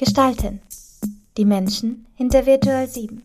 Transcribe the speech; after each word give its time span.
Gestalten. 0.00 0.62
Die 1.36 1.44
Menschen 1.44 2.06
hinter 2.14 2.46
Virtual 2.46 2.88
7. 2.88 3.22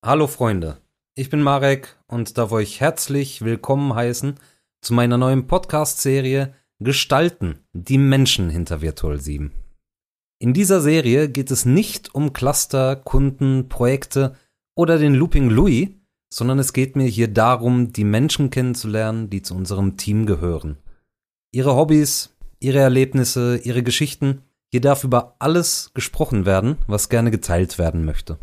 Hallo 0.00 0.28
Freunde, 0.28 0.78
ich 1.16 1.28
bin 1.28 1.42
Marek 1.42 1.98
und 2.06 2.38
darf 2.38 2.52
euch 2.52 2.80
herzlich 2.80 3.42
willkommen 3.42 3.96
heißen 3.96 4.36
zu 4.80 4.94
meiner 4.94 5.18
neuen 5.18 5.48
Podcast-Serie 5.48 6.54
Gestalten. 6.78 7.58
Die 7.72 7.98
Menschen 7.98 8.48
hinter 8.48 8.80
Virtual 8.80 9.18
7. 9.18 9.50
In 10.38 10.54
dieser 10.54 10.80
Serie 10.80 11.28
geht 11.28 11.50
es 11.50 11.64
nicht 11.64 12.14
um 12.14 12.32
Cluster, 12.32 12.94
Kunden, 12.94 13.68
Projekte 13.68 14.36
oder 14.76 14.98
den 14.98 15.14
Looping 15.14 15.50
Louis, 15.50 15.88
sondern 16.32 16.60
es 16.60 16.72
geht 16.72 16.94
mir 16.94 17.08
hier 17.08 17.26
darum, 17.26 17.92
die 17.92 18.04
Menschen 18.04 18.50
kennenzulernen, 18.50 19.30
die 19.30 19.42
zu 19.42 19.56
unserem 19.56 19.96
Team 19.96 20.26
gehören. 20.26 20.78
Ihre 21.50 21.74
Hobbys, 21.74 22.31
ihre 22.62 22.78
Erlebnisse, 22.78 23.58
ihre 23.58 23.82
Geschichten. 23.82 24.42
Hier 24.68 24.80
darf 24.80 25.04
über 25.04 25.36
alles 25.38 25.90
gesprochen 25.94 26.46
werden, 26.46 26.78
was 26.86 27.08
gerne 27.08 27.30
geteilt 27.30 27.78
werden 27.78 28.04
möchte. 28.04 28.38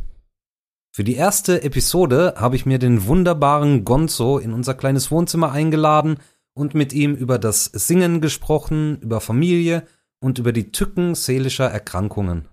Für 0.92 1.04
die 1.04 1.16
erste 1.16 1.64
Episode 1.64 2.34
habe 2.38 2.56
ich 2.56 2.66
mir 2.66 2.80
den 2.80 3.06
wunderbaren 3.08 3.86
Gonzo 3.86 4.38
in 4.38 4.54
unser 4.54 4.74
kleines 4.74 5.12
Wohnzimmer 5.12 5.52
eingeladen 5.52 6.18
und 6.54 6.74
mit 6.74 6.94
ihm 6.94 7.16
über 7.16 7.40
das 7.40 7.66
Singen 7.66 8.22
gesprochen, 8.22 9.00
über 9.02 9.22
Familie 9.22 9.84
und 10.20 10.40
über 10.40 10.52
die 10.52 10.72
Tücken 10.72 11.16
seelischer 11.16 11.68
Erkrankungen. 11.68 12.48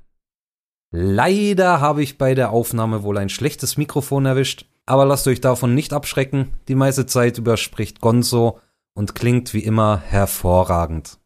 Leider 0.93 1.81
habe 1.81 2.03
ich 2.03 2.19
bei 2.19 2.35
der 2.35 2.51
Aufnahme 2.51 3.03
wohl 3.03 3.19
ein 3.19 3.29
schlechtes 3.29 3.77
Mikrofon 3.77 4.27
erwischt, 4.27 4.67
aber 4.87 5.05
lasst 5.05 5.27
euch 5.27 5.41
davon 5.41 5.75
nicht 5.75 5.93
abschrecken, 5.93 6.53
die 6.69 6.77
meiste 6.77 7.07
Zeit 7.07 7.39
überspricht 7.39 8.01
Gonzo 8.01 8.61
und 8.95 9.15
klingt 9.15 9.53
wie 9.53 9.65
immer 9.65 9.99
hervorragend. 9.99 11.19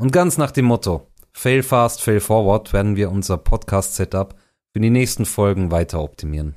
Und 0.00 0.12
ganz 0.12 0.38
nach 0.38 0.50
dem 0.50 0.64
Motto 0.64 1.06
Fail 1.36 1.62
fast, 1.62 2.00
fail 2.00 2.20
forward 2.20 2.72
werden 2.72 2.96
wir 2.96 3.10
unser 3.10 3.36
Podcast-Setup 3.36 4.34
für 4.72 4.80
die 4.80 4.90
nächsten 4.90 5.24
Folgen 5.24 5.70
weiter 5.70 6.00
optimieren. 6.00 6.54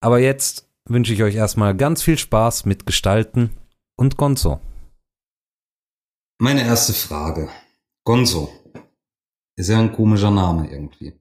Aber 0.00 0.18
jetzt 0.18 0.68
wünsche 0.86 1.12
ich 1.12 1.22
euch 1.22 1.34
erstmal 1.34 1.76
ganz 1.76 2.02
viel 2.02 2.16
Spaß 2.16 2.64
mit 2.64 2.86
Gestalten 2.86 3.50
und 3.96 4.16
Gonzo. 4.16 4.60
Meine 6.40 6.62
erste 6.64 6.94
Frage. 6.94 7.48
Gonzo. 8.04 8.50
Ist 9.56 9.68
ja 9.68 9.78
ein 9.78 9.92
komischer 9.92 10.30
Name 10.30 10.70
irgendwie. 10.70 11.18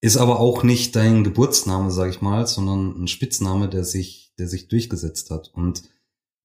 Ist 0.00 0.16
aber 0.16 0.40
auch 0.40 0.62
nicht 0.62 0.96
dein 0.96 1.24
Geburtsname, 1.24 1.90
sag 1.90 2.10
ich 2.10 2.22
mal, 2.22 2.46
sondern 2.46 3.02
ein 3.02 3.08
Spitzname, 3.08 3.68
der 3.68 3.84
sich, 3.84 4.32
der 4.38 4.48
sich 4.48 4.68
durchgesetzt 4.68 5.30
hat. 5.30 5.50
Und 5.54 5.82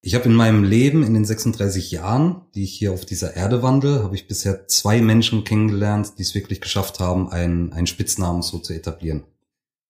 ich 0.06 0.14
habe 0.14 0.26
in 0.26 0.34
meinem 0.34 0.64
Leben, 0.64 1.02
in 1.02 1.14
den 1.14 1.24
36 1.24 1.90
Jahren, 1.90 2.42
die 2.54 2.64
ich 2.64 2.74
hier 2.74 2.92
auf 2.92 3.06
dieser 3.06 3.36
Erde 3.36 3.62
wandle, 3.62 4.02
habe 4.02 4.14
ich 4.14 4.28
bisher 4.28 4.68
zwei 4.68 5.00
Menschen 5.00 5.44
kennengelernt, 5.44 6.18
die 6.18 6.22
es 6.22 6.34
wirklich 6.34 6.60
geschafft 6.60 7.00
haben, 7.00 7.30
einen, 7.30 7.72
einen 7.72 7.86
Spitznamen 7.86 8.42
so 8.42 8.58
zu 8.58 8.74
etablieren. 8.74 9.24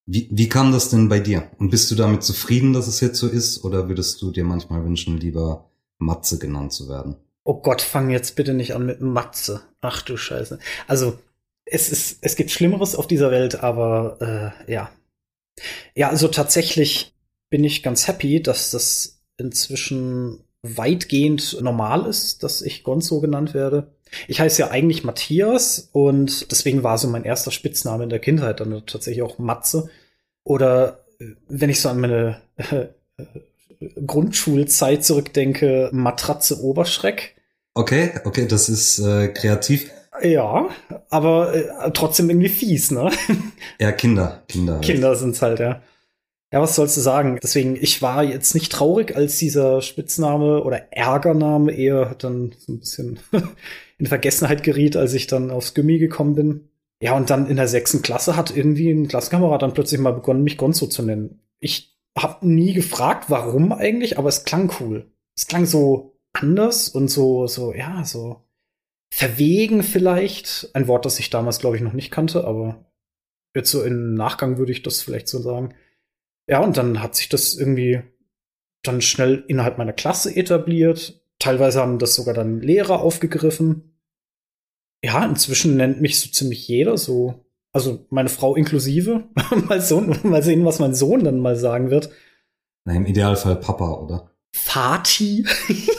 Wie, 0.06 0.28
wie 0.30 0.48
kam 0.48 0.70
das 0.70 0.88
denn 0.88 1.08
bei 1.08 1.18
dir? 1.18 1.50
Und 1.58 1.70
bist 1.70 1.90
du 1.90 1.96
damit 1.96 2.22
zufrieden, 2.22 2.72
dass 2.72 2.86
es 2.86 3.00
jetzt 3.00 3.18
so 3.18 3.26
ist? 3.26 3.64
Oder 3.64 3.88
würdest 3.88 4.22
du 4.22 4.30
dir 4.30 4.44
manchmal 4.44 4.84
wünschen, 4.84 5.18
lieber 5.18 5.68
Matze 5.98 6.38
genannt 6.38 6.72
zu 6.72 6.88
werden? 6.88 7.16
Oh 7.42 7.60
Gott, 7.60 7.82
fang 7.82 8.10
jetzt 8.10 8.36
bitte 8.36 8.54
nicht 8.54 8.72
an 8.76 8.86
mit 8.86 9.00
Matze. 9.00 9.62
Ach 9.80 10.00
du 10.00 10.16
Scheiße. 10.16 10.60
Also, 10.86 11.18
es 11.64 11.90
ist, 11.90 12.18
es 12.20 12.36
gibt 12.36 12.52
Schlimmeres 12.52 12.94
auf 12.94 13.08
dieser 13.08 13.32
Welt, 13.32 13.64
aber 13.64 14.54
äh, 14.68 14.72
ja. 14.72 14.92
Ja, 15.96 16.10
also 16.10 16.28
tatsächlich 16.28 17.14
bin 17.50 17.64
ich 17.64 17.82
ganz 17.82 18.06
happy, 18.06 18.40
dass 18.40 18.70
das 18.70 19.13
inzwischen 19.36 20.44
weitgehend 20.62 21.60
normal 21.60 22.06
ist, 22.06 22.42
dass 22.42 22.62
ich 22.62 22.84
Gonzo 22.84 23.20
genannt 23.20 23.54
werde. 23.54 23.88
Ich 24.28 24.41
heiße 24.41 24.62
ja 24.62 24.70
eigentlich 24.70 25.04
Matthias 25.04 25.88
und 25.92 26.50
deswegen 26.50 26.82
war 26.82 26.98
so 26.98 27.08
mein 27.08 27.24
erster 27.24 27.50
Spitzname 27.50 28.04
in 28.04 28.10
der 28.10 28.20
Kindheit 28.20 28.60
dann 28.60 28.84
tatsächlich 28.86 29.22
auch 29.22 29.38
Matze. 29.38 29.91
Oder 30.44 31.04
äh, 31.18 31.26
wenn 31.48 31.70
ich 31.70 31.80
so 31.80 31.88
an 31.88 32.00
meine 32.00 32.41
äh, 32.56 32.86
Grundschulzeit 34.06 35.04
zurückdenke, 35.04 35.91
Matratze 35.92 36.62
Oberschreck. 36.62 37.34
Okay, 37.75 38.12
okay, 38.25 38.47
das 38.47 38.69
ist 38.69 39.00
äh, 39.00 39.28
kreativ. 39.28 39.91
Ja, 40.22 40.69
aber 41.10 41.54
äh, 41.54 41.91
trotzdem 41.92 42.30
irgendwie 42.30 42.48
fies, 42.48 42.91
ne? 42.91 43.10
Ja, 43.80 43.91
Kinder, 43.91 44.42
Kinder. 44.47 44.78
Kinder 44.80 45.16
sind's 45.16 45.42
halt, 45.42 45.59
ja. 45.59 45.82
Ja, 46.54 46.60
was 46.60 46.76
sollst 46.76 46.97
du 46.97 47.00
sagen? 47.00 47.41
Deswegen, 47.42 47.75
ich 47.75 48.00
war 48.00 48.22
jetzt 48.22 48.54
nicht 48.54 48.70
traurig, 48.70 49.16
als 49.16 49.38
dieser 49.38 49.82
Spitzname 49.82 50.62
oder 50.62 50.92
Ärgername 50.92 51.72
eher 51.72 52.15
dann 52.15 52.54
so 52.56 52.72
ein 52.72 52.78
bisschen 52.78 53.19
in 53.98 54.06
Vergessenheit 54.06 54.62
geriet, 54.62 54.97
als 54.97 55.15
ich 55.15 55.26
dann 55.26 55.50
aufs 55.50 55.75
Gummi 55.75 55.98
gekommen 55.98 56.37
bin. 56.37 56.69
Ja, 57.03 57.16
und 57.16 57.28
dann 57.28 57.48
in 57.48 57.56
der 57.56 57.66
sechsten 57.66 58.03
Klasse 58.03 58.37
hat 58.37 58.56
irgendwie 58.56 58.88
ein 58.92 59.09
Klassenkamerad 59.09 59.62
dann 59.62 59.75
plötzlich 59.75 60.00
mal 60.00 60.12
begonnen, 60.12 60.44
mich 60.44 60.56
Gonzo 60.56 60.87
zu 60.87 61.03
nennen. 61.03 61.41
Ich 61.59 61.98
habe 62.16 62.47
nie 62.47 62.72
gefragt, 62.72 63.31
warum 63.31 63.72
eigentlich, 63.72 64.16
aber 64.16 64.28
es 64.28 64.44
klang 64.44 64.72
cool. 64.78 65.10
Es 65.36 65.48
klang 65.48 65.66
so 65.66 66.21
anders 66.34 66.88
und 66.88 67.09
so, 67.09 67.48
so, 67.48 67.75
ja, 67.75 68.04
so 68.04 68.44
verwegen 69.12 69.82
vielleicht. 69.82 70.71
Ein 70.72 70.86
Wort, 70.86 71.04
das 71.04 71.19
ich 71.19 71.31
damals, 71.31 71.59
glaube 71.59 71.75
ich, 71.75 71.82
noch 71.82 71.94
nicht 71.94 72.12
kannte, 72.12 72.44
aber 72.44 72.84
jetzt 73.56 73.72
so 73.72 73.82
im 73.82 74.15
Nachgang 74.15 74.56
würde 74.56 74.71
ich 74.71 74.84
das 74.84 75.03
vielleicht 75.03 75.26
so 75.26 75.41
sagen. 75.41 75.75
Ja, 76.47 76.60
und 76.60 76.77
dann 76.77 77.03
hat 77.03 77.15
sich 77.15 77.28
das 77.28 77.55
irgendwie 77.55 78.03
dann 78.82 79.00
schnell 79.00 79.44
innerhalb 79.49 79.78
meiner 79.78 79.93
Klasse 79.93 80.34
etabliert. 80.34 81.22
Teilweise 81.38 81.81
haben 81.81 81.99
das 81.99 82.15
sogar 82.15 82.34
dann 82.34 82.60
Lehrer 82.60 83.00
aufgegriffen. 83.00 83.99
Ja, 85.03 85.25
inzwischen 85.25 85.77
nennt 85.77 86.00
mich 86.00 86.21
so 86.21 86.31
ziemlich 86.31 86.66
jeder 86.69 86.97
so. 86.97 87.44
Also 87.72 88.06
meine 88.10 88.28
Frau 88.28 88.54
inklusive. 88.54 89.25
mal, 89.69 89.81
so, 89.81 90.00
mal 90.00 90.43
sehen, 90.43 90.65
was 90.65 90.78
mein 90.78 90.94
Sohn 90.94 91.25
dann 91.25 91.41
mal 91.41 91.56
sagen 91.56 91.91
wird. 91.91 92.10
Na, 92.84 92.94
im 92.94 93.06
Idealfall 93.06 93.56
Papa, 93.56 93.93
oder? 93.94 94.31
Fati. 94.54 95.44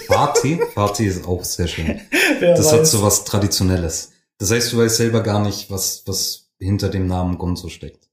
Fati? 0.08 0.60
Fati 0.74 1.06
ist 1.06 1.28
auch 1.28 1.44
sehr 1.44 1.68
schön. 1.68 2.00
das 2.40 2.68
weiß. 2.68 2.74
hat 2.74 2.88
so 2.88 3.04
was 3.04 3.26
Traditionelles. 3.26 4.14
Das 4.38 4.52
heißt, 4.52 4.72
du 4.72 4.78
weißt 4.78 4.96
selber 4.96 5.22
gar 5.22 5.44
nicht, 5.44 5.70
was, 5.70 6.04
was 6.06 6.52
hinter 6.60 6.90
dem 6.90 7.08
Namen 7.08 7.38
Gonzo 7.38 7.68
steckt. 7.70 8.05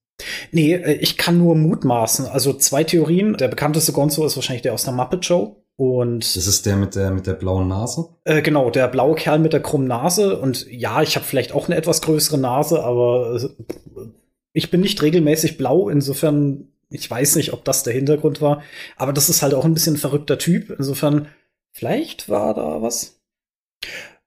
Nee, 0.50 0.74
äh, 0.74 0.94
ich 0.94 1.16
kann 1.16 1.38
nur 1.38 1.54
mutmaßen. 1.54 2.26
Also 2.26 2.52
zwei 2.52 2.84
Theorien. 2.84 3.36
Der 3.36 3.48
bekannteste 3.48 3.92
Gonzo 3.92 4.24
ist 4.24 4.36
wahrscheinlich 4.36 4.62
der 4.62 4.74
aus 4.74 4.84
der 4.84 4.92
Muppet 4.92 5.24
Show. 5.24 5.62
Und 5.76 6.36
das 6.36 6.46
ist 6.46 6.66
der 6.66 6.76
mit 6.76 6.94
der 6.94 7.10
mit 7.10 7.26
der 7.26 7.32
blauen 7.32 7.68
Nase? 7.68 8.08
Äh, 8.24 8.42
genau, 8.42 8.70
der 8.70 8.88
blaue 8.88 9.14
Kerl 9.14 9.38
mit 9.38 9.52
der 9.52 9.62
krummen 9.62 9.88
Nase. 9.88 10.38
Und 10.38 10.66
ja, 10.70 11.02
ich 11.02 11.16
habe 11.16 11.24
vielleicht 11.24 11.52
auch 11.52 11.66
eine 11.66 11.76
etwas 11.76 12.02
größere 12.02 12.38
Nase, 12.38 12.82
aber 12.84 13.40
äh, 13.42 14.08
ich 14.52 14.70
bin 14.70 14.80
nicht 14.80 15.02
regelmäßig 15.02 15.56
blau. 15.56 15.88
Insofern, 15.88 16.68
ich 16.90 17.10
weiß 17.10 17.36
nicht, 17.36 17.52
ob 17.52 17.64
das 17.64 17.82
der 17.82 17.94
Hintergrund 17.94 18.40
war. 18.40 18.62
Aber 18.96 19.12
das 19.12 19.28
ist 19.28 19.42
halt 19.42 19.54
auch 19.54 19.64
ein 19.64 19.74
bisschen 19.74 19.94
ein 19.94 19.98
verrückter 19.98 20.38
Typ. 20.38 20.70
Insofern, 20.70 21.28
vielleicht 21.72 22.28
war 22.28 22.54
da 22.54 22.82
was. 22.82 23.20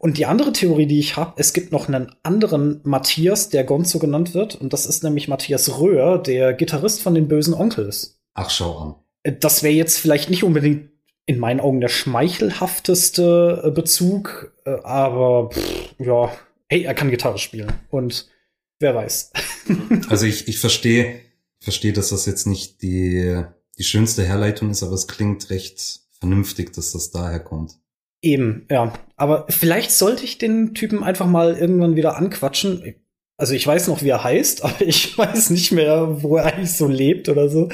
Und 0.05 0.19
die 0.19 0.27
andere 0.27 0.53
Theorie, 0.53 0.85
die 0.85 0.99
ich 0.99 1.17
habe, 1.17 1.33
es 1.37 1.51
gibt 1.51 1.71
noch 1.71 1.87
einen 1.87 2.15
anderen 2.21 2.79
Matthias, 2.83 3.49
der 3.49 3.63
Gonzo 3.63 3.97
genannt 3.97 4.35
wird. 4.35 4.53
Und 4.53 4.71
das 4.71 4.85
ist 4.85 5.03
nämlich 5.03 5.27
Matthias 5.27 5.79
Röhr, 5.79 6.19
der 6.19 6.53
Gitarrist 6.53 7.01
von 7.01 7.15
den 7.15 7.27
bösen 7.27 7.55
Onkels. 7.55 8.21
Ach, 8.35 8.51
schau 8.51 8.77
an. 8.77 8.95
Äh, 9.23 9.33
das 9.39 9.63
wäre 9.63 9.73
jetzt 9.73 9.97
vielleicht 9.97 10.29
nicht 10.29 10.43
unbedingt 10.43 10.91
in 11.25 11.39
meinen 11.39 11.59
Augen 11.59 11.81
der 11.81 11.87
schmeichelhafteste 11.87 13.63
äh, 13.65 13.71
Bezug, 13.71 14.53
äh, 14.65 14.75
aber 14.83 15.49
pff, 15.49 15.95
ja, 15.97 16.31
hey, 16.67 16.83
er 16.83 16.93
kann 16.93 17.09
Gitarre 17.09 17.39
spielen. 17.39 17.73
Und 17.89 18.29
wer 18.77 18.93
weiß. 18.93 19.31
also 20.09 20.27
ich, 20.27 20.47
ich 20.47 20.59
verstehe, 20.59 21.19
verstehe, 21.59 21.93
dass 21.93 22.09
das 22.09 22.27
jetzt 22.27 22.45
nicht 22.45 22.83
die, 22.83 23.41
die 23.79 23.83
schönste 23.83 24.23
Herleitung 24.23 24.69
ist, 24.69 24.83
aber 24.83 24.93
es 24.93 25.07
klingt 25.07 25.49
recht 25.49 26.01
vernünftig, 26.19 26.73
dass 26.73 26.91
das 26.91 27.09
daher 27.09 27.39
kommt. 27.39 27.79
Eben, 28.21 28.67
ja. 28.69 28.93
Aber 29.15 29.45
vielleicht 29.49 29.91
sollte 29.91 30.25
ich 30.25 30.37
den 30.37 30.73
Typen 30.73 31.03
einfach 31.03 31.27
mal 31.27 31.55
irgendwann 31.57 31.95
wieder 31.95 32.17
anquatschen. 32.17 32.95
Also 33.37 33.53
ich 33.53 33.65
weiß 33.65 33.87
noch, 33.87 34.01
wie 34.01 34.09
er 34.09 34.23
heißt, 34.23 34.63
aber 34.63 34.81
ich 34.81 35.17
weiß 35.17 35.49
nicht 35.51 35.71
mehr, 35.71 36.21
wo 36.23 36.37
er 36.37 36.45
eigentlich 36.45 36.75
so 36.75 36.87
lebt 36.87 37.29
oder 37.29 37.49
so. 37.49 37.69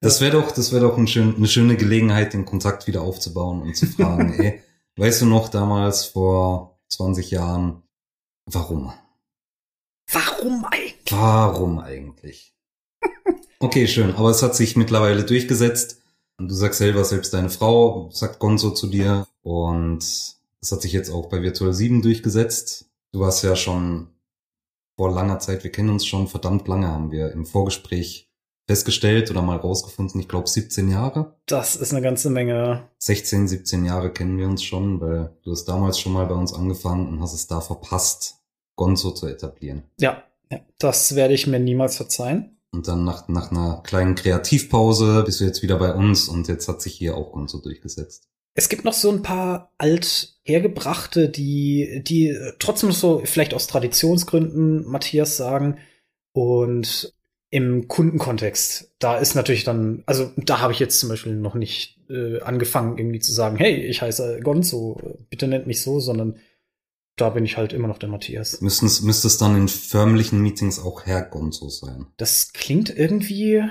Das 0.00 0.20
wäre 0.20 0.32
doch, 0.32 0.50
das 0.50 0.72
wäre 0.72 0.82
doch 0.82 0.98
ein 0.98 1.06
schön, 1.06 1.36
eine 1.36 1.46
schöne 1.46 1.76
Gelegenheit, 1.76 2.32
den 2.32 2.44
Kontakt 2.44 2.88
wieder 2.88 3.02
aufzubauen 3.02 3.62
und 3.62 3.76
zu 3.76 3.86
fragen, 3.86 4.34
ey, 4.40 4.60
weißt 4.96 5.22
du 5.22 5.26
noch 5.26 5.48
damals 5.48 6.06
vor 6.06 6.80
20 6.88 7.30
Jahren, 7.30 7.82
warum? 8.46 8.92
Warum 10.10 10.64
eigentlich? 10.64 11.12
Warum 11.12 11.78
eigentlich? 11.78 12.52
Okay, 13.60 13.86
schön. 13.86 14.14
Aber 14.16 14.30
es 14.30 14.42
hat 14.42 14.56
sich 14.56 14.76
mittlerweile 14.76 15.22
durchgesetzt. 15.22 16.02
Und 16.36 16.48
du 16.48 16.54
sagst 16.54 16.78
selber, 16.78 17.04
selbst 17.04 17.32
deine 17.32 17.48
Frau 17.48 18.10
sagt 18.12 18.40
Gonzo 18.40 18.70
zu 18.70 18.88
dir. 18.88 19.28
Und 19.42 20.04
das 20.62 20.70
hat 20.70 20.82
sich 20.82 20.92
jetzt 20.92 21.10
auch 21.10 21.26
bei 21.26 21.42
Virtual 21.42 21.74
7 21.74 22.02
durchgesetzt. 22.02 22.86
Du 23.12 23.20
warst 23.20 23.42
ja 23.42 23.56
schon 23.56 24.08
vor 24.96 25.12
langer 25.12 25.40
Zeit, 25.40 25.64
wir 25.64 25.72
kennen 25.72 25.90
uns 25.90 26.06
schon 26.06 26.28
verdammt 26.28 26.68
lange, 26.68 26.86
haben 26.86 27.10
wir 27.10 27.32
im 27.32 27.44
Vorgespräch 27.44 28.30
festgestellt 28.68 29.28
oder 29.30 29.42
mal 29.42 29.56
rausgefunden, 29.56 30.20
ich 30.20 30.28
glaube 30.28 30.48
17 30.48 30.88
Jahre. 30.88 31.36
Das 31.46 31.74
ist 31.74 31.92
eine 31.92 32.00
ganze 32.00 32.30
Menge. 32.30 32.88
16, 32.98 33.48
17 33.48 33.84
Jahre 33.84 34.12
kennen 34.12 34.38
wir 34.38 34.46
uns 34.46 34.62
schon, 34.62 35.00
weil 35.00 35.36
du 35.42 35.50
hast 35.50 35.64
damals 35.64 35.98
schon 35.98 36.12
mal 36.12 36.26
bei 36.26 36.36
uns 36.36 36.54
angefangen 36.54 37.08
und 37.08 37.20
hast 37.20 37.34
es 37.34 37.48
da 37.48 37.60
verpasst, 37.60 38.36
Gonzo 38.76 39.10
zu 39.10 39.26
etablieren. 39.26 39.82
Ja, 39.98 40.22
ja, 40.48 40.60
das 40.78 41.16
werde 41.16 41.34
ich 41.34 41.48
mir 41.48 41.58
niemals 41.58 41.96
verzeihen. 41.96 42.56
Und 42.70 42.86
dann 42.86 43.04
nach, 43.04 43.26
nach 43.26 43.50
einer 43.50 43.82
kleinen 43.82 44.14
Kreativpause 44.14 45.24
bist 45.24 45.40
du 45.40 45.44
jetzt 45.44 45.62
wieder 45.62 45.76
bei 45.76 45.92
uns 45.92 46.28
und 46.28 46.46
jetzt 46.46 46.68
hat 46.68 46.80
sich 46.80 46.94
hier 46.94 47.16
auch 47.16 47.32
Gonzo 47.32 47.58
durchgesetzt. 47.58 48.31
Es 48.54 48.68
gibt 48.68 48.84
noch 48.84 48.92
so 48.92 49.10
ein 49.10 49.22
paar 49.22 49.72
althergebrachte, 49.78 51.28
die, 51.28 52.02
die 52.06 52.36
trotzdem 52.58 52.92
so 52.92 53.22
vielleicht 53.24 53.54
aus 53.54 53.66
Traditionsgründen 53.66 54.86
Matthias 54.86 55.36
sagen. 55.36 55.78
Und 56.32 57.14
im 57.50 57.86
Kundenkontext, 57.86 58.94
da 58.98 59.18
ist 59.18 59.34
natürlich 59.34 59.64
dann, 59.64 60.02
also 60.06 60.30
da 60.36 60.60
habe 60.60 60.72
ich 60.72 60.78
jetzt 60.78 60.98
zum 60.98 61.10
Beispiel 61.10 61.34
noch 61.34 61.54
nicht 61.54 61.98
äh, 62.08 62.40
angefangen, 62.40 62.96
irgendwie 62.96 63.20
zu 63.20 63.32
sagen, 63.32 63.58
hey, 63.58 63.76
ich 63.76 64.00
heiße 64.00 64.40
Gonzo, 64.42 65.18
bitte 65.28 65.48
nennt 65.48 65.66
mich 65.66 65.82
so, 65.82 66.00
sondern 66.00 66.38
da 67.16 67.28
bin 67.28 67.44
ich 67.44 67.58
halt 67.58 67.74
immer 67.74 67.88
noch 67.88 67.98
der 67.98 68.08
Matthias. 68.08 68.62
Müssten, 68.62 68.86
müsste 69.04 69.26
es 69.26 69.36
dann 69.36 69.54
in 69.54 69.68
förmlichen 69.68 70.40
Meetings 70.40 70.78
auch 70.78 71.04
Herr 71.04 71.22
Gonzo 71.22 71.68
sein? 71.68 72.06
Das 72.16 72.54
klingt 72.54 72.88
irgendwie 72.88 73.62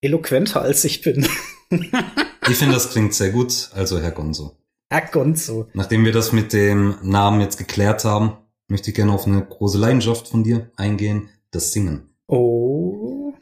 eloquenter, 0.00 0.62
als 0.62 0.84
ich 0.84 1.02
bin. 1.02 1.26
ich 2.48 2.56
finde, 2.56 2.74
das 2.74 2.90
klingt 2.90 3.14
sehr 3.14 3.30
gut, 3.30 3.70
also 3.74 4.00
Herr 4.00 4.12
Gonzo. 4.12 4.56
Herr 4.90 5.06
Gonzo. 5.10 5.68
Nachdem 5.74 6.04
wir 6.04 6.12
das 6.12 6.32
mit 6.32 6.52
dem 6.52 6.96
Namen 7.02 7.40
jetzt 7.40 7.56
geklärt 7.56 8.04
haben, 8.04 8.36
möchte 8.68 8.90
ich 8.90 8.96
gerne 8.96 9.12
auf 9.12 9.26
eine 9.26 9.44
große 9.44 9.78
Leidenschaft 9.78 10.28
von 10.28 10.44
dir 10.44 10.70
eingehen, 10.76 11.28
das 11.50 11.72
Singen. 11.72 12.10
Oh. 12.26 13.32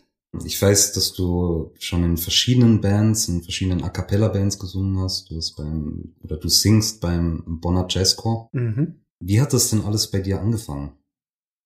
Ich 0.44 0.60
weiß, 0.60 0.92
dass 0.92 1.12
du 1.12 1.72
schon 1.78 2.04
in 2.04 2.16
verschiedenen 2.16 2.80
Bands, 2.80 3.28
in 3.28 3.42
verschiedenen 3.42 3.82
A 3.82 3.88
cappella 3.88 4.28
Bands 4.28 4.58
gesungen 4.58 4.98
hast. 5.00 5.30
Du 5.30 5.36
hast 5.36 5.56
beim, 5.56 6.14
oder 6.22 6.36
du 6.36 6.48
singst 6.48 7.00
beim 7.00 7.42
Bonner 7.46 7.86
Jazzcore. 7.88 8.48
Mhm. 8.52 9.00
Wie 9.18 9.40
hat 9.40 9.52
das 9.52 9.70
denn 9.70 9.84
alles 9.84 10.10
bei 10.10 10.20
dir 10.20 10.40
angefangen? 10.40 10.92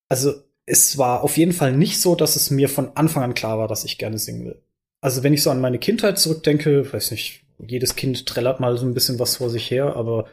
Also, 0.08 0.32
es 0.66 0.96
war 0.96 1.22
auf 1.22 1.36
jeden 1.36 1.52
Fall 1.52 1.76
nicht 1.76 2.00
so, 2.00 2.14
dass 2.14 2.36
es 2.36 2.50
mir 2.50 2.68
von 2.68 2.96
Anfang 2.96 3.22
an 3.22 3.34
klar 3.34 3.58
war, 3.58 3.68
dass 3.68 3.84
ich 3.84 3.98
gerne 3.98 4.18
singen 4.18 4.46
will. 4.46 4.63
Also, 5.04 5.22
wenn 5.22 5.34
ich 5.34 5.42
so 5.42 5.50
an 5.50 5.60
meine 5.60 5.78
Kindheit 5.78 6.18
zurückdenke, 6.18 6.90
weiß 6.90 7.10
nicht, 7.10 7.44
jedes 7.58 7.94
Kind 7.94 8.24
trällert 8.24 8.58
mal 8.58 8.78
so 8.78 8.86
ein 8.86 8.94
bisschen 8.94 9.18
was 9.18 9.36
vor 9.36 9.50
sich 9.50 9.70
her, 9.70 9.96
aber 9.96 10.30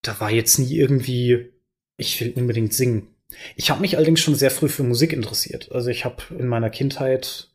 da 0.00 0.18
war 0.20 0.30
jetzt 0.30 0.58
nie 0.58 0.74
irgendwie, 0.74 1.52
ich 1.98 2.18
will 2.18 2.32
unbedingt 2.34 2.72
singen. 2.72 3.08
Ich 3.56 3.68
habe 3.68 3.82
mich 3.82 3.98
allerdings 3.98 4.20
schon 4.20 4.36
sehr 4.36 4.50
früh 4.50 4.70
für 4.70 4.84
Musik 4.84 5.12
interessiert. 5.12 5.70
Also 5.70 5.90
ich 5.90 6.06
habe 6.06 6.22
in 6.38 6.48
meiner 6.48 6.70
Kindheit 6.70 7.50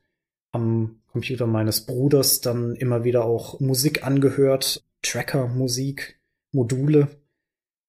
am 0.51 1.01
Computer 1.11 1.47
meines 1.47 1.87
Bruders 1.87 2.41
dann 2.41 2.75
immer 2.75 3.03
wieder 3.03 3.25
auch 3.25 3.59
Musik 3.59 4.05
angehört, 4.05 4.83
Tracker-Musik, 5.01 6.19
Module. 6.51 7.07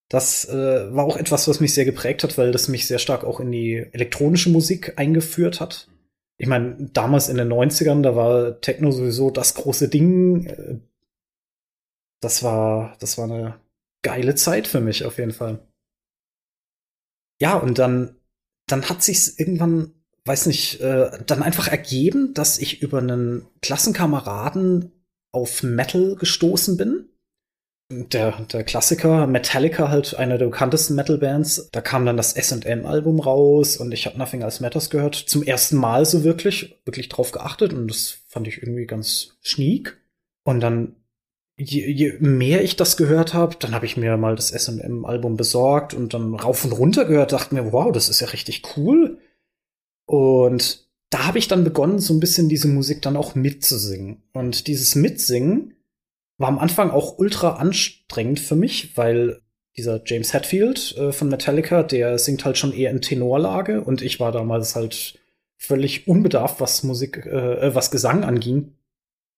Das 0.09 0.49
äh, 0.49 0.95
war 0.95 1.05
auch 1.05 1.19
etwas, 1.19 1.47
was 1.47 1.61
mich 1.61 1.75
sehr 1.75 1.85
geprägt 1.85 2.25
hat, 2.25 2.39
weil 2.39 2.53
das 2.53 2.69
mich 2.69 2.87
sehr 2.87 2.99
stark 2.99 3.23
auch 3.23 3.39
in 3.39 3.53
die 3.53 3.85
elektronische 3.93 4.49
Musik 4.49 4.95
eingeführt 4.97 5.61
hat. 5.61 5.89
Ich 6.37 6.49
meine, 6.49 6.91
damals 6.93 7.29
in 7.29 7.37
den 7.37 7.53
90ern, 7.53 8.03
da 8.03 8.17
war 8.17 8.61
Techno 8.61 8.91
sowieso 8.91 9.31
das 9.31 9.55
große 9.55 9.89
Ding. 9.89 10.83
Das 12.21 12.43
war, 12.43 12.97
das 12.99 13.19
war 13.19 13.25
eine 13.25 13.61
geile 14.03 14.35
Zeit 14.35 14.67
für 14.67 14.81
mich 14.81 15.05
auf 15.05 15.19
jeden 15.19 15.33
Fall 15.33 15.67
ja, 17.41 17.57
und 17.57 17.79
dann, 17.79 18.17
dann 18.67 18.89
hat 18.89 19.03
sich's 19.03 19.29
irgendwann, 19.39 19.93
weiß 20.25 20.47
nicht, 20.47 20.81
äh, 20.81 21.23
dann 21.27 21.43
einfach 21.43 21.69
ergeben, 21.69 22.33
dass 22.35 22.59
ich 22.59 22.83
über 22.83 22.99
einen 22.99 23.47
Klassenkameraden 23.61 24.93
auf 25.33 25.63
Metal 25.63 26.17
gestoßen 26.17 26.77
bin. 26.77 27.09
Der, 27.91 28.41
der 28.47 28.65
Klassiker, 28.65 29.27
Metallica, 29.27 29.89
halt 29.89 30.15
eine 30.15 30.39
der 30.39 30.47
bekanntesten 30.47 30.95
Metal-Bands. 30.95 31.69
Da 31.71 31.81
kam 31.81 32.07
dann 32.07 32.17
das 32.17 32.33
SM-Album 32.33 33.21
raus 33.21 33.77
und 33.77 33.93
ich 33.93 34.07
habe 34.07 34.19
Nothing 34.19 34.41
Else 34.41 34.63
Matters 34.63 34.89
gehört. 34.89 35.15
Zum 35.15 35.43
ersten 35.43 35.77
Mal 35.77 36.07
so 36.07 36.25
wirklich, 36.25 36.81
wirklich 36.87 37.11
drauf 37.11 37.31
geachtet 37.31 37.73
und 37.73 37.89
das 37.89 38.19
fand 38.27 38.49
ich 38.49 38.63
irgendwie 38.63 38.87
ganz 38.87 39.37
schniek. 39.43 39.99
Und 40.45 40.61
dann 40.61 40.97
je, 41.57 41.87
je 41.91 42.13
mehr 42.21 42.65
ich 42.65 42.77
das 42.77 42.97
gehört 42.97 43.35
habe, 43.35 43.57
dann 43.59 43.75
habe 43.75 43.87
ich 43.87 43.97
mir 43.97 44.17
mal 44.17 44.35
das 44.35 44.51
SM-Album 44.51 45.37
besorgt 45.37 45.95
und 45.95 46.15
dann 46.15 46.35
rauf 46.35 46.65
und 46.65 46.73
runter 46.73 47.05
gehört, 47.05 47.33
dachte 47.33 47.55
mir, 47.55 47.73
wow, 47.73 47.93
das 47.93 48.09
ist 48.09 48.21
ja 48.21 48.29
richtig 48.29 48.63
cool. 48.77 49.19
Und 50.07 50.89
da 51.11 51.27
habe 51.27 51.39
ich 51.39 51.49
dann 51.49 51.65
begonnen, 51.65 51.99
so 51.99 52.13
ein 52.13 52.21
bisschen 52.21 52.49
diese 52.49 52.69
Musik 52.69 53.03
dann 53.03 53.17
auch 53.17 53.35
mitzusingen. 53.35 54.23
Und 54.33 54.67
dieses 54.67 54.95
Mitsingen 54.95 55.75
war 56.39 56.49
am 56.49 56.59
Anfang 56.59 56.91
auch 56.91 57.19
ultra 57.19 57.55
anstrengend 57.55 58.41
für 58.41 58.57
mich, 58.57 58.97
weil 58.97 59.41
dieser 59.77 60.03
James 60.05 60.33
Hetfield 60.33 60.97
äh, 60.97 61.13
von 61.13 61.29
Metallica, 61.29 61.83
der 61.83 62.19
singt 62.19 62.45
halt 62.45 62.59
schon 62.59 62.73
eher 62.73 62.91
in 62.91 63.01
Tenorlage 63.01 63.81
und 63.83 64.03
ich 64.03 64.21
war 64.21 64.33
damals 64.33 64.77
halt 64.77 65.19
völlig 65.57 66.07
unbedarft, 66.07 66.61
was 66.61 66.83
Musik, 66.83 67.27
äh, 67.27 67.75
was 67.75 67.91
Gesang 67.91 68.25
anging 68.25 68.75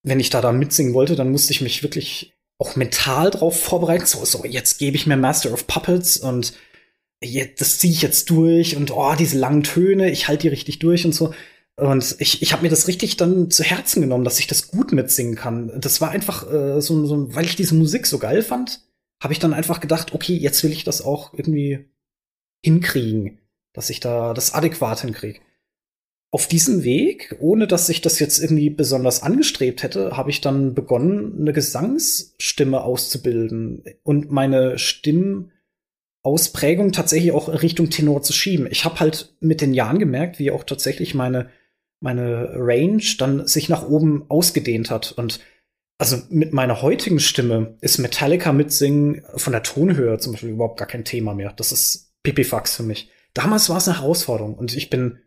wenn 0.07 0.21
ich 0.21 0.31
da 0.31 0.41
da 0.41 0.53
mitsingen 0.53 0.95
wollte, 0.95 1.17
dann 1.17 1.33
musste 1.33 1.53
ich 1.53 1.61
mich 1.61 1.83
wirklich 1.83 2.33
auch 2.59 2.77
mental 2.77 3.33
drauf 3.33 3.61
vorbereiten. 3.61 4.07
So, 4.07 4.25
so, 4.25 4.45
jetzt 4.45 4.79
gebe 4.79 4.97
ich 4.97 5.07
mir 5.07 5.17
Master 5.17 5.53
of 5.53 5.67
Puppets 5.67 6.17
und 6.17 6.55
jetzt, 7.21 7.61
das 7.61 7.81
ziehe 7.81 7.93
ich 7.93 8.03
jetzt 8.03 8.31
durch 8.31 8.77
und 8.77 8.93
oh, 8.93 9.15
diese 9.19 9.37
langen 9.37 9.65
Töne, 9.65 10.11
ich 10.13 10.29
halte 10.29 10.43
die 10.43 10.49
richtig 10.49 10.79
durch 10.79 11.05
und 11.05 11.13
so. 11.13 11.35
Und 11.77 12.17
ich, 12.21 12.41
ich 12.41 12.53
habe 12.53 12.63
mir 12.63 12.71
das 12.71 12.89
richtig 12.89 13.17
dann 13.17 13.51
zu 13.51 13.63
Herzen 13.63 14.01
genommen, 14.01 14.25
dass 14.25 14.39
ich 14.39 14.47
das 14.47 14.69
gut 14.69 14.93
mitsingen 14.93 15.35
kann. 15.35 15.79
Das 15.79 16.01
war 16.01 16.11
einfach 16.11 16.51
äh, 16.51 16.81
so, 16.81 17.05
so, 17.07 17.35
weil 17.35 17.45
ich 17.45 17.57
diese 17.57 17.75
Musik 17.75 18.07
so 18.07 18.19
geil 18.19 18.43
fand, 18.43 18.81
habe 19.23 19.33
ich 19.33 19.39
dann 19.39 19.53
einfach 19.53 19.81
gedacht, 19.81 20.15
okay, 20.15 20.35
jetzt 20.35 20.65
will 20.65 20.73
ich 20.73 20.85
das 20.85 21.03
auch 21.03 21.35
irgendwie 21.35 21.91
hinkriegen, 22.63 23.39
dass 23.75 23.91
ich 23.91 24.01
da 24.01 24.33
das 24.33 24.55
adäquat 24.55 25.03
hinkriege 25.03 25.41
auf 26.37 26.47
diesem 26.47 26.85
Weg, 26.85 27.35
ohne 27.41 27.67
dass 27.67 27.89
ich 27.89 28.03
das 28.03 28.19
jetzt 28.19 28.39
irgendwie 28.39 28.69
besonders 28.69 29.23
angestrebt 29.23 29.83
hätte, 29.83 30.19
habe 30.19 30.29
ich 30.29 30.43
dann 30.43 30.75
begonnen, 30.75 31.35
eine 31.41 31.55
Gesangsstimme 31.55 32.83
auszubilden 32.83 33.83
und 34.03 34.31
meine 34.31 34.79
Stimmausprägung 34.79 36.93
tatsächlich 36.93 37.33
auch 37.33 37.49
Richtung 37.49 37.89
Tenor 37.89 38.21
zu 38.21 38.35
schieben. 38.35 38.69
Ich 38.71 38.85
habe 38.85 39.01
halt 39.01 39.35
mit 39.41 39.63
den 39.63 39.73
Jahren 39.73 39.99
gemerkt, 39.99 40.39
wie 40.39 40.51
auch 40.51 40.65
tatsächlich 40.65 41.15
meine, 41.15 41.49
meine 42.01 42.51
Range 42.55 43.03
dann 43.19 43.47
sich 43.47 43.69
nach 43.69 43.89
oben 43.89 44.25
ausgedehnt 44.29 44.91
hat. 44.91 45.13
Und 45.13 45.41
also 45.99 46.19
mit 46.29 46.53
meiner 46.53 46.83
heutigen 46.83 47.21
Stimme 47.21 47.77
ist 47.81 47.99
Metallica 47.99 48.53
mitsingen 48.53 49.23
von 49.37 49.53
der 49.53 49.63
Tonhöhe 49.63 50.19
zum 50.19 50.33
Beispiel 50.33 50.51
überhaupt 50.51 50.79
gar 50.79 50.89
kein 50.89 51.05
Thema 51.05 51.35
mehr. 51.35 51.53
Das 51.53 51.73
ist 51.73 52.13
Pipifax 52.23 52.77
für 52.77 52.83
mich. 52.83 53.11
Damals 53.35 53.69
war 53.69 53.79
es 53.79 53.89
eine 53.89 53.99
Herausforderung 53.99 54.55
und 54.55 54.77
ich 54.77 54.91
bin 54.91 55.19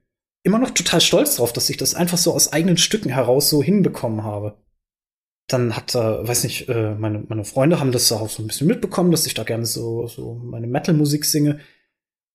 immer 0.44 0.60
noch 0.60 0.72
total 0.72 1.02
stolz 1.02 1.36
drauf, 1.36 1.54
dass 1.54 1.70
ich 1.70 1.78
das 1.78 1.96
einfach 1.96 2.18
so 2.18 2.34
aus 2.34 2.54
eigenen 2.54 2.78
Stücken 2.78 3.10
heraus 3.10 3.50
so 3.50 3.62
hinbekommen 3.62 4.24
habe. 4.24 4.58
Dann 5.48 5.76
hat, 5.76 5.96
äh, 5.96 6.28
weiß 6.28 6.44
nicht, 6.44 6.70
äh, 6.70 6.96
meine, 6.96 7.26
meine 7.28 7.44
Freunde 7.44 7.80
haben 7.80 7.92
das 7.92 8.12
auch 8.12 8.30
so 8.30 8.44
ein 8.44 8.48
bisschen 8.48 8.68
mitbekommen, 8.68 9.12
dass 9.12 9.26
ich 9.26 9.34
da 9.34 9.44
gerne 9.44 9.66
so, 9.66 10.08
so 10.08 10.36
meine 10.36 10.68
Metal-Musik 10.68 11.26
singe. 11.26 11.60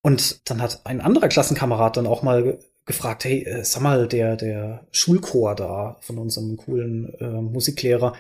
Und 0.03 0.49
dann 0.51 0.61
hat 0.61 0.85
ein 0.85 1.01
anderer 1.01 1.29
Klassenkamerad 1.29 1.97
dann 1.97 2.07
auch 2.07 2.23
mal 2.23 2.59
gefragt, 2.87 3.25
hey, 3.25 3.45
äh, 3.45 3.65
sag 3.65 3.83
mal, 3.83 4.09
der, 4.09 4.37
der 4.37 4.87
Schulchor 4.91 5.55
da 5.55 5.97
von 6.01 6.19
unserem 6.19 6.57
coolen 6.57 7.15
äh, 7.19 7.41
Musiklehrer, 7.41 8.15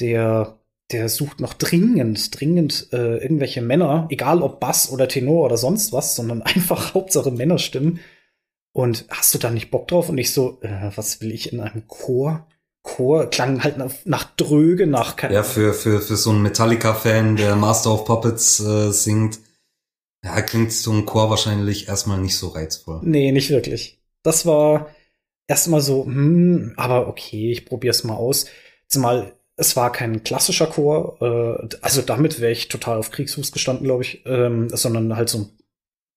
der, 0.00 0.58
der 0.90 1.08
sucht 1.08 1.40
noch 1.40 1.54
dringend, 1.54 2.38
dringend 2.38 2.88
äh, 2.92 3.18
irgendwelche 3.18 3.62
Männer, 3.62 4.08
egal 4.10 4.42
ob 4.42 4.60
Bass 4.60 4.90
oder 4.90 5.08
Tenor 5.08 5.46
oder 5.46 5.56
sonst 5.56 5.92
was, 5.92 6.16
sondern 6.16 6.42
einfach 6.42 6.94
Hauptsache 6.94 7.30
Männerstimmen 7.30 8.00
und 8.72 9.06
hast 9.10 9.34
du 9.34 9.38
da 9.38 9.50
nicht 9.50 9.70
Bock 9.70 9.88
drauf? 9.88 10.08
Und 10.08 10.18
ich 10.18 10.32
so, 10.32 10.58
äh, 10.62 10.90
was 10.94 11.20
will 11.20 11.32
ich 11.32 11.52
in 11.52 11.60
einem 11.60 11.86
Chor? 11.88 12.46
Chor 12.82 13.28
klang 13.28 13.62
halt 13.62 13.76
nach, 13.76 13.92
nach 14.04 14.24
Dröge, 14.36 14.86
nach 14.86 15.16
Ja, 15.30 15.42
für, 15.42 15.74
für, 15.74 16.00
für 16.00 16.16
so 16.16 16.30
einen 16.30 16.42
Metallica-Fan, 16.42 17.36
der 17.36 17.56
Master 17.56 17.92
of 17.92 18.06
Puppets 18.06 18.60
äh, 18.60 18.90
singt, 18.90 19.40
ja, 20.24 20.40
klingt 20.42 20.72
so 20.72 20.92
ein 20.92 21.04
Chor 21.04 21.30
wahrscheinlich 21.30 21.88
erstmal 21.88 22.20
nicht 22.20 22.36
so 22.36 22.48
reizvoll. 22.48 23.00
Nee, 23.02 23.32
nicht 23.32 23.50
wirklich. 23.50 23.99
Das 24.22 24.46
war 24.46 24.94
erstmal 25.46 25.80
so, 25.80 26.04
hm, 26.04 26.74
aber 26.76 27.08
okay, 27.08 27.52
ich 27.52 27.66
probier's 27.66 28.04
mal 28.04 28.16
aus. 28.16 28.46
Zumal 28.88 29.36
es 29.56 29.76
war 29.76 29.92
kein 29.92 30.24
klassischer 30.24 30.66
Chor, 30.66 31.18
äh, 31.20 31.76
also 31.82 32.00
damit 32.00 32.40
wäre 32.40 32.52
ich 32.52 32.68
total 32.68 32.96
auf 32.96 33.10
Kriegsfuß 33.10 33.52
gestanden, 33.52 33.84
glaube 33.84 34.02
ich, 34.02 34.24
ähm, 34.24 34.70
sondern 34.70 35.16
halt 35.16 35.28
so 35.28 35.38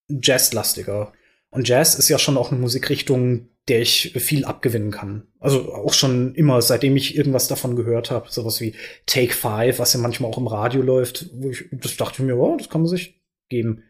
ein 0.09 0.21
Jazzlastiger 0.21 1.11
und 1.53 1.67
Jazz 1.67 1.93
ist 1.93 2.09
ja 2.09 2.17
schon 2.17 2.35
auch 2.35 2.51
eine 2.51 2.59
Musikrichtung, 2.59 3.49
der 3.67 3.79
ich 3.79 4.13
viel 4.17 4.43
abgewinnen 4.43 4.89
kann. 4.89 5.27
Also 5.39 5.71
auch 5.71 5.93
schon 5.93 6.33
immer, 6.33 6.61
seitdem 6.63 6.97
ich 6.97 7.15
irgendwas 7.15 7.47
davon 7.47 7.75
gehört 7.75 8.09
habe, 8.09 8.31
sowas 8.31 8.59
wie 8.59 8.73
Take 9.05 9.33
Five, 9.33 9.77
was 9.77 9.93
ja 9.93 9.99
manchmal 9.99 10.31
auch 10.31 10.39
im 10.39 10.47
Radio 10.47 10.81
läuft, 10.81 11.29
wo 11.33 11.51
ich 11.51 11.65
das 11.71 11.95
dachte 11.95 12.23
mir, 12.23 12.37
oh, 12.37 12.57
das 12.57 12.69
kann 12.69 12.81
man 12.81 12.87
sich 12.87 13.21
geben. 13.49 13.83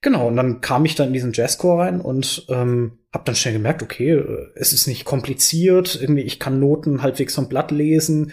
Genau, 0.00 0.26
und 0.26 0.36
dann 0.36 0.60
kam 0.60 0.84
ich 0.84 0.96
dann 0.96 1.08
in 1.08 1.12
diesen 1.14 1.32
Jazzchor 1.32 1.80
rein 1.80 2.00
und 2.00 2.46
ähm, 2.48 2.97
habe 3.12 3.24
dann 3.24 3.34
schnell 3.34 3.54
gemerkt, 3.54 3.82
okay, 3.82 4.12
äh, 4.12 4.50
es 4.54 4.72
ist 4.72 4.86
nicht 4.86 5.04
kompliziert, 5.04 5.98
irgendwie 6.00 6.22
ich 6.22 6.38
kann 6.38 6.60
Noten 6.60 7.02
halbwegs 7.02 7.34
vom 7.34 7.48
Blatt 7.48 7.70
lesen 7.70 8.32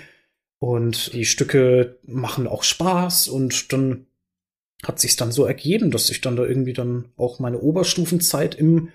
und 0.60 1.13
die 1.13 1.25
Stücke 1.25 2.00
machen 2.03 2.48
auch 2.48 2.63
Spaß 2.63 3.27
und 3.27 3.72
dann 3.74 4.08
hat 4.84 5.00
sich 5.00 5.15
dann 5.15 5.32
so 5.32 5.46
ergeben, 5.46 5.91
dass 5.91 6.10
ich 6.10 6.22
dann 6.22 6.36
da 6.36 6.44
irgendwie 6.44 6.74
dann 6.74 7.10
auch 7.17 7.39
meine 7.39 7.60
Oberstufenzeit 7.60 8.55
im 8.55 8.89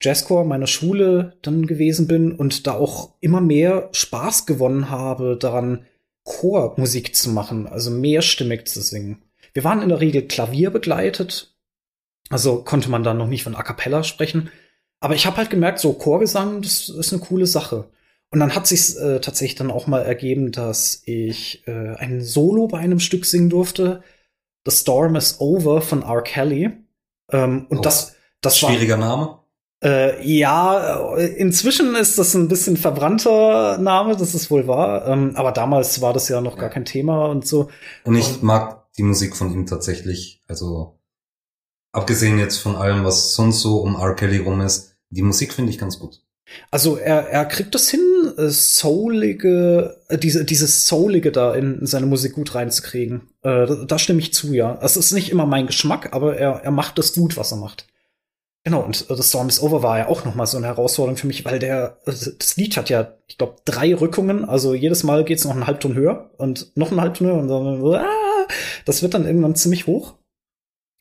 Jazzchor 0.00 0.44
meiner 0.44 0.66
Schule 0.66 1.36
dann 1.42 1.66
gewesen 1.66 2.06
bin 2.06 2.32
und 2.32 2.66
da 2.66 2.74
auch 2.74 3.14
immer 3.20 3.40
mehr 3.40 3.88
Spaß 3.92 4.46
gewonnen 4.46 4.90
habe, 4.90 5.38
daran 5.40 5.86
Chormusik 6.24 7.14
zu 7.14 7.30
machen, 7.30 7.66
also 7.66 7.90
mehrstimmig 7.90 8.66
zu 8.66 8.82
singen. 8.82 9.22
Wir 9.54 9.64
waren 9.64 9.80
in 9.80 9.88
der 9.88 10.00
Regel 10.00 10.22
Klavier 10.22 10.70
begleitet, 10.70 11.56
also 12.28 12.62
konnte 12.62 12.90
man 12.90 13.04
da 13.04 13.14
noch 13.14 13.28
nicht 13.28 13.42
von 13.42 13.54
A 13.54 13.62
cappella 13.62 14.02
sprechen, 14.02 14.50
aber 15.00 15.14
ich 15.14 15.26
habe 15.26 15.36
halt 15.38 15.50
gemerkt, 15.50 15.78
so 15.78 15.92
Chorgesang, 15.94 16.62
das 16.62 16.88
ist 16.88 17.12
eine 17.12 17.22
coole 17.22 17.46
Sache. 17.46 17.88
Und 18.30 18.40
dann 18.40 18.54
hat 18.54 18.66
sich 18.66 18.96
äh, 18.98 19.20
tatsächlich 19.20 19.54
dann 19.56 19.70
auch 19.70 19.86
mal 19.86 20.02
ergeben, 20.02 20.50
dass 20.52 21.02
ich 21.04 21.66
äh, 21.68 21.94
ein 21.96 22.20
Solo 22.22 22.66
bei 22.68 22.78
einem 22.78 22.98
Stück 23.00 23.24
singen 23.24 23.50
durfte, 23.50 24.02
The 24.66 24.72
Storm 24.74 25.14
is 25.16 25.36
Over 25.40 25.80
von 25.80 26.02
R. 26.02 26.22
Kelly. 26.22 26.70
Ähm, 27.30 27.66
und 27.70 27.78
Oh, 27.78 27.82
das, 27.82 28.16
das 28.40 28.60
war 28.62 28.70
Schwieriger 28.70 28.96
Name. 28.96 29.38
äh, 29.84 30.20
ja, 30.26 31.14
äh, 31.16 31.26
inzwischen 31.26 31.94
ist 31.94 32.18
das 32.18 32.34
ein 32.34 32.48
bisschen 32.48 32.76
verbrannter 32.76 33.78
Name, 33.78 34.16
das 34.16 34.34
ist 34.34 34.50
wohl 34.50 34.66
wahr. 34.66 35.06
Ähm, 35.06 35.32
aber 35.36 35.52
damals 35.52 36.00
war 36.00 36.12
das 36.12 36.28
ja 36.28 36.40
noch 36.40 36.56
gar 36.58 36.70
kein 36.70 36.84
Thema 36.84 37.26
und 37.26 37.46
so. 37.46 37.68
Und 38.04 38.16
ich 38.16 38.42
mag 38.42 38.92
die 38.98 39.02
Musik 39.04 39.36
von 39.36 39.52
ihm 39.52 39.66
tatsächlich, 39.66 40.42
also 40.48 40.95
abgesehen 41.96 42.38
jetzt 42.38 42.58
von 42.58 42.76
allem, 42.76 43.04
was 43.04 43.34
sonst 43.34 43.60
so 43.60 43.78
um 43.78 43.96
R. 43.96 44.14
Kelly 44.14 44.38
rum 44.38 44.60
ist, 44.60 44.94
die 45.10 45.22
Musik 45.22 45.52
finde 45.52 45.70
ich 45.70 45.78
ganz 45.78 45.98
gut. 45.98 46.20
Also 46.70 46.96
er, 46.96 47.28
er 47.28 47.44
kriegt 47.44 47.74
das 47.74 47.90
hin, 47.90 48.32
äh, 48.36 48.48
soulige, 48.48 49.96
äh, 50.08 50.16
diese, 50.16 50.44
dieses 50.44 50.86
soulige 50.86 51.32
da 51.32 51.54
in 51.54 51.84
seine 51.86 52.06
Musik 52.06 52.34
gut 52.34 52.54
reinzukriegen. 52.54 53.22
Äh, 53.42 53.66
da, 53.66 53.84
da 53.86 53.98
stimme 53.98 54.20
ich 54.20 54.32
zu, 54.32 54.52
ja. 54.52 54.78
Es 54.80 54.96
ist 54.96 55.12
nicht 55.12 55.30
immer 55.30 55.46
mein 55.46 55.66
Geschmack, 55.66 56.12
aber 56.12 56.36
er, 56.36 56.62
er 56.62 56.70
macht 56.70 56.98
das 56.98 57.14
gut, 57.14 57.36
was 57.36 57.50
er 57.50 57.58
macht. 57.58 57.88
Genau, 58.62 58.80
und 58.80 59.10
äh, 59.10 59.16
The 59.16 59.22
Storm 59.22 59.48
is 59.48 59.60
Over 59.60 59.82
war 59.82 59.98
ja 59.98 60.08
auch 60.08 60.24
noch 60.24 60.36
mal 60.36 60.46
so 60.46 60.56
eine 60.56 60.66
Herausforderung 60.66 61.16
für 61.16 61.26
mich, 61.26 61.44
weil 61.44 61.58
der, 61.58 61.98
äh, 62.06 62.12
das 62.38 62.56
Lied 62.56 62.76
hat 62.76 62.90
ja, 62.90 63.14
ich 63.26 63.38
glaube, 63.38 63.56
drei 63.64 63.94
Rückungen, 63.94 64.44
also 64.44 64.74
jedes 64.74 65.02
Mal 65.02 65.24
geht's 65.24 65.44
noch 65.44 65.52
einen 65.52 65.66
Halbton 65.66 65.94
höher 65.94 66.30
und 66.36 66.76
noch 66.76 66.90
einen 66.90 67.00
Halbton 67.00 67.26
höher 67.26 67.38
und 67.38 67.48
dann, 67.48 67.94
ah, 67.94 68.46
das 68.84 69.02
wird 69.02 69.14
dann 69.14 69.26
irgendwann 69.26 69.56
ziemlich 69.56 69.86
hoch. 69.86 70.14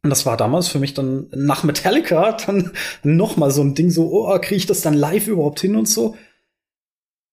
Und 0.06 0.12
das 0.12 0.28
war 0.28 0.38
damals 0.38 0.68
für 0.68 0.78
mich 0.78 0.94
dann 0.94 1.30
nach 1.32 1.64
Metallica 1.64 2.34
dann 2.46 2.74
noch 3.02 3.38
mal 3.38 3.50
so 3.50 3.64
ein 3.64 3.74
Ding, 3.74 3.90
so, 3.90 4.12
oh, 4.12 4.38
kriege 4.38 4.58
ich 4.58 4.68
das 4.68 4.82
dann 4.82 4.94
live 4.94 5.28
überhaupt 5.28 5.60
hin 5.60 5.76
und 5.76 5.90
so. 5.90 6.16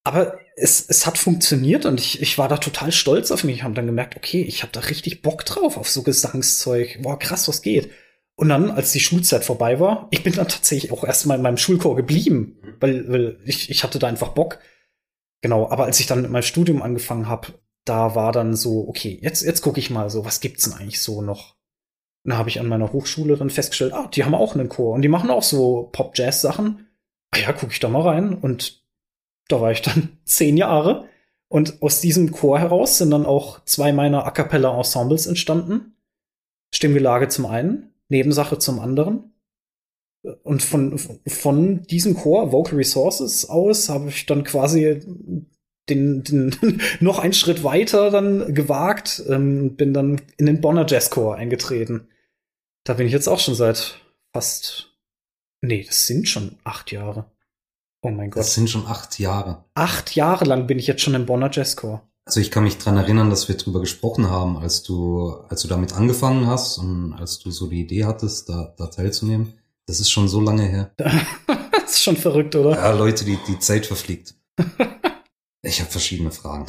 Aber 0.04 0.38
es, 0.56 0.82
es 0.88 1.04
hat 1.04 1.18
funktioniert 1.18 1.84
und 1.84 2.00
ich, 2.00 2.22
ich 2.22 2.38
war 2.38 2.48
da 2.48 2.56
total 2.56 2.90
stolz 2.90 3.30
auf 3.30 3.44
mich. 3.44 3.56
Ich 3.56 3.62
habe 3.62 3.74
dann 3.74 3.84
gemerkt, 3.84 4.16
okay, 4.16 4.40
ich 4.40 4.62
habe 4.62 4.72
da 4.72 4.80
richtig 4.80 5.20
Bock 5.20 5.44
drauf 5.44 5.76
auf 5.76 5.90
so 5.90 6.02
Gesangszeug. 6.02 7.00
Boah, 7.02 7.18
krass, 7.18 7.46
was 7.46 7.60
geht. 7.60 7.90
Und 8.36 8.48
dann, 8.48 8.70
als 8.70 8.92
die 8.92 9.00
Schulzeit 9.00 9.44
vorbei 9.44 9.78
war, 9.78 10.08
ich 10.10 10.22
bin 10.22 10.32
dann 10.32 10.48
tatsächlich 10.48 10.92
auch 10.92 11.04
erstmal 11.04 11.36
in 11.36 11.42
meinem 11.42 11.58
Schulchor 11.58 11.94
geblieben, 11.94 12.56
weil, 12.80 13.06
weil 13.12 13.38
ich, 13.44 13.68
ich 13.68 13.84
hatte 13.84 13.98
da 13.98 14.06
einfach 14.06 14.30
Bock. 14.30 14.60
Genau, 15.42 15.68
aber 15.68 15.84
als 15.84 16.00
ich 16.00 16.06
dann 16.06 16.22
mit 16.22 16.30
meinem 16.30 16.42
Studium 16.42 16.80
angefangen 16.80 17.28
habe, 17.28 17.48
da 17.84 18.14
war 18.14 18.32
dann 18.32 18.56
so, 18.56 18.88
okay, 18.88 19.18
jetzt, 19.20 19.42
jetzt 19.42 19.60
gucke 19.60 19.78
ich 19.78 19.90
mal 19.90 20.08
so, 20.08 20.24
was 20.24 20.40
gibt's 20.40 20.64
denn 20.64 20.72
eigentlich 20.72 21.02
so 21.02 21.20
noch? 21.20 21.60
Und 22.24 22.30
da 22.30 22.36
habe 22.36 22.48
ich 22.48 22.60
an 22.60 22.68
meiner 22.68 22.92
Hochschule 22.92 23.36
dann 23.36 23.50
festgestellt, 23.50 23.92
ah, 23.92 24.08
die 24.08 24.24
haben 24.24 24.34
auch 24.34 24.54
einen 24.54 24.68
Chor 24.68 24.94
und 24.94 25.02
die 25.02 25.08
machen 25.08 25.30
auch 25.30 25.42
so 25.42 25.88
Pop-Jazz-Sachen. 25.92 26.86
Ah 27.32 27.38
ja, 27.38 27.52
gucke 27.52 27.72
ich 27.72 27.80
da 27.80 27.88
mal 27.88 28.02
rein. 28.02 28.34
Und 28.34 28.84
da 29.48 29.60
war 29.60 29.72
ich 29.72 29.82
dann 29.82 30.18
zehn 30.24 30.56
Jahre. 30.56 31.08
Und 31.48 31.82
aus 31.82 32.00
diesem 32.00 32.30
Chor 32.32 32.58
heraus 32.58 32.98
sind 32.98 33.10
dann 33.10 33.26
auch 33.26 33.64
zwei 33.64 33.92
meiner 33.92 34.24
A 34.24 34.30
cappella 34.30 34.76
Ensembles 34.76 35.26
entstanden. 35.26 35.96
Stimmgelage 36.74 37.28
zum 37.28 37.46
einen, 37.46 37.92
Nebensache 38.08 38.58
zum 38.58 38.80
anderen. 38.80 39.34
Und 40.44 40.62
von, 40.62 40.98
von 40.98 41.82
diesem 41.82 42.14
Chor, 42.14 42.52
Vocal 42.52 42.76
Resources 42.76 43.50
aus, 43.50 43.88
habe 43.88 44.08
ich 44.08 44.24
dann 44.26 44.44
quasi 44.44 45.02
den, 45.88 46.22
den 46.22 46.56
noch 47.00 47.18
einen 47.18 47.32
Schritt 47.32 47.64
weiter 47.64 48.10
dann 48.10 48.54
gewagt, 48.54 49.22
ähm, 49.28 49.76
bin 49.76 49.92
dann 49.92 50.20
in 50.36 50.46
den 50.46 50.60
Bonner 50.60 50.86
Jazzchor 50.88 51.36
eingetreten. 51.36 52.08
Da 52.84 52.94
bin 52.94 53.06
ich 53.06 53.12
jetzt 53.12 53.28
auch 53.28 53.38
schon 53.38 53.54
seit 53.54 54.00
fast, 54.32 54.88
nee, 55.60 55.84
das 55.84 56.06
sind 56.06 56.28
schon 56.28 56.56
acht 56.64 56.90
Jahre. 56.90 57.26
Oh 58.02 58.10
mein 58.10 58.30
Gott. 58.30 58.40
Das 58.40 58.54
sind 58.54 58.68
schon 58.68 58.86
acht 58.86 59.18
Jahre. 59.20 59.64
Acht 59.74 60.16
Jahre 60.16 60.44
lang 60.44 60.66
bin 60.66 60.78
ich 60.78 60.88
jetzt 60.88 61.02
schon 61.02 61.14
im 61.14 61.26
Bonner 61.26 61.50
Jazzchor. 61.52 62.02
Also 62.24 62.40
ich 62.40 62.50
kann 62.50 62.64
mich 62.64 62.78
dran 62.78 62.96
erinnern, 62.96 63.30
dass 63.30 63.48
wir 63.48 63.56
drüber 63.56 63.80
gesprochen 63.80 64.28
haben, 64.28 64.56
als 64.56 64.82
du, 64.82 65.32
als 65.48 65.62
du 65.62 65.68
damit 65.68 65.92
angefangen 65.92 66.46
hast 66.46 66.78
und 66.78 67.14
als 67.14 67.38
du 67.38 67.50
so 67.50 67.68
die 67.68 67.80
Idee 67.80 68.04
hattest, 68.04 68.48
da, 68.48 68.74
da 68.76 68.86
teilzunehmen. 68.86 69.54
Das 69.86 70.00
ist 70.00 70.10
schon 70.10 70.28
so 70.28 70.40
lange 70.40 70.62
her. 70.62 70.92
das 70.96 71.92
ist 71.92 72.02
schon 72.02 72.16
verrückt, 72.16 72.54
oder? 72.54 72.72
Ja, 72.72 72.92
Leute, 72.92 73.24
die, 73.24 73.38
die 73.46 73.58
Zeit 73.58 73.86
verfliegt. 73.86 74.34
Ich 75.64 75.80
habe 75.80 75.88
verschiedene 75.88 76.32
Fragen. 76.32 76.66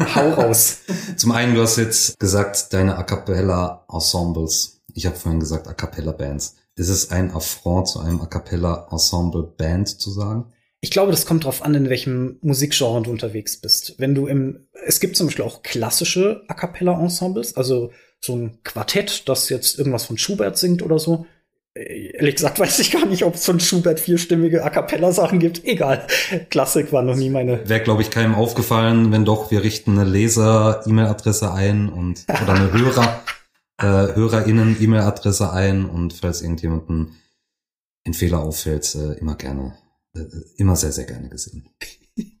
Hau 0.00 0.30
raus. 0.30 0.78
Zum 1.16 1.32
einen, 1.32 1.54
du 1.54 1.60
hast 1.60 1.76
jetzt 1.76 2.18
gesagt, 2.18 2.72
deine 2.72 2.96
A 2.96 3.02
cappella 3.02 3.84
Ensembles. 3.92 4.73
Ich 4.92 5.06
habe 5.06 5.16
vorhin 5.16 5.40
gesagt 5.40 5.66
A 5.68 5.72
cappella 5.72 6.12
Bands. 6.12 6.56
Ist 6.76 6.88
es 6.88 7.10
ein 7.10 7.32
Affront 7.32 7.88
zu 7.88 8.00
einem 8.00 8.20
A 8.20 8.26
cappella 8.26 8.88
Ensemble 8.90 9.42
Band 9.42 9.88
zu 9.88 10.10
sagen? 10.10 10.52
Ich 10.80 10.90
glaube, 10.90 11.12
das 11.12 11.24
kommt 11.24 11.44
drauf 11.44 11.62
an, 11.62 11.74
in 11.74 11.88
welchem 11.88 12.36
Musikgenre 12.42 13.02
du 13.02 13.10
unterwegs 13.10 13.56
bist. 13.58 13.94
Wenn 13.98 14.14
du 14.14 14.26
im, 14.26 14.66
es 14.86 15.00
gibt 15.00 15.16
zum 15.16 15.28
Beispiel 15.28 15.44
auch 15.44 15.62
klassische 15.62 16.42
A 16.48 16.52
cappella 16.52 17.00
Ensembles, 17.00 17.56
also 17.56 17.90
so 18.20 18.36
ein 18.36 18.58
Quartett, 18.64 19.28
das 19.28 19.48
jetzt 19.48 19.78
irgendwas 19.78 20.04
von 20.04 20.18
Schubert 20.18 20.58
singt 20.58 20.82
oder 20.82 20.98
so. 20.98 21.26
Ehrlich 21.74 22.36
gesagt 22.36 22.58
weiß 22.60 22.78
ich 22.80 22.92
gar 22.92 23.06
nicht, 23.06 23.24
ob 23.24 23.34
es 23.34 23.46
von 23.46 23.60
Schubert 23.60 23.98
vierstimmige 23.98 24.62
A 24.62 24.68
cappella 24.68 25.10
Sachen 25.12 25.38
gibt. 25.38 25.64
Egal. 25.64 26.06
Klassik 26.50 26.92
war 26.92 27.02
noch 27.02 27.16
nie 27.16 27.30
meine. 27.30 27.68
Wäre, 27.68 27.82
glaube 27.82 28.02
ich, 28.02 28.10
keinem 28.10 28.34
aufgefallen. 28.34 29.10
Wenn 29.10 29.24
doch, 29.24 29.50
wir 29.50 29.62
richten 29.62 29.98
eine 29.98 30.08
Leser-E-Mail-Adresse 30.08 31.52
ein 31.52 31.88
und 31.88 32.26
oder 32.28 32.52
eine 32.52 32.72
Hörer, 32.78 33.22
äh, 33.78 33.84
HörerInnen-E-Mail-Adresse 33.84 35.52
ein 35.52 35.84
und 35.84 36.12
falls 36.12 36.42
irgendjemanden 36.42 37.16
ein 38.06 38.14
Fehler 38.14 38.40
auffällt, 38.40 38.94
äh, 38.94 39.14
immer 39.14 39.34
gerne, 39.36 39.76
äh, 40.14 40.24
immer 40.56 40.76
sehr, 40.76 40.92
sehr 40.92 41.04
gerne 41.04 41.28
gesehen. 41.28 41.68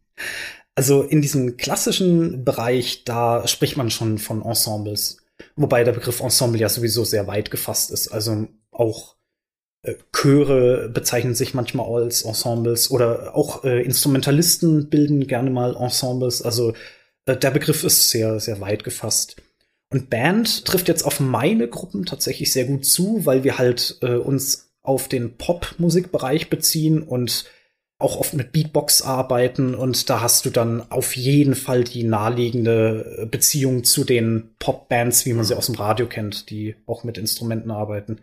Also 0.76 1.02
in 1.02 1.22
diesem 1.22 1.56
klassischen 1.56 2.44
Bereich, 2.44 3.04
da 3.04 3.46
spricht 3.46 3.76
man 3.76 3.90
schon 3.90 4.18
von 4.18 4.42
Ensembles. 4.42 5.18
Wobei 5.56 5.84
der 5.84 5.92
Begriff 5.92 6.20
Ensemble 6.20 6.60
ja 6.60 6.68
sowieso 6.68 7.04
sehr 7.04 7.28
weit 7.28 7.50
gefasst 7.50 7.92
ist. 7.92 8.08
Also 8.08 8.48
auch 8.72 9.14
äh, 9.82 9.94
Chöre 10.12 10.88
bezeichnen 10.88 11.34
sich 11.34 11.54
manchmal 11.54 12.02
als 12.02 12.22
Ensembles 12.22 12.90
oder 12.90 13.36
auch 13.36 13.62
äh, 13.62 13.82
Instrumentalisten 13.82 14.90
bilden 14.90 15.26
gerne 15.26 15.50
mal 15.50 15.76
Ensembles. 15.76 16.42
Also 16.42 16.74
äh, 17.26 17.36
der 17.36 17.50
Begriff 17.52 17.84
ist 17.84 18.10
sehr, 18.10 18.40
sehr 18.40 18.60
weit 18.60 18.82
gefasst. 18.82 19.36
Und 19.94 20.10
Band 20.10 20.64
trifft 20.64 20.88
jetzt 20.88 21.04
auf 21.04 21.20
meine 21.20 21.68
Gruppen 21.68 22.04
tatsächlich 22.04 22.52
sehr 22.52 22.64
gut 22.64 22.84
zu, 22.84 23.26
weil 23.26 23.44
wir 23.44 23.58
halt 23.58 23.98
äh, 24.02 24.16
uns 24.16 24.74
auf 24.82 25.06
den 25.06 25.36
Pop-Musikbereich 25.36 26.50
beziehen 26.50 27.00
und 27.00 27.44
auch 28.00 28.18
oft 28.18 28.34
mit 28.34 28.50
Beatbox 28.50 29.02
arbeiten 29.02 29.72
und 29.72 30.10
da 30.10 30.20
hast 30.20 30.46
du 30.46 30.50
dann 30.50 30.82
auf 30.90 31.14
jeden 31.14 31.54
Fall 31.54 31.84
die 31.84 32.02
naheliegende 32.02 33.28
Beziehung 33.30 33.84
zu 33.84 34.02
den 34.02 34.56
Pop-Bands, 34.58 35.26
wie 35.26 35.32
man 35.32 35.44
sie 35.44 35.56
aus 35.56 35.66
dem 35.66 35.76
Radio 35.76 36.08
kennt, 36.08 36.50
die 36.50 36.74
auch 36.86 37.04
mit 37.04 37.16
Instrumenten 37.16 37.70
arbeiten. 37.70 38.18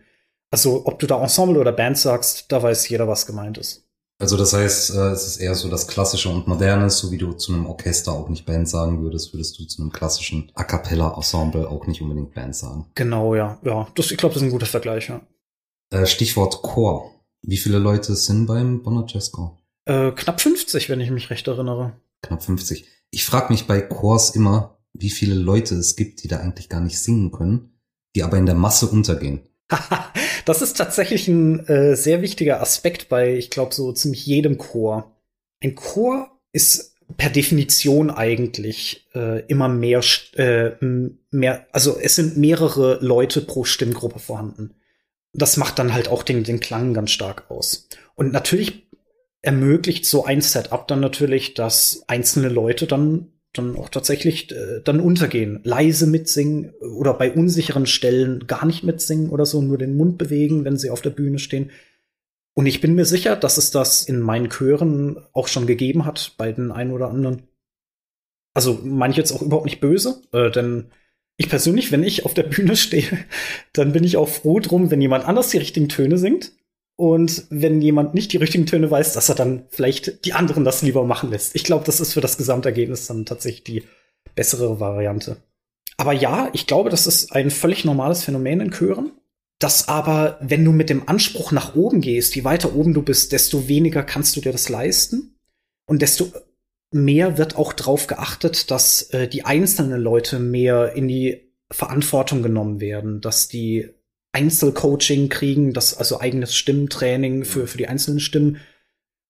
Also 0.52 0.86
ob 0.86 1.00
du 1.00 1.08
da 1.08 1.22
Ensemble 1.22 1.58
oder 1.58 1.72
Band 1.72 1.98
sagst, 1.98 2.52
da 2.52 2.62
weiß 2.62 2.90
jeder, 2.90 3.08
was 3.08 3.26
gemeint 3.26 3.58
ist. 3.58 3.88
Also 4.22 4.38
das 4.38 4.54
heißt, 4.54 4.92
äh, 4.92 5.10
es 5.10 5.26
ist 5.26 5.38
eher 5.38 5.56
so 5.56 5.68
das 5.68 5.88
Klassische 5.88 6.30
und 6.30 6.48
Moderne, 6.48 6.92
so 6.92 7.12
wie 7.12 7.18
du 7.18 7.34
zu 7.34 7.54
einem 7.54 7.66
Orchester 7.66 8.12
auch 8.12 8.30
nicht 8.30 8.46
Band 8.46 8.70
sagen 8.70 9.02
würdest, 9.02 9.34
würdest 9.34 9.58
du 9.58 9.66
zu 9.66 9.82
einem 9.82 9.92
klassischen 9.92 10.52
A 10.54 10.64
cappella 10.64 11.16
Ensemble 11.16 11.68
auch 11.68 11.88
nicht 11.88 12.04
unbedingt 12.04 12.36
Band 12.36 12.56
sagen. 12.56 12.86
Genau, 12.94 13.34
ja. 13.34 13.58
Ja, 13.64 13.88
das, 13.96 14.12
ich 14.12 14.18
glaube, 14.18 14.34
das 14.34 14.44
ist 14.44 14.48
ein 14.48 14.52
guter 14.52 14.68
Vergleich, 14.68 15.10
ja. 15.10 15.22
Äh, 15.90 16.06
Stichwort 16.06 16.62
Chor. 16.62 17.16
Wie 17.42 17.58
viele 17.58 17.80
Leute 17.80 18.16
sind 18.16 18.46
beim 18.46 18.84
Bonner 18.84 19.06
Jazzchor? 19.08 19.58
Äh, 19.86 20.12
knapp 20.12 20.40
50, 20.40 20.90
wenn 20.90 21.02
ich 21.02 21.10
mich 21.10 21.32
recht 21.32 21.48
erinnere. 21.48 21.94
Knapp 22.22 22.44
50. 22.44 22.86
Ich 23.10 23.26
frage 23.26 23.52
mich 23.52 23.66
bei 23.66 23.82
Chors 23.82 24.36
immer, 24.36 24.78
wie 24.94 25.10
viele 25.10 25.34
Leute 25.34 25.74
es 25.74 25.96
gibt, 25.96 26.22
die 26.24 26.28
da 26.28 26.38
eigentlich 26.38 26.70
gar 26.70 26.82
nicht 26.82 27.00
singen 27.00 27.32
können, 27.32 27.72
die 28.16 28.22
aber 28.22 28.38
in 28.38 28.46
der 28.46 28.54
Masse 28.54 28.86
untergehen. 28.86 29.42
das 30.46 30.62
ist 30.62 30.78
tatsächlich 30.78 31.28
ein 31.28 31.66
äh, 31.68 31.96
sehr 31.96 32.22
wichtiger 32.22 32.62
Aspekt 32.62 33.10
bei, 33.10 33.36
ich 33.36 33.50
glaube, 33.50 33.74
so 33.74 33.92
ziemlich 33.92 34.26
jedem 34.26 34.58
Chor. 34.58 35.16
Ein 35.64 35.76
Chor 35.76 36.40
ist 36.52 36.96
per 37.18 37.30
Definition 37.30 38.10
eigentlich 38.10 39.08
äh, 39.14 39.42
immer 39.48 39.68
mehr, 39.68 40.02
äh, 40.36 40.72
mehr, 41.30 41.68
also 41.72 41.98
es 42.00 42.16
sind 42.16 42.38
mehrere 42.38 43.00
Leute 43.02 43.42
pro 43.42 43.64
Stimmgruppe 43.64 44.20
vorhanden. 44.20 44.76
Das 45.34 45.58
macht 45.58 45.80
dann 45.80 45.94
halt 45.94 46.10
auch 46.10 46.24
den, 46.24 46.44
den 46.44 46.60
Klang 46.60 46.94
ganz 46.94 47.12
stark 47.12 47.50
aus. 47.50 47.88
Und 48.16 48.34
natürlich 48.34 48.88
ermöglicht 49.42 50.06
so 50.06 50.26
ein 50.26 50.42
Setup 50.42 50.88
dann 50.88 51.00
natürlich, 51.00 51.54
dass 51.54 52.04
einzelne 52.08 52.50
Leute 52.50 52.86
dann 52.86 53.32
dann 53.54 53.76
auch 53.76 53.90
tatsächlich 53.90 54.52
äh, 54.52 54.82
dann 54.84 55.00
untergehen. 55.00 55.60
Leise 55.64 56.08
mitsingen 56.08 56.72
oder 56.80 57.14
bei 57.14 57.32
unsicheren 57.32 57.86
Stellen 57.86 58.48
gar 58.48 58.66
nicht 58.66 58.84
mitsingen 58.84 59.30
oder 59.30 59.46
so, 59.46 59.62
nur 59.62 59.78
den 59.78 59.98
Mund 59.98 60.18
bewegen, 60.18 60.64
wenn 60.64 60.78
sie 60.78 60.90
auf 60.90 61.02
der 61.02 61.10
Bühne 61.10 61.40
stehen. 61.40 61.72
Und 62.54 62.66
ich 62.66 62.82
bin 62.82 62.96
mir 62.96 63.06
sicher, 63.06 63.36
dass 63.36 63.58
es 63.58 63.72
das 63.72 64.04
in 64.04 64.20
meinen 64.20 64.50
Chören 64.50 65.18
auch 65.34 65.48
schon 65.48 65.68
gegeben 65.68 66.06
hat, 66.06 66.34
bei 66.38 66.52
den 66.52 66.72
einen 66.72 66.92
oder 66.92 67.10
anderen. 67.10 67.44
Also 68.54 68.80
meine 68.84 69.12
ich 69.12 69.18
jetzt 69.18 69.32
auch 69.32 69.42
überhaupt 69.42 69.66
nicht 69.66 69.82
böse, 69.82 70.22
äh, 70.34 70.52
denn 70.52 70.92
ich 71.38 71.50
persönlich, 71.50 71.92
wenn 71.92 72.04
ich 72.04 72.26
auf 72.26 72.34
der 72.34 72.44
Bühne 72.44 72.76
stehe, 72.78 73.26
dann 73.74 73.94
bin 73.94 74.04
ich 74.04 74.18
auch 74.18 74.30
froh 74.30 74.60
drum, 74.60 74.92
wenn 74.92 75.02
jemand 75.02 75.26
anders 75.26 75.50
die 75.50 75.58
richtigen 75.58 75.90
Töne 75.90 76.18
singt. 76.18 76.54
Und 77.02 77.46
wenn 77.50 77.82
jemand 77.82 78.14
nicht 78.14 78.32
die 78.32 78.38
richtigen 78.38 78.68
Töne 78.68 78.92
weiß, 78.92 79.14
dass 79.14 79.28
er 79.28 79.34
dann 79.34 79.64
vielleicht 79.70 80.24
die 80.24 80.34
anderen 80.34 80.64
das 80.64 80.84
lieber 80.84 81.04
machen 81.04 81.32
lässt. 81.32 81.56
Ich 81.56 81.64
glaube, 81.64 81.84
das 81.84 82.00
ist 82.00 82.14
für 82.14 82.22
das 82.22 82.38
Gesamtergebnis 82.38 83.08
dann 83.08 83.26
tatsächlich 83.26 83.64
die 83.64 83.84
bessere 84.36 84.80
Variante. 84.80 85.38
Aber 85.98 86.14
ja, 86.14 86.52
ich 86.54 86.68
glaube, 86.68 86.92
das 86.92 87.08
ist 87.08 87.32
ein 87.32 87.50
völlig 87.50 87.86
normales 87.86 88.24
Phänomen 88.24 88.62
in 88.62 88.70
Chören. 88.70 89.14
Das 89.58 89.88
aber, 89.88 90.38
wenn 90.42 90.64
du 90.64 90.72
mit 90.72 90.92
dem 90.92 91.10
Anspruch 91.10 91.52
nach 91.52 91.74
oben 91.74 92.02
gehst, 92.02 92.36
je 92.36 92.44
weiter 92.44 92.76
oben 92.76 92.94
du 92.94 93.02
bist, 93.02 93.32
desto 93.32 93.68
weniger 93.68 94.04
kannst 94.04 94.36
du 94.36 94.42
dir 94.42 94.52
das 94.52 94.70
leisten. 94.70 95.40
Und 95.88 96.04
desto 96.04 96.32
mehr 96.92 97.40
wird 97.40 97.56
auch 97.56 97.74
darauf 97.74 98.06
geachtet, 98.06 98.70
dass 98.70 99.10
äh, 99.10 99.28
die 99.28 99.44
einzelnen 99.44 100.00
Leute 100.00 100.38
mehr 100.38 100.94
in 100.94 101.08
die 101.08 101.52
Verantwortung 101.72 102.44
genommen 102.44 102.80
werden, 102.80 103.22
dass 103.22 103.48
die 103.48 103.90
Einzelcoaching 104.34 105.30
kriegen, 105.30 105.74
das 105.74 105.98
also 105.98 106.20
eigenes 106.20 106.56
Stimmtraining 106.56 107.44
für, 107.46 107.68
für 107.68 107.78
die 107.78 107.88
einzelnen 107.88 108.20
Stimmen 108.20 108.58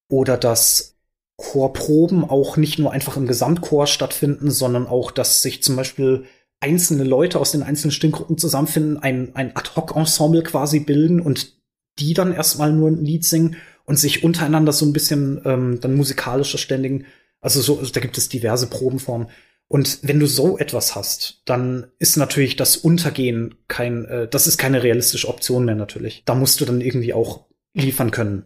oder 0.10 0.38
dass 0.38 0.96
Chorproben 1.38 2.24
auch 2.24 2.58
nicht 2.58 2.78
nur 2.78 2.92
einfach 2.92 3.18
im 3.18 3.28
Gesamtchor 3.28 3.88
stattfinden, 3.88 4.52
sondern 4.52 4.86
auch, 4.86 5.10
dass 5.10 5.42
sich 5.42 5.64
zum 5.64 5.76
Beispiel 5.76 6.26
einzelne 6.60 7.04
Leute 7.04 7.40
aus 7.40 7.52
den 7.52 7.64
einzelnen 7.64 7.92
Stimmgruppen 7.92 8.38
zusammenfinden, 8.38 9.00
ein, 9.00 9.36
ein 9.36 9.56
Ad-Hoc-Ensemble 9.56 10.44
quasi 10.44 10.80
bilden 10.82 11.20
und 11.20 11.54
die 11.98 12.14
dann 12.14 12.34
erstmal 12.34 12.72
nur 12.72 12.90
ein 12.90 13.04
Lied 13.04 13.26
singen 13.26 13.56
und 13.86 13.98
sich 13.98 14.24
untereinander 14.24 14.72
so 14.72 14.86
ein 14.86 14.94
bisschen 14.94 15.42
ähm, 15.44 15.80
dann 15.82 15.96
musikalisch 15.96 16.52
verständigen. 16.52 17.06
Also 17.42 17.62
so, 17.62 17.80
also 17.80 17.92
da 17.92 18.00
gibt 18.00 18.18
es 18.18 18.30
diverse 18.30 18.68
Probenformen. 18.68 19.28
Und 19.72 20.00
wenn 20.02 20.20
du 20.20 20.26
so 20.26 20.58
etwas 20.58 20.96
hast, 20.96 21.44
dann 21.46 21.88
ist 21.98 22.18
natürlich 22.18 22.58
das 22.58 22.76
Untergehen 22.76 23.56
kein, 23.70 24.04
äh, 24.04 24.28
das 24.28 24.46
ist 24.46 24.58
keine 24.58 24.84
realistische 24.84 25.30
Option 25.30 25.64
mehr 25.64 25.76
natürlich. 25.76 26.24
Da 26.26 26.36
musst 26.36 26.60
du 26.60 26.66
dann 26.66 26.82
irgendwie 26.82 27.14
auch 27.14 27.46
liefern 27.74 28.12
können. 28.12 28.44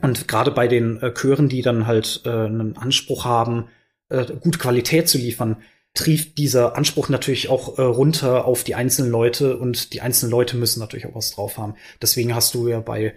Und 0.00 0.28
gerade 0.28 0.50
bei 0.50 0.66
den 0.66 0.98
äh, 1.02 1.12
Chören, 1.12 1.50
die 1.50 1.60
dann 1.60 1.86
halt 1.86 2.22
äh, 2.24 2.30
einen 2.30 2.78
Anspruch 2.78 3.26
haben, 3.26 3.68
äh, 4.08 4.24
gute 4.40 4.58
Qualität 4.58 5.10
zu 5.10 5.18
liefern, 5.18 5.58
trieft 5.92 6.38
dieser 6.38 6.74
Anspruch 6.74 7.10
natürlich 7.10 7.50
auch 7.50 7.78
äh, 7.78 7.82
runter 7.82 8.46
auf 8.46 8.64
die 8.64 8.74
einzelnen 8.74 9.10
Leute 9.10 9.58
und 9.58 9.92
die 9.92 10.00
einzelnen 10.00 10.30
Leute 10.30 10.56
müssen 10.56 10.80
natürlich 10.80 11.04
auch 11.04 11.14
was 11.14 11.32
drauf 11.32 11.58
haben. 11.58 11.74
Deswegen 12.00 12.34
hast 12.34 12.54
du 12.54 12.66
ja 12.66 12.80
bei 12.80 13.12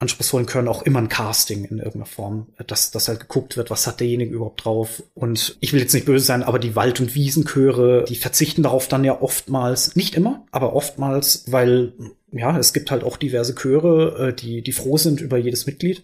anspruchsvollen 0.00 0.48
Chören 0.48 0.68
auch 0.68 0.82
immer 0.82 0.98
ein 0.98 1.08
Casting 1.08 1.64
in 1.64 1.78
irgendeiner 1.78 2.06
Form, 2.06 2.48
dass, 2.66 2.90
dass 2.90 3.08
halt 3.08 3.20
geguckt 3.20 3.56
wird, 3.56 3.70
was 3.70 3.86
hat 3.86 4.00
derjenige 4.00 4.34
überhaupt 4.34 4.64
drauf. 4.64 5.02
Und 5.14 5.56
ich 5.60 5.72
will 5.72 5.80
jetzt 5.80 5.94
nicht 5.94 6.06
böse 6.06 6.24
sein, 6.24 6.42
aber 6.42 6.58
die 6.58 6.76
Wald- 6.76 7.00
und 7.00 7.14
Wiesenchöre, 7.14 8.04
die 8.08 8.16
verzichten 8.16 8.62
darauf 8.62 8.88
dann 8.88 9.04
ja 9.04 9.20
oftmals, 9.20 9.96
nicht 9.96 10.14
immer, 10.14 10.44
aber 10.50 10.74
oftmals, 10.74 11.44
weil 11.50 11.92
ja, 12.32 12.58
es 12.58 12.72
gibt 12.72 12.90
halt 12.90 13.04
auch 13.04 13.16
diverse 13.16 13.54
Chöre, 13.54 14.28
äh, 14.28 14.34
die, 14.34 14.62
die 14.62 14.72
froh 14.72 14.98
sind 14.98 15.20
über 15.20 15.38
jedes 15.38 15.66
Mitglied. 15.66 16.02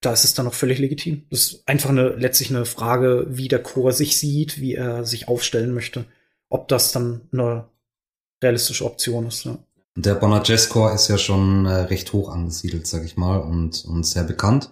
Da 0.00 0.12
ist 0.12 0.24
es 0.24 0.34
dann 0.34 0.46
auch 0.46 0.54
völlig 0.54 0.78
legitim. 0.78 1.26
Das 1.30 1.40
ist 1.40 1.68
einfach 1.68 1.90
eine, 1.90 2.10
letztlich 2.10 2.50
eine 2.50 2.64
Frage, 2.64 3.26
wie 3.28 3.48
der 3.48 3.62
Chor 3.62 3.92
sich 3.92 4.18
sieht, 4.18 4.60
wie 4.60 4.74
er 4.74 5.04
sich 5.04 5.28
aufstellen 5.28 5.74
möchte. 5.74 6.04
Ob 6.48 6.68
das 6.68 6.92
dann 6.92 7.22
eine 7.32 7.68
realistische 8.42 8.84
Option 8.84 9.26
ist. 9.26 9.44
Ja. 9.44 9.58
Der 9.96 10.14
Bonner 10.14 10.42
Jazzcore 10.44 10.94
ist 10.94 11.08
ja 11.08 11.16
schon 11.16 11.64
äh, 11.64 11.72
recht 11.72 12.12
hoch 12.12 12.28
angesiedelt, 12.28 12.86
sag 12.86 13.04
ich 13.04 13.16
mal, 13.16 13.38
und, 13.38 13.86
und 13.86 14.04
sehr 14.04 14.24
bekannt. 14.24 14.70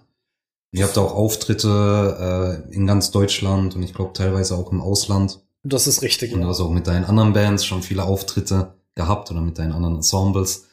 Ihr 0.71 0.85
habt 0.85 0.99
auch 0.99 1.15
Auftritte 1.15 2.63
äh, 2.69 2.75
in 2.75 2.87
ganz 2.87 3.11
Deutschland 3.11 3.75
und 3.75 3.83
ich 3.83 3.95
glaube 3.95 4.13
teilweise 4.13 4.55
auch 4.55 4.71
im 4.71 4.83
Ausland. 4.83 5.41
Das 5.63 5.87
ist 5.87 6.03
richtig. 6.03 6.35
Und 6.35 6.43
du 6.43 6.49
hast 6.49 6.61
auch 6.61 6.71
mit 6.71 6.87
deinen 6.87 7.07
anderen 7.07 7.33
Bands 7.33 7.65
schon 7.65 7.83
viele 7.83 8.05
Auftritte 8.05 8.75
gehabt 8.95 9.31
oder 9.31 9.41
mit 9.41 9.59
deinen 9.59 9.73
anderen 9.73 9.97
Ensembles. 9.97 10.67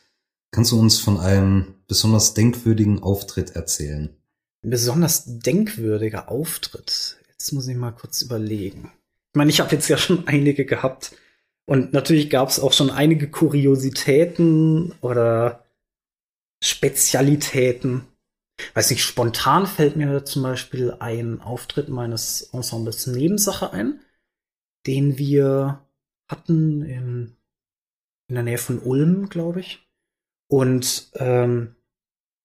Kannst 0.52 0.74
du 0.74 0.80
uns 0.80 1.00
von 1.00 1.18
einem 1.18 1.76
besonders 1.88 2.34
denkwürdigen 2.34 3.02
Auftritt 3.02 3.52
erzählen? 3.52 4.10
Ein 4.64 4.70
besonders 4.70 5.24
denkwürdiger 5.26 6.30
Auftritt. 6.30 7.18
Jetzt 7.30 7.54
muss 7.54 7.70
ich 7.70 7.78
mal 7.78 7.92
kurz 7.92 8.22
überlegen. 8.22 8.92
Ich 9.34 9.38
meine, 9.38 9.50
ich 9.50 9.62
habe 9.62 9.74
jetzt 9.74 9.88
ja 9.88 9.98
schon 9.98 10.28
einige 10.28 10.66
gehabt. 10.66 11.14
Und 11.72 11.94
natürlich 11.94 12.30
gab 12.30 12.50
es 12.50 12.60
auch 12.60 12.74
schon 12.74 12.90
einige 12.90 13.30
Kuriositäten 13.30 14.94
oder 15.00 15.64
Spezialitäten. 16.62 18.10
Weiß 18.74 18.90
nicht, 18.90 19.06
spontan 19.06 19.66
fällt 19.66 19.96
mir 19.96 20.26
zum 20.26 20.44
Beispiel 20.44 20.94
ein 21.00 21.40
Auftritt 21.40 21.88
meines 21.88 22.42
Ensembles 22.52 23.08
Nebensache 23.08 23.72
ein, 23.72 24.02
den 24.86 25.18
wir 25.18 25.80
hatten 26.28 26.82
in, 26.82 27.38
in 28.28 28.36
der 28.36 28.44
Nähe 28.44 28.58
von 28.58 28.80
Ulm, 28.80 29.30
glaube 29.30 29.62
ich. 29.62 29.80
Und 30.50 31.10
ähm, 31.16 31.78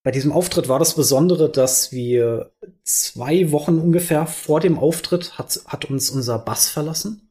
bei 0.04 0.12
diesem 0.12 0.30
Auftritt 0.30 0.68
war 0.68 0.78
das 0.78 0.94
Besondere, 0.94 1.50
dass 1.50 1.90
wir 1.90 2.52
zwei 2.84 3.50
Wochen 3.50 3.80
ungefähr 3.80 4.28
vor 4.28 4.60
dem 4.60 4.78
Auftritt 4.78 5.36
hat, 5.36 5.62
hat 5.66 5.86
uns 5.86 6.10
unser 6.10 6.38
Bass 6.38 6.68
verlassen. 6.70 7.25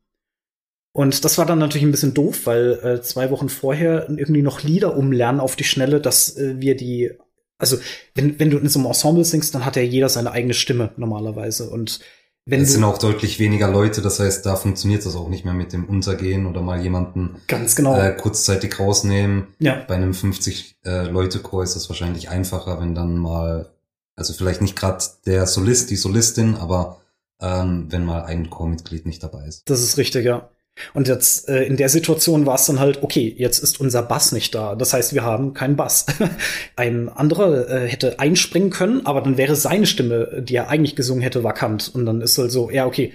Und 0.96 1.26
das 1.26 1.38
war 1.38 1.46
dann 1.46 1.60
natürlich 1.60 1.86
ein 1.86 1.92
bisschen 1.92 2.14
doof, 2.14 2.46
weil 2.46 2.80
äh, 2.82 3.02
zwei 3.02 3.30
Wochen 3.30 3.50
vorher 3.50 4.08
irgendwie 4.10 4.42
noch 4.42 4.64
Lieder 4.64 4.96
umlernen 4.96 5.42
auf 5.42 5.58
die 5.58 5.66
Schnelle, 5.66 6.00
dass 6.00 6.38
äh, 6.38 6.56
wir 6.62 6.78
die, 6.78 7.12
also 7.58 7.76
wenn, 8.14 8.40
wenn 8.40 8.50
du 8.50 8.58
in 8.58 8.70
so 8.70 8.80
einem 8.80 8.86
Ensemble 8.86 9.26
singst, 9.26 9.54
dann 9.54 9.66
hat 9.66 9.76
ja 9.76 9.82
jeder 9.82 10.08
seine 10.08 10.32
eigene 10.32 10.54
Stimme 10.54 10.92
normalerweise. 10.96 11.70
Und 11.70 12.00
wenn 12.46 12.62
es 12.62 12.72
sind 12.72 12.86
auch 12.86 12.98
deutlich 12.98 13.40
weniger 13.40 13.70
Leute, 13.70 14.02
das 14.02 14.22
heißt, 14.22 14.46
da 14.46 14.56
funktioniert 14.56 15.06
das 15.06 15.18
auch 15.18 15.28
nicht 15.28 15.44
mehr 15.44 15.54
mit 15.54 15.74
dem 15.74 15.84
Untergehen 15.84 16.46
oder 16.46 16.62
mal 16.62 16.82
jemanden 16.82 17.42
ganz 17.50 17.76
genau 17.76 18.00
äh, 18.00 18.16
kurzzeitig 18.16 18.80
rausnehmen. 18.80 19.48
Ja. 19.60 19.84
Bei 19.90 19.96
einem 19.96 20.14
50 20.14 20.78
äh, 20.86 21.10
Leute 21.10 21.40
Chor 21.40 21.64
ist 21.64 21.76
das 21.76 21.90
wahrscheinlich 21.90 22.30
einfacher, 22.30 22.80
wenn 22.80 22.96
dann 22.96 23.18
mal, 23.18 23.70
also 24.16 24.32
vielleicht 24.32 24.62
nicht 24.62 24.78
gerade 24.78 25.04
der 25.26 25.46
Solist, 25.46 25.90
die 25.90 25.98
Solistin, 25.98 26.56
aber 26.56 27.02
ähm, 27.42 27.88
wenn 27.90 28.06
mal 28.06 28.24
ein 28.24 28.50
Chormitglied 28.50 29.06
nicht 29.06 29.22
dabei 29.22 29.46
ist. 29.46 29.64
Das 29.66 29.82
ist 29.82 29.98
richtig, 29.98 30.24
ja. 30.24 30.50
Und 30.94 31.08
jetzt 31.08 31.48
äh, 31.48 31.64
in 31.64 31.78
der 31.78 31.90
Situation 31.90 32.46
war 32.46 32.56
es 32.56 32.66
dann 32.66 32.80
halt, 32.80 33.02
okay, 33.02 33.34
jetzt 33.38 33.60
ist 33.60 33.80
unser 33.80 34.04
Bass 34.04 34.32
nicht 34.32 34.54
da. 34.54 34.76
Das 34.76 34.94
heißt, 34.94 35.14
wir 35.14 35.24
haben 35.24 35.54
keinen 35.54 35.76
Bass. 35.76 36.06
Ein 36.76 37.10
anderer 37.10 37.70
äh, 37.70 37.88
hätte 37.88 38.20
einspringen 38.20 38.72
können, 38.72 39.06
aber 39.06 39.22
dann 39.22 39.38
wäre 39.38 39.56
seine 39.56 39.86
Stimme, 39.86 40.44
die 40.44 40.56
er 40.56 40.70
eigentlich 40.70 40.96
gesungen 40.96 41.22
hätte, 41.22 41.44
vakant. 41.44 41.92
Und 41.94 42.06
dann 42.06 42.22
ist 42.22 42.38
halt 42.38 42.52
so, 42.52 42.70
ja, 42.70 42.86
okay, 42.86 43.14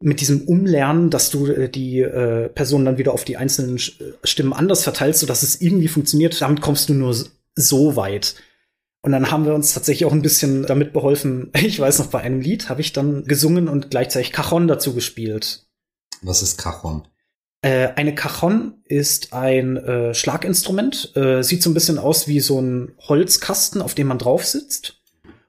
mit 0.00 0.20
diesem 0.20 0.42
Umlernen, 0.42 1.10
dass 1.10 1.30
du 1.30 1.46
äh, 1.46 1.68
die 1.68 2.00
äh, 2.00 2.48
Person 2.48 2.84
dann 2.84 2.98
wieder 2.98 3.12
auf 3.12 3.24
die 3.24 3.36
einzelnen 3.36 3.76
äh, 3.76 3.80
Stimmen 4.24 4.52
anders 4.52 4.82
verteilst, 4.82 5.20
sodass 5.20 5.42
es 5.42 5.60
irgendwie 5.60 5.88
funktioniert, 5.88 6.40
damit 6.40 6.60
kommst 6.60 6.88
du 6.88 6.94
nur 6.94 7.14
so 7.54 7.96
weit. 7.96 8.36
Und 9.04 9.12
dann 9.12 9.30
haben 9.30 9.44
wir 9.44 9.54
uns 9.54 9.74
tatsächlich 9.74 10.06
auch 10.06 10.12
ein 10.12 10.22
bisschen 10.22 10.64
damit 10.64 10.92
beholfen. 10.92 11.50
Ich 11.62 11.78
weiß 11.78 11.98
noch, 11.98 12.06
bei 12.06 12.20
einem 12.20 12.40
Lied 12.40 12.68
habe 12.68 12.80
ich 12.80 12.92
dann 12.92 13.24
gesungen 13.24 13.68
und 13.68 13.90
gleichzeitig 13.90 14.32
Cajon 14.32 14.68
dazu 14.68 14.94
gespielt. 14.94 15.66
Was 16.22 16.42
ist 16.42 16.56
Cajon? 16.56 17.02
Äh, 17.62 17.88
eine 17.96 18.14
Cajon 18.14 18.74
ist 18.84 19.32
ein 19.32 19.76
äh, 19.76 20.14
Schlaginstrument. 20.14 21.16
Äh, 21.16 21.42
sieht 21.42 21.62
so 21.62 21.70
ein 21.70 21.74
bisschen 21.74 21.98
aus 21.98 22.28
wie 22.28 22.40
so 22.40 22.60
ein 22.60 22.92
Holzkasten, 23.08 23.82
auf 23.82 23.94
dem 23.94 24.06
man 24.06 24.18
drauf 24.18 24.44
sitzt. 24.44 25.00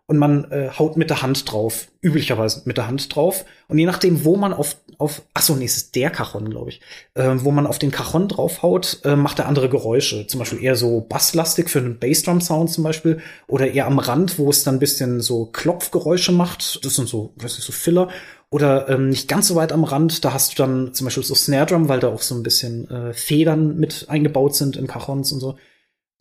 Und 0.06 0.18
man 0.18 0.52
äh, 0.52 0.70
haut 0.78 0.98
mit 0.98 1.10
der 1.10 1.22
Hand 1.22 1.52
drauf. 1.52 1.88
Üblicherweise 2.02 2.64
mit 2.66 2.78
der 2.78 2.88
Hand 2.88 3.16
drauf. 3.16 3.46
Und 3.68 3.80
je 3.80 3.86
nachdem, 3.86 4.26
wo 4.26 4.36
man 4.36 4.52
auf, 4.52 4.78
auf 4.98 5.22
ach 5.34 5.42
so, 5.42 5.56
nee, 5.56 5.66
es 5.66 5.78
ist 5.78 5.96
der 5.96 6.10
Cajon, 6.10 6.50
glaube 6.50 6.72
ich. 6.72 6.82
Äh, 7.14 7.30
wo 7.38 7.52
man 7.52 7.66
auf 7.66 7.80
den 7.80 7.92
Cajon 7.92 8.28
draufhaut, 8.28 9.00
äh, 9.06 9.16
macht 9.16 9.40
er 9.40 9.48
andere 9.48 9.70
Geräusche. 9.70 10.28
Zum 10.28 10.40
Beispiel 10.40 10.62
eher 10.62 10.76
so 10.76 11.02
basslastig 11.02 11.70
für 11.70 11.80
einen 11.80 12.00
Bassdrum-Sound 12.00 12.70
zum 12.70 12.84
Beispiel. 12.84 13.22
Oder 13.48 13.72
eher 13.72 13.88
am 13.88 14.00
Rand, 14.00 14.38
wo 14.38 14.50
es 14.50 14.64
dann 14.64 14.76
ein 14.76 14.80
bisschen 14.80 15.22
so 15.22 15.46
Klopfgeräusche 15.46 16.32
macht. 16.32 16.84
Das 16.84 16.96
sind 16.96 17.08
so, 17.08 17.34
was 17.38 17.58
ist 17.58 17.66
so 17.66 17.72
Filler. 17.72 18.10
Oder 18.54 18.88
ähm, 18.88 19.10
nicht 19.10 19.28
ganz 19.28 19.48
so 19.48 19.56
weit 19.56 19.72
am 19.72 19.84
Rand, 19.84 20.24
da 20.24 20.32
hast 20.32 20.52
du 20.52 20.56
dann 20.58 20.94
zum 20.94 21.06
Beispiel 21.06 21.24
so 21.24 21.34
Snare 21.34 21.66
Drum, 21.66 21.90
weil 21.90 22.00
da 22.00 22.10
auch 22.10 22.22
so 22.22 22.36
ein 22.36 22.44
bisschen 22.44 22.88
äh, 22.88 23.12
Federn 23.12 23.78
mit 23.78 24.06
eingebaut 24.10 24.56
sind 24.56 24.76
in 24.76 24.86
Cajons 24.86 25.32
und 25.32 25.40
so. 25.40 25.58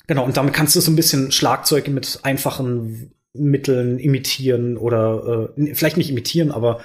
Genau, 0.07 0.25
und 0.25 0.35
damit 0.39 0.55
kannst 0.55 0.75
du 0.75 0.81
so 0.81 0.91
ein 0.91 0.97
bisschen 0.97 1.31
Schlagzeuge 1.31 1.91
mit 1.91 2.21
einfachen 2.23 3.13
Mitteln 3.35 3.99
imitieren 3.99 4.79
oder 4.79 5.51
äh, 5.59 5.75
vielleicht 5.75 5.99
nicht 5.99 6.09
imitieren, 6.09 6.53
aber 6.53 6.81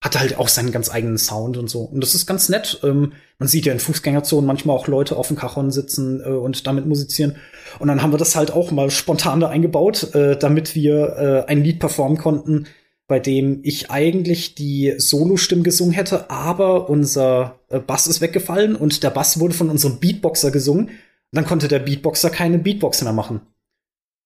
hat 0.00 0.18
halt 0.18 0.38
auch 0.38 0.48
seinen 0.48 0.72
ganz 0.72 0.90
eigenen 0.90 1.18
Sound 1.18 1.58
und 1.58 1.68
so. 1.68 1.82
Und 1.82 2.02
das 2.02 2.14
ist 2.14 2.24
ganz 2.24 2.48
nett. 2.48 2.80
Ähm, 2.82 3.12
man 3.38 3.46
sieht 3.46 3.66
ja 3.66 3.74
in 3.74 3.80
Fußgängerzonen 3.80 4.46
manchmal 4.46 4.74
auch 4.74 4.86
Leute 4.86 5.16
auf 5.16 5.28
dem 5.28 5.36
Cajon 5.36 5.70
sitzen 5.70 6.22
äh, 6.22 6.30
und 6.30 6.66
damit 6.66 6.86
musizieren. 6.86 7.36
Und 7.78 7.88
dann 7.88 8.00
haben 8.00 8.14
wir 8.14 8.18
das 8.18 8.36
halt 8.36 8.52
auch 8.52 8.70
mal 8.70 8.90
spontan 8.90 9.40
da 9.40 9.50
eingebaut, 9.50 10.14
äh, 10.14 10.38
damit 10.38 10.74
wir 10.74 11.44
äh, 11.46 11.50
ein 11.50 11.62
Lied 11.62 11.78
performen 11.78 12.16
konnten, 12.16 12.66
bei 13.08 13.18
dem 13.18 13.60
ich 13.64 13.90
eigentlich 13.90 14.54
die 14.54 14.94
Solo-Stimmen 14.98 15.64
gesungen 15.64 15.94
hätte, 15.94 16.30
aber 16.30 16.88
unser 16.90 17.58
äh, 17.70 17.80
Bass 17.80 18.06
ist 18.06 18.20
weggefallen 18.20 18.76
und 18.76 19.02
der 19.02 19.10
Bass 19.10 19.40
wurde 19.40 19.54
von 19.54 19.70
unserem 19.70 19.98
Beatboxer 19.98 20.50
gesungen. 20.50 20.90
dann 21.32 21.46
konnte 21.46 21.68
der 21.68 21.80
Beatboxer 21.80 22.30
keine 22.30 22.58
Beatbox 22.58 23.02
mehr 23.02 23.12
machen. 23.12 23.40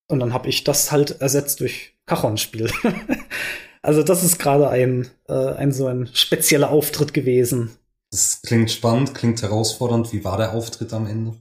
Und 0.09 0.21
dann 0.21 0.35
habe 0.35 0.49
ich 0.49 0.65
das 0.65 0.93
halt 0.93 1.21
ersetzt 1.21 1.61
durch 1.61 1.95
Cajon-Spiel. 2.07 2.71
also 3.83 4.03
das 4.03 4.25
ist 4.25 4.39
gerade 4.39 4.69
ein, 4.69 5.09
äh, 5.29 5.33
ein 5.33 5.73
so 5.73 5.87
ein 5.87 6.09
spezieller 6.13 6.71
Auftritt 6.71 7.15
gewesen. 7.15 7.71
Das 8.11 8.43
klingt 8.43 8.71
spannend, 8.71 9.15
klingt 9.15 9.41
herausfordernd. 9.43 10.13
Wie 10.13 10.25
war 10.25 10.37
der 10.37 10.53
Auftritt 10.53 10.93
am 10.93 11.07
Ende? 11.07 11.35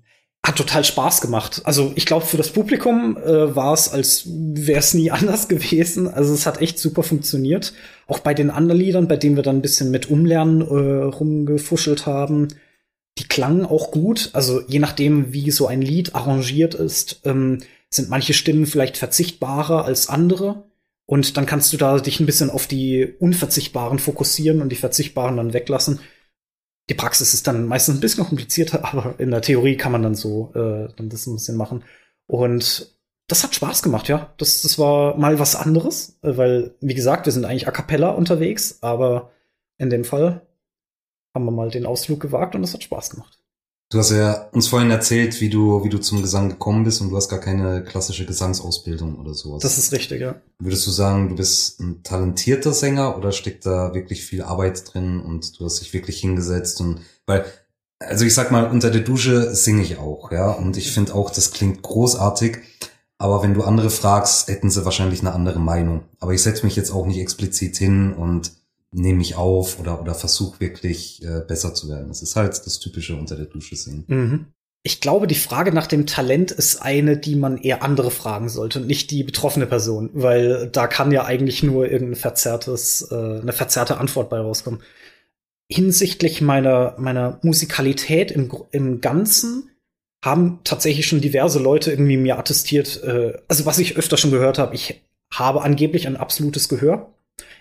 Hat 0.46 0.56
total 0.56 0.84
Spaß 0.84 1.22
gemacht. 1.22 1.62
Also 1.66 1.92
ich 1.96 2.06
glaube, 2.06 2.26
für 2.26 2.38
das 2.38 2.52
Publikum 2.52 3.16
äh, 3.18 3.56
war 3.56 3.74
es, 3.74 3.90
als 3.90 4.24
wäre 4.26 4.80
es 4.80 4.94
nie 4.94 5.12
anders 5.12 5.48
gewesen. 5.48 6.08
Also 6.08 6.34
es 6.34 6.46
hat 6.46 6.62
echt 6.62 6.80
super 6.80 7.04
funktioniert. 7.04 7.74
Auch 8.08 8.20
bei 8.20 8.34
den 8.34 8.50
anderen 8.50 8.82
Liedern, 8.82 9.08
bei 9.08 9.18
denen 9.18 9.36
wir 9.36 9.44
dann 9.44 9.58
ein 9.58 9.62
bisschen 9.62 9.92
mit 9.92 10.10
Umlernen 10.10 10.62
äh, 10.62 11.04
rumgefuschelt 11.04 12.06
haben, 12.06 12.48
die 13.20 13.28
klangen 13.28 13.66
auch 13.66 13.92
gut. 13.92 14.32
Also 14.34 14.62
je 14.68 14.80
nachdem, 14.80 15.32
wie 15.32 15.52
so 15.52 15.68
ein 15.68 15.82
Lied 15.82 16.16
arrangiert 16.16 16.74
ist, 16.74 17.22
ähm, 17.26 17.60
sind 17.90 18.10
manche 18.10 18.34
Stimmen 18.34 18.66
vielleicht 18.66 18.98
verzichtbarer 18.98 19.86
als 19.86 20.10
andere. 20.10 20.64
Und 21.06 21.36
dann 21.38 21.46
kannst 21.46 21.74
du 21.74 21.78
da 21.78 22.00
dich 22.00 22.20
ein 22.20 22.26
bisschen 22.26 22.50
auf 22.50 22.68
die 22.68 23.14
Unverzichtbaren 23.20 24.00
fokussieren 24.00 24.62
und 24.62 24.70
die 24.70 24.78
Verzichtbaren 24.78 25.38
dann 25.38 25.54
weglassen 25.54 26.00
die 26.90 26.94
Praxis 26.96 27.34
ist 27.34 27.48
dann 27.48 27.68
meistens 27.68 27.96
ein 27.96 28.02
bisschen 28.02 28.26
komplizierter, 28.26 28.86
aber 28.92 29.16
in 29.20 29.32
der 29.32 29.42
Theorie 29.42 29.78
kann 29.78 29.92
man 29.92 30.04
dann 30.04 30.16
so 30.16 30.52
äh, 30.56 30.90
dann 30.96 31.10
das 31.10 31.28
ein 31.28 31.36
bisschen 31.36 31.58
machen. 31.58 31.84
Und 32.28 32.96
das 33.28 33.44
hat 33.44 33.56
Spaß 33.56 33.82
gemacht, 33.84 34.08
ja. 34.10 34.34
Das, 34.38 34.62
das 34.62 34.78
war 34.78 35.18
mal 35.18 35.40
was 35.40 35.56
anderes, 35.56 36.18
äh, 36.22 36.36
weil, 36.38 36.76
wie 36.82 36.96
gesagt, 36.96 37.26
wir 37.26 37.34
sind 37.34 37.46
eigentlich 37.46 37.68
a 37.68 37.72
cappella 37.72 38.12
unterwegs, 38.12 38.80
aber 38.82 39.32
in 39.78 39.90
dem 39.90 40.04
Fall 40.04 40.46
haben 41.34 41.46
wir 41.46 41.52
mal 41.52 41.72
den 41.72 41.86
Ausflug 41.86 42.20
gewagt 42.20 42.56
und 42.56 42.62
das 42.62 42.74
hat 42.74 42.84
Spaß 42.84 43.12
gemacht. 43.12 43.41
Du 43.92 44.00
hast 44.00 44.12
ja 44.12 44.48
uns 44.54 44.70
vorhin 44.70 44.90
erzählt, 44.90 45.42
wie 45.42 45.50
du, 45.50 45.84
wie 45.84 45.90
du 45.90 45.98
zum 45.98 46.22
Gesang 46.22 46.48
gekommen 46.48 46.86
bist 46.86 47.02
und 47.02 47.10
du 47.10 47.18
hast 47.18 47.28
gar 47.28 47.42
keine 47.42 47.84
klassische 47.84 48.26
Gesangsausbildung 48.26 49.20
oder 49.20 49.34
sowas. 49.34 49.62
Das 49.62 49.78
ist 49.78 49.92
richtig, 49.92 50.22
ja. 50.22 50.36
Würdest 50.60 50.88
du 50.88 50.92
sagen, 50.92 51.28
du 51.28 51.36
bist 51.36 51.82
ein 51.82 52.02
talentierter 52.02 52.72
Sänger 52.72 53.18
oder 53.18 53.34
steckt 53.34 53.66
da 53.66 53.94
wirklich 53.94 54.24
viel 54.24 54.44
Arbeit 54.44 54.94
drin 54.94 55.20
und 55.20 55.60
du 55.60 55.66
hast 55.66 55.82
dich 55.82 55.92
wirklich 55.92 56.22
hingesetzt 56.22 56.80
und, 56.80 57.02
weil, 57.26 57.44
also 58.00 58.24
ich 58.24 58.34
sag 58.34 58.50
mal, 58.50 58.72
unter 58.72 58.92
der 58.92 59.02
Dusche 59.02 59.54
singe 59.54 59.82
ich 59.82 59.98
auch, 59.98 60.32
ja, 60.32 60.52
und 60.52 60.78
ich 60.78 60.94
finde 60.94 61.14
auch, 61.14 61.30
das 61.30 61.52
klingt 61.52 61.82
großartig, 61.82 62.60
aber 63.18 63.44
wenn 63.44 63.54
du 63.54 63.62
andere 63.62 63.90
fragst, 63.90 64.48
hätten 64.48 64.70
sie 64.70 64.86
wahrscheinlich 64.86 65.20
eine 65.20 65.34
andere 65.34 65.60
Meinung. 65.60 66.06
Aber 66.22 66.34
ich 66.34 66.42
setze 66.42 66.66
mich 66.66 66.78
jetzt 66.78 66.92
auch 66.92 67.06
nicht 67.06 67.20
explizit 67.20 67.76
hin 67.76 68.14
und 68.14 68.54
nehme 68.92 69.22
ich 69.22 69.36
auf 69.36 69.80
oder, 69.80 70.02
oder 70.02 70.14
versuche 70.14 70.60
wirklich 70.60 71.24
äh, 71.24 71.42
besser 71.48 71.74
zu 71.74 71.90
werden. 71.90 72.10
Das 72.10 72.22
ist 72.22 72.36
halt 72.36 72.52
das 72.66 72.80
Typische 72.80 73.16
unter 73.16 73.36
der 73.36 73.46
Dusche 73.46 73.76
singen. 73.76 74.04
Mhm. 74.08 74.46
Ich 74.84 75.00
glaube, 75.00 75.28
die 75.28 75.36
Frage 75.36 75.72
nach 75.72 75.86
dem 75.86 76.08
Talent 76.08 76.50
ist 76.52 76.82
eine, 76.82 77.16
die 77.16 77.36
man 77.36 77.58
eher 77.58 77.84
andere 77.84 78.10
fragen 78.10 78.50
sollte 78.50 78.80
und 78.80 78.88
nicht 78.88 79.12
die 79.12 79.24
betroffene 79.24 79.68
Person, 79.68 80.10
weil 80.14 80.70
da 80.72 80.88
kann 80.88 81.12
ja 81.12 81.24
eigentlich 81.24 81.62
nur 81.62 81.90
irgendein 81.90 82.16
verzerrtes, 82.16 83.08
äh, 83.12 83.16
eine 83.42 83.54
verzerrte 83.54 83.98
Antwort 83.98 84.30
bei 84.30 84.40
rauskommen. 84.40 84.82
Hinsichtlich 85.72 86.42
meiner, 86.42 86.96
meiner 86.98 87.40
Musikalität 87.44 88.32
im, 88.32 88.52
im 88.72 89.02
Ganzen 89.02 89.70
haben 90.24 90.60
tatsächlich 90.64 91.08
schon 91.08 91.22
diverse 91.22 91.60
Leute 91.60 91.92
irgendwie 91.92 92.18
mir 92.18 92.38
attestiert, 92.38 93.04
äh, 93.04 93.38
also 93.48 93.66
was 93.66 93.80
ich 93.80 93.98
öfter 93.98 94.18
schon 94.18 94.32
gehört 94.32 94.58
habe, 94.58 94.76
ich 94.76 95.02
habe 95.34 95.62
angeblich 95.62 96.08
ein 96.08 96.18
absolutes 96.18 96.70
Gehör. 96.70 97.14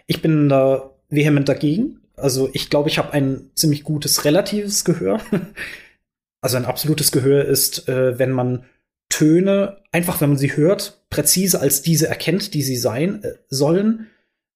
Ich 0.06 0.22
bin 0.22 0.48
da 0.48 0.89
vehement 1.10 1.48
dagegen. 1.48 2.00
Also 2.16 2.50
ich 2.52 2.70
glaube, 2.70 2.88
ich 2.88 2.98
habe 2.98 3.12
ein 3.12 3.50
ziemlich 3.54 3.84
gutes 3.84 4.24
relatives 4.24 4.84
Gehör. 4.84 5.20
also 6.40 6.56
ein 6.56 6.64
absolutes 6.64 7.12
Gehör 7.12 7.44
ist, 7.44 7.88
äh, 7.88 8.18
wenn 8.18 8.32
man 8.32 8.64
Töne, 9.08 9.78
einfach 9.92 10.20
wenn 10.20 10.30
man 10.30 10.38
sie 10.38 10.56
hört, 10.56 11.02
präzise 11.10 11.60
als 11.60 11.82
diese 11.82 12.08
erkennt, 12.08 12.54
die 12.54 12.62
sie 12.62 12.76
sein 12.76 13.24
äh, 13.24 13.34
sollen, 13.48 14.06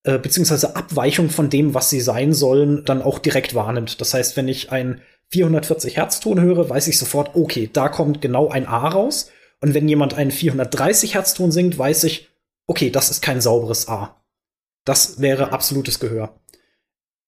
äh, 0.04 0.18
beziehungsweise 0.18 0.76
Abweichung 0.76 1.30
von 1.30 1.50
dem, 1.50 1.74
was 1.74 1.90
sie 1.90 2.00
sein 2.00 2.32
sollen, 2.32 2.84
dann 2.84 3.02
auch 3.02 3.18
direkt 3.18 3.54
wahrnimmt. 3.54 4.00
Das 4.00 4.14
heißt, 4.14 4.36
wenn 4.36 4.48
ich 4.48 4.70
ein 4.70 5.00
440 5.30 5.96
Hertz 5.96 6.20
Ton 6.20 6.40
höre, 6.40 6.68
weiß 6.68 6.86
ich 6.88 6.98
sofort, 6.98 7.34
okay, 7.34 7.68
da 7.72 7.88
kommt 7.88 8.20
genau 8.20 8.48
ein 8.48 8.66
A 8.66 8.88
raus. 8.88 9.30
Und 9.60 9.74
wenn 9.74 9.88
jemand 9.88 10.14
einen 10.14 10.30
430 10.30 11.14
Hertz 11.14 11.34
Ton 11.34 11.50
singt, 11.50 11.78
weiß 11.78 12.04
ich, 12.04 12.28
okay, 12.66 12.90
das 12.90 13.10
ist 13.10 13.22
kein 13.22 13.40
sauberes 13.40 13.88
A. 13.88 14.22
Das 14.84 15.20
wäre 15.20 15.52
absolutes 15.52 15.98
Gehör. 15.98 16.38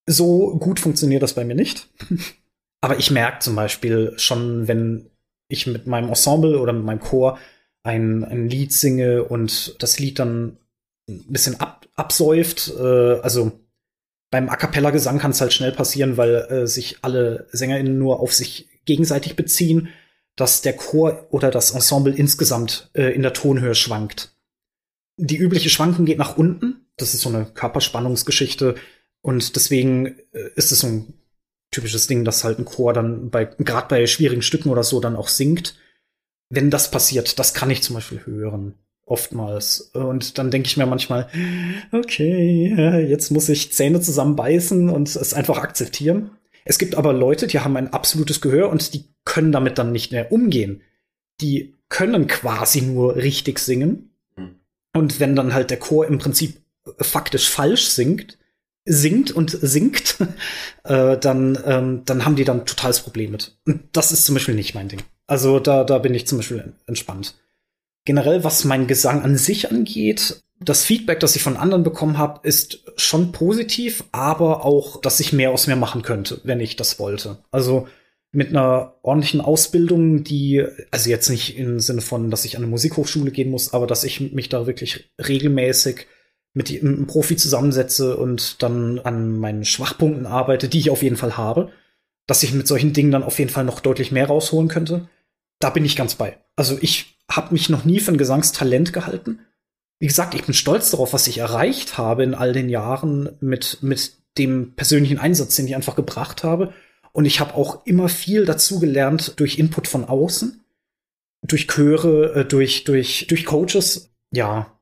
So 0.06 0.56
gut 0.56 0.80
funktioniert 0.80 1.22
das 1.22 1.34
bei 1.34 1.44
mir 1.44 1.54
nicht. 1.54 1.88
Aber 2.80 2.98
ich 2.98 3.10
merke 3.10 3.40
zum 3.40 3.56
Beispiel 3.56 4.12
schon, 4.16 4.68
wenn 4.68 5.10
ich 5.48 5.66
mit 5.66 5.86
meinem 5.86 6.08
Ensemble 6.08 6.58
oder 6.58 6.72
mit 6.72 6.84
meinem 6.84 7.00
Chor 7.00 7.38
ein, 7.82 8.24
ein 8.24 8.48
Lied 8.48 8.72
singe 8.72 9.24
und 9.24 9.76
das 9.82 9.98
Lied 9.98 10.18
dann 10.18 10.58
ein 11.08 11.24
bisschen 11.28 11.60
ab, 11.60 11.86
absäuft, 11.94 12.72
äh, 12.78 13.20
also 13.20 13.52
beim 14.30 14.48
A 14.48 14.56
cappella 14.56 14.90
Gesang 14.90 15.18
kann 15.18 15.30
es 15.30 15.40
halt 15.40 15.52
schnell 15.52 15.72
passieren, 15.72 16.16
weil 16.16 16.34
äh, 16.34 16.66
sich 16.66 16.98
alle 17.02 17.46
SängerInnen 17.52 17.98
nur 17.98 18.20
auf 18.20 18.34
sich 18.34 18.68
gegenseitig 18.84 19.36
beziehen, 19.36 19.88
dass 20.34 20.62
der 20.62 20.74
Chor 20.74 21.26
oder 21.30 21.50
das 21.50 21.70
Ensemble 21.70 22.14
insgesamt 22.14 22.90
äh, 22.94 23.14
in 23.14 23.22
der 23.22 23.32
Tonhöhe 23.32 23.74
schwankt. 23.74 24.34
Die 25.16 25.36
übliche 25.36 25.70
Schwankung 25.70 26.04
geht 26.04 26.18
nach 26.18 26.36
unten. 26.36 26.86
Das 26.96 27.14
ist 27.14 27.22
so 27.22 27.30
eine 27.30 27.46
Körperspannungsgeschichte. 27.46 28.74
Und 29.26 29.56
deswegen 29.56 30.20
äh, 30.32 30.50
ist 30.54 30.70
es 30.70 30.78
so 30.78 30.86
ein 30.86 31.14
typisches 31.72 32.06
Ding, 32.06 32.24
dass 32.24 32.44
halt 32.44 32.60
ein 32.60 32.64
Chor 32.64 32.92
dann 32.92 33.28
bei, 33.28 33.44
gerade 33.44 33.88
bei 33.88 34.06
schwierigen 34.06 34.40
Stücken 34.40 34.70
oder 34.70 34.84
so 34.84 35.00
dann 35.00 35.16
auch 35.16 35.26
singt. 35.26 35.76
Wenn 36.48 36.70
das 36.70 36.92
passiert, 36.92 37.36
das 37.40 37.52
kann 37.52 37.68
ich 37.68 37.82
zum 37.82 37.96
Beispiel 37.96 38.24
hören. 38.24 38.74
Oftmals. 39.04 39.80
Und 39.94 40.38
dann 40.38 40.52
denke 40.52 40.68
ich 40.68 40.76
mir 40.76 40.86
manchmal, 40.86 41.28
okay, 41.90 43.02
jetzt 43.08 43.32
muss 43.32 43.48
ich 43.48 43.72
Zähne 43.72 44.00
zusammenbeißen 44.00 44.90
und 44.90 45.08
es 45.08 45.34
einfach 45.34 45.58
akzeptieren. 45.58 46.30
Es 46.64 46.78
gibt 46.78 46.94
aber 46.94 47.12
Leute, 47.12 47.48
die 47.48 47.58
haben 47.58 47.76
ein 47.76 47.92
absolutes 47.92 48.40
Gehör 48.40 48.70
und 48.70 48.94
die 48.94 49.06
können 49.24 49.50
damit 49.50 49.78
dann 49.78 49.90
nicht 49.90 50.12
mehr 50.12 50.30
umgehen. 50.30 50.82
Die 51.40 51.74
können 51.88 52.28
quasi 52.28 52.80
nur 52.80 53.16
richtig 53.16 53.58
singen. 53.58 54.12
Hm. 54.36 54.60
Und 54.94 55.18
wenn 55.18 55.34
dann 55.34 55.52
halt 55.52 55.70
der 55.70 55.80
Chor 55.80 56.06
im 56.06 56.18
Prinzip 56.18 56.60
faktisch 57.00 57.50
falsch 57.50 57.88
singt, 57.88 58.38
singt 58.86 59.30
und 59.32 59.50
singt, 59.50 60.16
äh, 60.84 61.18
dann, 61.18 61.58
ähm, 61.64 62.02
dann 62.04 62.24
haben 62.24 62.36
die 62.36 62.44
dann 62.44 62.64
totales 62.64 63.00
Problem 63.00 63.32
mit. 63.32 63.58
Und 63.66 63.80
das 63.92 64.12
ist 64.12 64.24
zum 64.24 64.34
Beispiel 64.34 64.54
nicht 64.54 64.74
mein 64.74 64.88
Ding. 64.88 65.02
Also 65.26 65.58
da, 65.58 65.84
da 65.84 65.98
bin 65.98 66.14
ich 66.14 66.26
zum 66.26 66.38
Beispiel 66.38 66.72
entspannt. 66.86 67.34
Generell, 68.04 68.44
was 68.44 68.64
mein 68.64 68.86
Gesang 68.86 69.22
an 69.22 69.36
sich 69.36 69.70
angeht, 69.70 70.42
das 70.60 70.84
Feedback, 70.84 71.20
das 71.20 71.36
ich 71.36 71.42
von 71.42 71.56
anderen 71.56 71.82
bekommen 71.82 72.16
habe, 72.16 72.46
ist 72.46 72.84
schon 72.96 73.32
positiv, 73.32 74.04
aber 74.12 74.64
auch, 74.64 75.00
dass 75.00 75.20
ich 75.20 75.32
mehr 75.32 75.50
aus 75.50 75.66
mir 75.66 75.76
machen 75.76 76.02
könnte, 76.02 76.40
wenn 76.44 76.60
ich 76.60 76.76
das 76.76 76.98
wollte. 76.98 77.38
Also 77.50 77.88
mit 78.32 78.50
einer 78.50 78.94
ordentlichen 79.02 79.40
Ausbildung, 79.40 80.24
die, 80.24 80.64
also 80.90 81.10
jetzt 81.10 81.28
nicht 81.28 81.58
im 81.58 81.80
Sinne 81.80 82.00
von, 82.00 82.30
dass 82.30 82.44
ich 82.44 82.56
an 82.56 82.62
eine 82.62 82.70
Musikhochschule 82.70 83.30
gehen 83.30 83.50
muss, 83.50 83.74
aber 83.74 83.86
dass 83.86 84.04
ich 84.04 84.20
mich 84.32 84.48
da 84.48 84.66
wirklich 84.66 85.10
regelmäßig 85.18 86.06
mit 86.56 86.70
einem 86.70 87.06
Profi 87.06 87.36
zusammensetze 87.36 88.16
und 88.16 88.62
dann 88.62 88.98
an 89.00 89.36
meinen 89.36 89.66
Schwachpunkten 89.66 90.24
arbeite, 90.24 90.68
die 90.68 90.78
ich 90.78 90.88
auf 90.88 91.02
jeden 91.02 91.18
Fall 91.18 91.36
habe, 91.36 91.70
dass 92.26 92.42
ich 92.42 92.54
mit 92.54 92.66
solchen 92.66 92.94
Dingen 92.94 93.10
dann 93.10 93.22
auf 93.22 93.38
jeden 93.38 93.50
Fall 93.50 93.64
noch 93.64 93.80
deutlich 93.80 94.10
mehr 94.10 94.26
rausholen 94.26 94.68
könnte. 94.68 95.06
Da 95.58 95.68
bin 95.68 95.84
ich 95.84 95.96
ganz 95.96 96.14
bei. 96.14 96.38
Also 96.56 96.78
ich 96.80 97.18
habe 97.30 97.52
mich 97.52 97.68
noch 97.68 97.84
nie 97.84 98.00
für 98.00 98.10
ein 98.10 98.16
Gesangstalent 98.16 98.94
gehalten. 98.94 99.40
Wie 99.98 100.06
gesagt, 100.06 100.34
ich 100.34 100.44
bin 100.44 100.54
stolz 100.54 100.90
darauf, 100.90 101.12
was 101.12 101.26
ich 101.26 101.38
erreicht 101.38 101.98
habe 101.98 102.24
in 102.24 102.34
all 102.34 102.54
den 102.54 102.70
Jahren 102.70 103.36
mit, 103.40 103.82
mit 103.82 104.14
dem 104.38 104.74
persönlichen 104.76 105.18
Einsatz, 105.18 105.56
den 105.56 105.66
ich 105.66 105.76
einfach 105.76 105.94
gebracht 105.94 106.42
habe. 106.42 106.72
Und 107.12 107.26
ich 107.26 107.38
habe 107.38 107.54
auch 107.54 107.84
immer 107.84 108.08
viel 108.08 108.46
dazu 108.46 108.80
gelernt 108.80 109.34
durch 109.36 109.58
Input 109.58 109.88
von 109.88 110.06
außen, 110.06 110.64
durch 111.42 111.66
Chöre, 111.66 112.34
äh, 112.34 112.44
durch, 112.46 112.84
durch, 112.84 113.26
durch 113.28 113.44
Coaches. 113.44 114.10
Ja, 114.32 114.75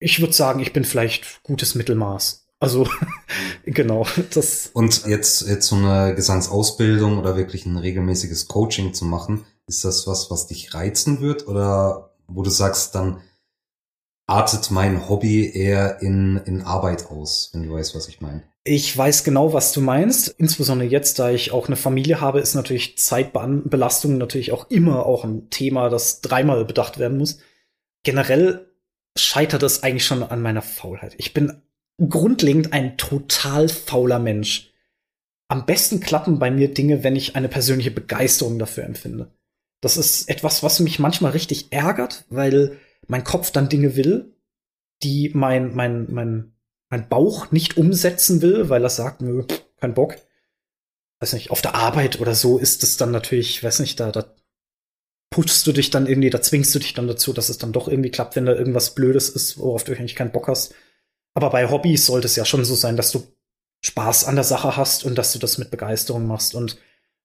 ich 0.00 0.20
würde 0.20 0.32
sagen, 0.32 0.60
ich 0.60 0.72
bin 0.72 0.84
vielleicht 0.84 1.42
gutes 1.44 1.74
Mittelmaß. 1.74 2.46
Also 2.58 2.88
genau, 3.64 4.06
das. 4.34 4.70
Und 4.72 5.06
jetzt 5.06 5.46
jetzt 5.46 5.68
so 5.68 5.76
eine 5.76 6.14
Gesangsausbildung 6.14 7.18
oder 7.18 7.36
wirklich 7.36 7.64
ein 7.66 7.76
regelmäßiges 7.76 8.48
Coaching 8.48 8.92
zu 8.92 9.04
machen, 9.04 9.44
ist 9.66 9.84
das 9.84 10.06
was, 10.06 10.30
was 10.30 10.46
dich 10.46 10.74
reizen 10.74 11.20
wird 11.20 11.46
oder 11.46 12.14
wo 12.26 12.42
du 12.42 12.50
sagst, 12.50 12.94
dann 12.94 13.20
artet 14.26 14.70
mein 14.70 15.08
Hobby 15.08 15.50
eher 15.52 16.02
in 16.02 16.40
in 16.44 16.62
Arbeit 16.62 17.06
aus, 17.10 17.50
wenn 17.52 17.66
du 17.66 17.74
weißt, 17.74 17.94
was 17.94 18.08
ich 18.08 18.20
meine? 18.20 18.42
Ich 18.62 18.94
weiß 18.96 19.24
genau, 19.24 19.54
was 19.54 19.72
du 19.72 19.80
meinst. 19.80 20.28
Insbesondere 20.28 20.88
jetzt, 20.88 21.18
da 21.18 21.30
ich 21.30 21.50
auch 21.50 21.66
eine 21.66 21.76
Familie 21.76 22.20
habe, 22.20 22.40
ist 22.40 22.54
natürlich 22.54 22.98
Zeitbelastung 22.98 24.18
natürlich 24.18 24.52
auch 24.52 24.68
immer 24.68 25.06
auch 25.06 25.24
ein 25.24 25.48
Thema, 25.48 25.88
das 25.88 26.20
dreimal 26.20 26.66
bedacht 26.66 26.98
werden 26.98 27.16
muss. 27.16 27.38
Generell 28.02 28.69
scheitert 29.16 29.62
es 29.62 29.82
eigentlich 29.82 30.06
schon 30.06 30.22
an 30.22 30.42
meiner 30.42 30.62
Faulheit. 30.62 31.14
Ich 31.18 31.34
bin 31.34 31.62
grundlegend 32.08 32.72
ein 32.72 32.96
total 32.96 33.68
fauler 33.68 34.18
Mensch. 34.18 34.72
Am 35.48 35.66
besten 35.66 36.00
klappen 36.00 36.38
bei 36.38 36.50
mir 36.50 36.72
Dinge, 36.72 37.02
wenn 37.02 37.16
ich 37.16 37.36
eine 37.36 37.48
persönliche 37.48 37.90
Begeisterung 37.90 38.58
dafür 38.58 38.84
empfinde. 38.84 39.32
Das 39.80 39.96
ist 39.96 40.28
etwas, 40.28 40.62
was 40.62 40.80
mich 40.80 40.98
manchmal 40.98 41.32
richtig 41.32 41.72
ärgert, 41.72 42.24
weil 42.28 42.78
mein 43.08 43.24
Kopf 43.24 43.50
dann 43.50 43.68
Dinge 43.68 43.96
will, 43.96 44.36
die 45.02 45.30
mein, 45.34 45.74
mein, 45.74 46.06
mein, 46.12 46.52
mein 46.88 47.08
Bauch 47.08 47.50
nicht 47.50 47.76
umsetzen 47.76 48.42
will, 48.42 48.68
weil 48.68 48.84
er 48.84 48.90
sagt, 48.90 49.22
nö, 49.22 49.44
kein 49.76 49.94
Bock. 49.94 50.16
Weiß 51.18 51.32
nicht, 51.32 51.50
auf 51.50 51.62
der 51.62 51.74
Arbeit 51.74 52.20
oder 52.20 52.34
so 52.34 52.58
ist 52.58 52.82
es 52.82 52.96
dann 52.96 53.10
natürlich, 53.10 53.62
weiß 53.62 53.80
nicht, 53.80 53.98
da, 53.98 54.12
da 54.12 54.34
pushst 55.30 55.66
du 55.66 55.72
dich 55.72 55.90
dann 55.90 56.06
irgendwie, 56.06 56.30
da 56.30 56.42
zwingst 56.42 56.74
du 56.74 56.80
dich 56.80 56.92
dann 56.92 57.06
dazu, 57.06 57.32
dass 57.32 57.48
es 57.48 57.58
dann 57.58 57.72
doch 57.72 57.88
irgendwie 57.88 58.10
klappt, 58.10 58.36
wenn 58.36 58.46
da 58.46 58.54
irgendwas 58.54 58.94
Blödes 58.94 59.28
ist, 59.28 59.58
worauf 59.58 59.84
du 59.84 59.92
eigentlich 59.92 60.16
keinen 60.16 60.32
Bock 60.32 60.48
hast. 60.48 60.74
Aber 61.34 61.50
bei 61.50 61.70
Hobbys 61.70 62.06
sollte 62.06 62.26
es 62.26 62.36
ja 62.36 62.44
schon 62.44 62.64
so 62.64 62.74
sein, 62.74 62.96
dass 62.96 63.12
du 63.12 63.22
Spaß 63.82 64.24
an 64.24 64.34
der 64.34 64.44
Sache 64.44 64.76
hast 64.76 65.04
und 65.04 65.16
dass 65.16 65.32
du 65.32 65.38
das 65.38 65.58
mit 65.58 65.70
Begeisterung 65.70 66.26
machst. 66.26 66.54
Und 66.54 66.76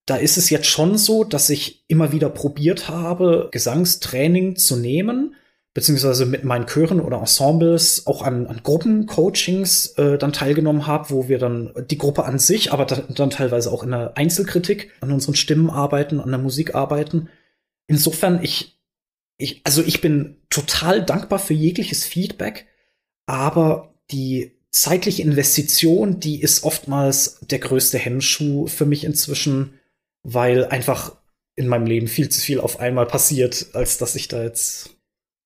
da 0.05 0.17
ist 0.17 0.37
es 0.37 0.49
jetzt 0.49 0.67
schon 0.67 0.97
so, 0.97 1.23
dass 1.23 1.49
ich 1.49 1.83
immer 1.87 2.11
wieder 2.11 2.29
probiert 2.29 2.87
habe, 2.87 3.49
Gesangstraining 3.51 4.55
zu 4.55 4.77
nehmen, 4.77 5.35
beziehungsweise 5.73 6.25
mit 6.27 6.43
meinen 6.43 6.67
Chören 6.67 7.01
oder 7.01 7.17
Ensembles 7.17 8.05
auch 8.05 8.21
an, 8.21 8.45
an 8.47 8.61
Gruppencoachings 8.63 9.87
äh, 9.97 10.17
dann 10.17 10.31
teilgenommen 10.31 10.87
habe, 10.87 11.09
wo 11.09 11.27
wir 11.27 11.39
dann 11.39 11.73
die 11.89 11.97
Gruppe 11.97 12.23
an 12.23 12.39
sich, 12.39 12.71
aber 12.71 12.85
dann, 12.85 13.03
dann 13.09 13.31
teilweise 13.31 13.71
auch 13.71 13.83
in 13.83 13.91
der 13.91 14.15
Einzelkritik 14.15 14.91
an 15.01 15.11
unseren 15.11 15.35
Stimmen 15.35 15.69
arbeiten, 15.69 16.21
an 16.21 16.29
der 16.29 16.39
Musik 16.39 16.75
arbeiten. 16.75 17.29
Insofern, 17.87 18.43
ich, 18.43 18.79
ich, 19.37 19.61
also 19.63 19.83
ich 19.83 20.01
bin 20.01 20.37
total 20.49 21.03
dankbar 21.05 21.39
für 21.39 21.53
jegliches 21.53 22.05
Feedback, 22.05 22.67
aber 23.25 23.93
die 24.11 24.51
zeitliche 24.71 25.21
Investition, 25.21 26.19
die 26.19 26.41
ist 26.41 26.63
oftmals 26.63 27.39
der 27.41 27.59
größte 27.59 27.97
Hemmschuh 27.97 28.67
für 28.67 28.85
mich 28.85 29.03
inzwischen, 29.03 29.79
weil 30.23 30.65
einfach 30.65 31.15
in 31.55 31.67
meinem 31.67 31.85
Leben 31.85 32.07
viel 32.07 32.29
zu 32.29 32.41
viel 32.41 32.59
auf 32.59 32.79
einmal 32.79 33.05
passiert, 33.05 33.67
als 33.73 33.97
dass 33.97 34.15
ich 34.15 34.27
da 34.27 34.43
jetzt 34.43 34.89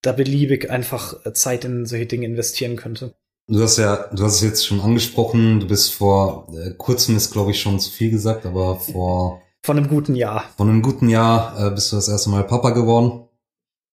da 0.01 0.11
beliebig 0.13 0.69
einfach 0.69 1.33
Zeit 1.33 1.65
in 1.65 1.85
solche 1.85 2.05
Dinge 2.05 2.25
investieren 2.25 2.75
könnte. 2.75 3.15
Du 3.47 3.61
hast 3.61 3.77
ja, 3.77 4.07
du 4.13 4.23
hast 4.23 4.35
es 4.35 4.41
jetzt 4.41 4.65
schon 4.65 4.79
angesprochen, 4.79 5.59
du 5.59 5.67
bist 5.67 5.91
vor 5.93 6.47
äh, 6.55 6.71
kurzem 6.77 7.17
ist, 7.17 7.31
glaube 7.31 7.51
ich, 7.51 7.59
schon 7.59 7.79
zu 7.79 7.89
viel 7.91 8.11
gesagt, 8.11 8.45
aber 8.45 8.79
vor 8.79 9.41
von 9.63 9.77
einem 9.77 9.87
guten 9.87 10.15
Jahr. 10.15 10.45
Von 10.57 10.69
einem 10.69 10.81
guten 10.81 11.09
Jahr 11.09 11.67
äh, 11.67 11.71
bist 11.71 11.91
du 11.91 11.95
das 11.95 12.07
erste 12.07 12.29
Mal 12.29 12.43
Papa 12.43 12.71
geworden. 12.71 13.27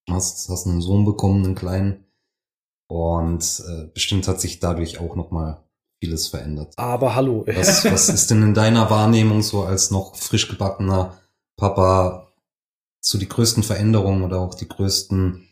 Hast, 0.08 0.48
hast 0.48 0.66
einen 0.66 0.80
Sohn 0.80 1.04
bekommen, 1.04 1.44
einen 1.44 1.54
kleinen. 1.54 2.04
Und 2.88 3.62
äh, 3.68 3.86
bestimmt 3.92 4.28
hat 4.28 4.40
sich 4.40 4.60
dadurch 4.60 5.00
auch 5.00 5.16
noch 5.16 5.30
mal 5.30 5.64
vieles 6.00 6.28
verändert. 6.28 6.74
Aber 6.76 7.14
hallo. 7.14 7.44
Was, 7.46 7.84
was 7.84 8.08
ist 8.08 8.30
denn 8.30 8.42
in 8.42 8.54
deiner 8.54 8.90
Wahrnehmung 8.90 9.42
so 9.42 9.64
als 9.64 9.90
noch 9.90 10.14
frisch 10.14 10.48
gebackener 10.48 11.18
Papa 11.56 12.32
so 13.00 13.18
die 13.18 13.28
größten 13.28 13.62
Veränderungen 13.62 14.22
oder 14.22 14.40
auch 14.40 14.54
die 14.54 14.68
größten 14.68 15.48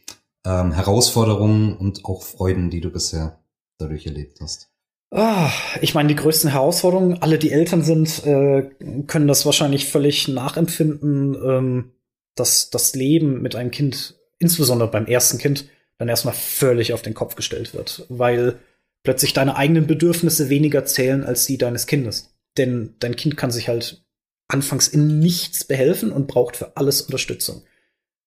ähm, 0.46 0.72
Herausforderungen 0.72 1.76
und 1.76 2.04
auch 2.04 2.22
Freuden, 2.22 2.70
die 2.70 2.80
du 2.80 2.90
bisher 2.90 3.40
dadurch 3.78 4.06
erlebt 4.06 4.40
hast? 4.40 4.73
Ah, 5.16 5.52
ich 5.80 5.94
meine, 5.94 6.08
die 6.08 6.16
größten 6.16 6.50
Herausforderungen, 6.50 7.22
alle, 7.22 7.38
die 7.38 7.52
Eltern 7.52 7.84
sind, 7.84 8.26
äh, 8.26 8.68
können 9.06 9.28
das 9.28 9.46
wahrscheinlich 9.46 9.86
völlig 9.86 10.26
nachempfinden, 10.26 11.36
ähm, 11.36 11.92
dass 12.34 12.68
das 12.70 12.96
Leben 12.96 13.40
mit 13.40 13.54
einem 13.54 13.70
Kind, 13.70 14.16
insbesondere 14.40 14.90
beim 14.90 15.06
ersten 15.06 15.38
Kind, 15.38 15.68
dann 15.98 16.08
erstmal 16.08 16.34
völlig 16.34 16.92
auf 16.92 17.02
den 17.02 17.14
Kopf 17.14 17.36
gestellt 17.36 17.74
wird, 17.74 18.06
weil 18.08 18.58
plötzlich 19.04 19.32
deine 19.32 19.54
eigenen 19.54 19.86
Bedürfnisse 19.86 20.48
weniger 20.48 20.84
zählen 20.84 21.22
als 21.22 21.46
die 21.46 21.58
deines 21.58 21.86
Kindes. 21.86 22.34
Denn 22.56 22.96
dein 22.98 23.14
Kind 23.14 23.36
kann 23.36 23.52
sich 23.52 23.68
halt 23.68 24.04
anfangs 24.48 24.88
in 24.88 25.20
nichts 25.20 25.62
behelfen 25.62 26.10
und 26.10 26.26
braucht 26.26 26.56
für 26.56 26.76
alles 26.76 27.02
Unterstützung. 27.02 27.62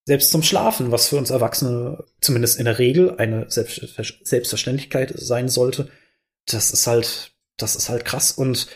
Selbst 0.05 0.31
zum 0.31 0.41
Schlafen, 0.41 0.89
was 0.93 1.09
für 1.09 1.17
uns 1.17 1.31
Erwachsene 1.31 2.05
zumindest 2.21 2.57
in 2.57 2.63
der 2.63 2.79
Regel 2.79 3.17
eine 3.17 3.47
Selbstverständlichkeit 3.49 5.13
sein 5.17 5.49
sollte, 5.49 5.89
das 6.47 6.71
ist 6.71 6.87
halt, 6.87 7.31
das 7.57 7.75
ist 7.75 7.89
halt 7.89 8.05
krass. 8.05 8.31
Und 8.31 8.67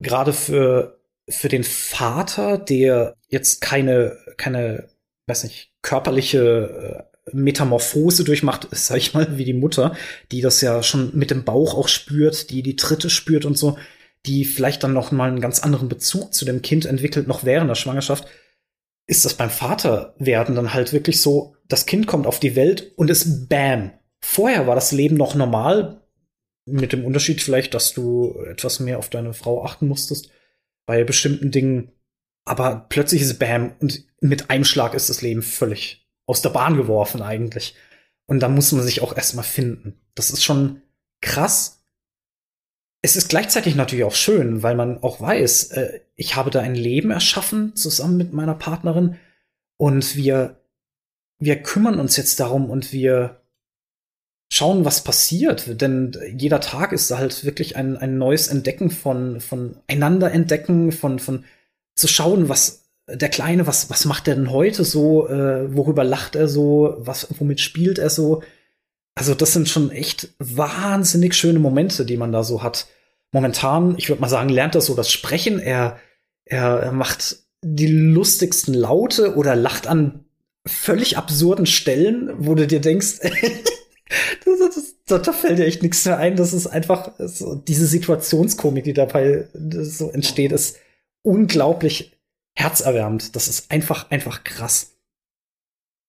gerade 0.00 0.32
für, 0.32 1.00
für 1.28 1.48
den 1.48 1.64
Vater, 1.64 2.58
der 2.58 3.16
jetzt 3.28 3.60
keine, 3.60 4.18
keine, 4.36 4.88
weiß 5.26 5.44
nicht, 5.44 5.72
körperliche 5.82 7.08
äh, 7.24 7.32
Metamorphose 7.32 8.24
durchmacht, 8.24 8.68
sag 8.72 8.98
ich 8.98 9.14
mal, 9.14 9.38
wie 9.38 9.44
die 9.44 9.54
Mutter, 9.54 9.96
die 10.30 10.40
das 10.40 10.60
ja 10.60 10.82
schon 10.82 11.16
mit 11.16 11.30
dem 11.30 11.44
Bauch 11.44 11.74
auch 11.74 11.88
spürt, 11.88 12.50
die 12.50 12.62
die 12.62 12.76
Tritte 12.76 13.10
spürt 13.10 13.44
und 13.44 13.56
so, 13.56 13.78
die 14.26 14.44
vielleicht 14.44 14.84
dann 14.84 14.92
noch 14.92 15.10
mal 15.10 15.28
einen 15.28 15.40
ganz 15.40 15.60
anderen 15.60 15.88
Bezug 15.88 16.32
zu 16.34 16.44
dem 16.44 16.62
Kind 16.62 16.84
entwickelt, 16.84 17.26
noch 17.26 17.44
während 17.44 17.68
der 17.68 17.74
Schwangerschaft, 17.74 18.26
ist 19.06 19.24
das 19.24 19.34
beim 19.34 19.50
Vater 19.50 20.14
werden 20.18 20.54
dann 20.54 20.74
halt 20.74 20.92
wirklich 20.92 21.20
so, 21.20 21.56
das 21.68 21.86
Kind 21.86 22.06
kommt 22.06 22.26
auf 22.26 22.38
die 22.38 22.54
Welt 22.54 22.92
und 22.96 23.10
es 23.10 23.48
bam. 23.48 23.92
Vorher 24.20 24.68
war 24.68 24.76
das 24.76 24.92
Leben 24.92 25.16
noch 25.16 25.34
normal, 25.34 26.01
mit 26.64 26.92
dem 26.92 27.04
Unterschied 27.04 27.42
vielleicht, 27.42 27.74
dass 27.74 27.92
du 27.92 28.38
etwas 28.48 28.80
mehr 28.80 28.98
auf 28.98 29.10
deine 29.10 29.34
Frau 29.34 29.64
achten 29.64 29.88
musstest 29.88 30.30
bei 30.86 31.04
bestimmten 31.04 31.50
Dingen. 31.50 31.92
Aber 32.44 32.86
plötzlich 32.88 33.22
ist 33.22 33.28
es 33.28 33.38
Bam 33.38 33.74
und 33.80 34.04
mit 34.20 34.50
einem 34.50 34.64
Schlag 34.64 34.94
ist 34.94 35.10
das 35.10 35.22
Leben 35.22 35.42
völlig 35.42 36.08
aus 36.26 36.42
der 36.42 36.50
Bahn 36.50 36.76
geworfen 36.76 37.22
eigentlich. 37.22 37.74
Und 38.26 38.40
da 38.40 38.48
muss 38.48 38.72
man 38.72 38.84
sich 38.84 39.02
auch 39.02 39.16
erstmal 39.16 39.44
finden. 39.44 40.00
Das 40.14 40.30
ist 40.30 40.44
schon 40.44 40.82
krass. 41.20 41.84
Es 43.02 43.16
ist 43.16 43.28
gleichzeitig 43.28 43.74
natürlich 43.74 44.04
auch 44.04 44.14
schön, 44.14 44.62
weil 44.62 44.76
man 44.76 45.02
auch 45.02 45.20
weiß, 45.20 45.72
äh, 45.72 46.00
ich 46.14 46.36
habe 46.36 46.50
da 46.50 46.60
ein 46.60 46.76
Leben 46.76 47.10
erschaffen 47.10 47.74
zusammen 47.74 48.16
mit 48.16 48.32
meiner 48.32 48.54
Partnerin 48.54 49.18
und 49.76 50.14
wir, 50.14 50.60
wir 51.40 51.60
kümmern 51.62 51.98
uns 51.98 52.16
jetzt 52.16 52.38
darum 52.38 52.70
und 52.70 52.92
wir 52.92 53.41
schauen, 54.52 54.84
was 54.84 55.02
passiert. 55.02 55.80
Denn 55.80 56.14
jeder 56.36 56.60
Tag 56.60 56.92
ist 56.92 57.10
halt 57.10 57.44
wirklich 57.44 57.76
ein, 57.76 57.96
ein 57.96 58.18
neues 58.18 58.48
Entdecken 58.48 58.90
von, 58.90 59.40
von 59.40 59.76
einander 59.88 60.30
entdecken, 60.30 60.92
von, 60.92 61.18
von 61.18 61.44
zu 61.94 62.06
schauen, 62.06 62.50
was 62.50 62.84
der 63.08 63.30
Kleine, 63.30 63.66
was, 63.66 63.88
was 63.88 64.04
macht 64.04 64.28
er 64.28 64.34
denn 64.34 64.50
heute 64.50 64.84
so, 64.84 65.26
äh, 65.26 65.74
worüber 65.74 66.04
lacht 66.04 66.36
er 66.36 66.48
so, 66.48 66.96
was, 66.98 67.28
womit 67.38 67.60
spielt 67.60 67.98
er 67.98 68.10
so. 68.10 68.42
Also, 69.14 69.34
das 69.34 69.54
sind 69.54 69.70
schon 69.70 69.90
echt 69.90 70.28
wahnsinnig 70.38 71.34
schöne 71.34 71.58
Momente, 71.58 72.04
die 72.04 72.18
man 72.18 72.30
da 72.30 72.44
so 72.44 72.62
hat. 72.62 72.88
Momentan, 73.32 73.94
ich 73.96 74.10
würde 74.10 74.20
mal 74.20 74.28
sagen, 74.28 74.50
lernt 74.50 74.74
er 74.74 74.82
so 74.82 74.94
das 74.94 75.10
Sprechen. 75.10 75.60
Er, 75.60 75.98
er, 76.44 76.80
er 76.80 76.92
macht 76.92 77.38
die 77.62 77.86
lustigsten 77.86 78.74
Laute 78.74 79.34
oder 79.34 79.56
lacht 79.56 79.86
an 79.86 80.26
völlig 80.66 81.16
absurden 81.16 81.64
Stellen, 81.64 82.30
wo 82.36 82.54
du 82.54 82.66
dir 82.66 82.80
denkst, 82.80 83.20
Das, 84.44 84.58
das, 84.58 84.94
das, 85.06 85.22
da 85.22 85.32
fällt 85.32 85.58
dir 85.58 85.66
echt 85.66 85.82
nichts 85.82 86.04
mehr 86.04 86.18
ein. 86.18 86.36
Das 86.36 86.52
ist 86.52 86.66
einfach 86.66 87.12
so, 87.18 87.54
diese 87.54 87.86
Situationskomik, 87.86 88.84
die 88.84 88.92
dabei 88.92 89.48
so 89.54 90.10
entsteht, 90.10 90.52
ist 90.52 90.78
unglaublich 91.22 92.12
herzerwärmend. 92.54 93.34
Das 93.36 93.48
ist 93.48 93.70
einfach, 93.70 94.10
einfach 94.10 94.44
krass. 94.44 94.96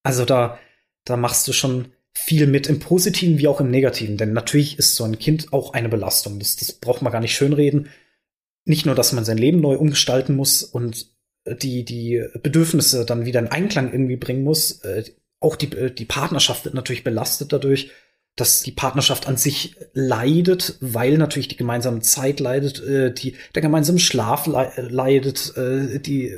Also 0.03 0.25
da, 0.25 0.59
da 1.05 1.17
machst 1.17 1.47
du 1.47 1.53
schon 1.53 1.91
viel 2.13 2.47
mit 2.47 2.67
im 2.67 2.79
Positiven 2.79 3.39
wie 3.39 3.47
auch 3.47 3.59
im 3.59 3.71
Negativen. 3.71 4.17
Denn 4.17 4.33
natürlich 4.33 4.77
ist 4.77 4.95
so 4.95 5.03
ein 5.03 5.19
Kind 5.19 5.51
auch 5.51 5.73
eine 5.73 5.89
Belastung. 5.89 6.39
Das, 6.39 6.55
das 6.55 6.73
braucht 6.73 7.01
man 7.01 7.11
gar 7.11 7.21
nicht 7.21 7.35
schönreden. 7.35 7.89
Nicht 8.65 8.85
nur, 8.85 8.95
dass 8.95 9.13
man 9.13 9.25
sein 9.25 9.37
Leben 9.37 9.61
neu 9.61 9.75
umgestalten 9.75 10.35
muss 10.35 10.63
und 10.63 11.11
die, 11.45 11.83
die 11.83 12.23
Bedürfnisse 12.41 13.05
dann 13.05 13.25
wieder 13.25 13.39
in 13.39 13.47
Einklang 13.47 13.91
irgendwie 13.91 14.15
bringen 14.15 14.43
muss. 14.43 14.81
Äh, 15.43 15.45
auch 15.45 15.55
die, 15.55 15.71
äh, 15.75 15.91
die 15.91 16.05
Partnerschaft 16.05 16.65
wird 16.65 16.75
natürlich 16.75 17.03
belastet 17.03 17.53
dadurch, 17.53 17.91
dass 18.35 18.63
die 18.63 18.71
Partnerschaft 18.71 19.27
an 19.27 19.37
sich 19.37 19.75
leidet, 19.93 20.77
weil 20.79 21.17
natürlich 21.17 21.49
die 21.49 21.57
gemeinsame 21.57 22.01
Zeit 22.01 22.39
leidet, 22.39 22.83
äh, 22.83 23.13
die, 23.13 23.35
der 23.53 23.61
gemeinsame 23.61 23.99
Schlaf 23.99 24.47
leidet, 24.47 25.55
äh, 25.55 25.99
die 25.99 26.33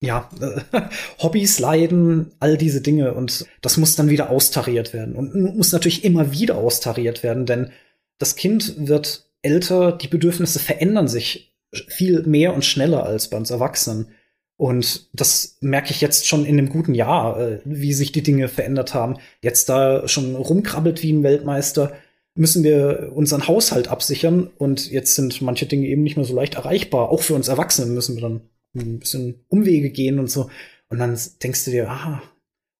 ja, 0.00 0.28
äh, 0.40 0.82
Hobbys 1.22 1.58
leiden, 1.58 2.32
all 2.38 2.56
diese 2.56 2.82
Dinge 2.82 3.14
und 3.14 3.46
das 3.62 3.78
muss 3.78 3.96
dann 3.96 4.10
wieder 4.10 4.30
austariert 4.30 4.92
werden 4.92 5.16
und 5.16 5.34
muss 5.34 5.72
natürlich 5.72 6.04
immer 6.04 6.30
wieder 6.30 6.56
austariert 6.56 7.22
werden, 7.22 7.46
denn 7.46 7.70
das 8.18 8.36
Kind 8.36 8.74
wird 8.76 9.28
älter, 9.42 9.92
die 9.92 10.08
Bedürfnisse 10.08 10.60
verändern 10.60 11.08
sich 11.08 11.54
viel 11.88 12.22
mehr 12.22 12.54
und 12.54 12.64
schneller 12.64 13.04
als 13.04 13.28
bei 13.28 13.36
uns 13.36 13.50
Erwachsenen. 13.50 14.06
Und 14.56 15.08
das 15.12 15.58
merke 15.60 15.90
ich 15.90 16.00
jetzt 16.00 16.26
schon 16.26 16.44
in 16.44 16.56
dem 16.56 16.68
guten 16.68 16.94
Jahr, 16.94 17.40
äh, 17.40 17.60
wie 17.64 17.92
sich 17.92 18.12
die 18.12 18.22
Dinge 18.22 18.48
verändert 18.48 18.94
haben. 18.94 19.16
Jetzt 19.42 19.68
da 19.68 20.06
schon 20.06 20.36
rumkrabbelt 20.36 21.02
wie 21.02 21.12
ein 21.12 21.24
Weltmeister, 21.24 21.92
müssen 22.36 22.64
wir 22.64 23.12
unseren 23.14 23.46
Haushalt 23.46 23.88
absichern 23.88 24.50
und 24.58 24.90
jetzt 24.90 25.14
sind 25.14 25.40
manche 25.40 25.66
Dinge 25.66 25.86
eben 25.86 26.02
nicht 26.02 26.16
mehr 26.16 26.26
so 26.26 26.34
leicht 26.34 26.54
erreichbar. 26.54 27.10
Auch 27.10 27.22
für 27.22 27.34
uns 27.34 27.48
Erwachsene 27.48 27.90
müssen 27.90 28.16
wir 28.16 28.22
dann 28.22 28.40
ein 28.74 28.98
bisschen 28.98 29.44
Umwege 29.48 29.90
gehen 29.90 30.18
und 30.18 30.30
so. 30.30 30.50
Und 30.88 30.98
dann 30.98 31.18
denkst 31.42 31.64
du 31.64 31.70
dir, 31.70 31.88
ah, 31.88 32.22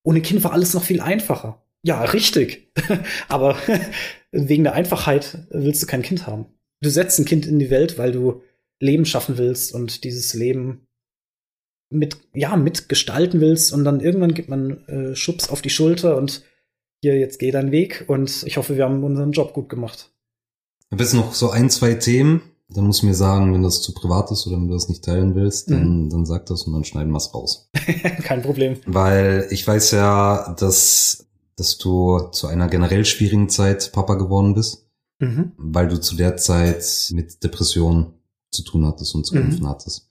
ohne 0.02 0.20
Kind 0.20 0.42
war 0.44 0.52
alles 0.52 0.74
noch 0.74 0.82
viel 0.82 1.00
einfacher. 1.00 1.62
Ja, 1.82 2.02
richtig. 2.02 2.72
Aber 3.28 3.56
wegen 4.32 4.64
der 4.64 4.74
Einfachheit 4.74 5.38
willst 5.50 5.82
du 5.82 5.87
kein 5.87 6.02
Kind 6.02 6.26
haben. 6.26 6.46
Du 6.80 6.90
setzt 6.90 7.18
ein 7.18 7.24
Kind 7.24 7.46
in 7.46 7.58
die 7.58 7.70
Welt, 7.70 7.96
weil 7.96 8.12
du 8.12 8.42
Leben 8.80 9.06
schaffen 9.06 9.38
willst 9.38 9.72
und 9.72 10.04
dieses 10.04 10.34
Leben 10.34 10.83
mit, 11.94 12.16
ja, 12.35 12.57
mitgestalten 12.57 13.40
willst 13.40 13.72
und 13.72 13.85
dann 13.85 14.00
irgendwann 14.00 14.35
gibt 14.35 14.48
man 14.48 14.87
äh, 14.87 15.14
Schubs 15.14 15.48
auf 15.48 15.62
die 15.62 15.70
Schulter 15.70 16.16
und 16.16 16.42
hier, 17.00 17.18
jetzt 17.18 17.38
geh 17.38 17.50
dein 17.50 17.70
Weg 17.70 18.04
und 18.09 18.44
ich 18.46 18.57
hoffe, 18.57 18.76
wir 18.76 18.85
haben 18.85 19.04
unseren 19.04 19.33
Job 19.33 19.52
gut 19.52 19.68
gemacht. 19.68 20.11
Ich 20.80 20.92
habe 20.92 21.02
jetzt 21.02 21.14
noch 21.14 21.35
so 21.35 21.50
ein, 21.50 21.70
zwei 21.70 21.94
Themen. 21.94 22.42
Dann 22.70 22.87
musst 22.87 23.02
du 23.02 23.07
mir 23.07 23.14
sagen, 23.14 23.52
wenn 23.52 23.62
das 23.62 23.83
zu 23.83 23.92
privat 23.92 24.30
ist 24.30 24.46
oder 24.46 24.57
wenn 24.57 24.68
du 24.68 24.74
das 24.74 24.88
nicht 24.88 25.04
teilen 25.04 25.35
willst, 25.35 25.70
dann, 25.70 26.04
mhm. 26.04 26.09
dann 26.09 26.24
sag 26.24 26.46
das 26.46 26.62
und 26.62 26.72
dann 26.72 26.85
schneiden 26.85 27.12
wir 27.12 27.18
es 27.18 27.35
raus. 27.35 27.70
Kein 28.22 28.40
Problem. 28.40 28.78
Weil 28.87 29.46
ich 29.50 29.66
weiß 29.66 29.90
ja, 29.90 30.54
dass, 30.59 31.26
dass 31.57 31.76
du 31.76 32.20
zu 32.33 32.46
einer 32.46 32.68
generell 32.68 33.04
schwierigen 33.04 33.50
Zeit 33.50 33.92
Papa 33.92 34.14
geworden 34.14 34.54
bist, 34.54 34.88
mhm. 35.18 35.52
weil 35.59 35.88
du 35.88 36.00
zu 36.00 36.16
der 36.16 36.38
Zeit 36.38 37.11
mit 37.12 37.44
Depressionen 37.44 38.14
zu 38.50 38.62
tun 38.62 38.87
hattest 38.87 39.14
und 39.14 39.26
zu 39.26 39.35
kämpfen 39.35 39.64
mhm. 39.64 39.68
hattest. 39.68 40.11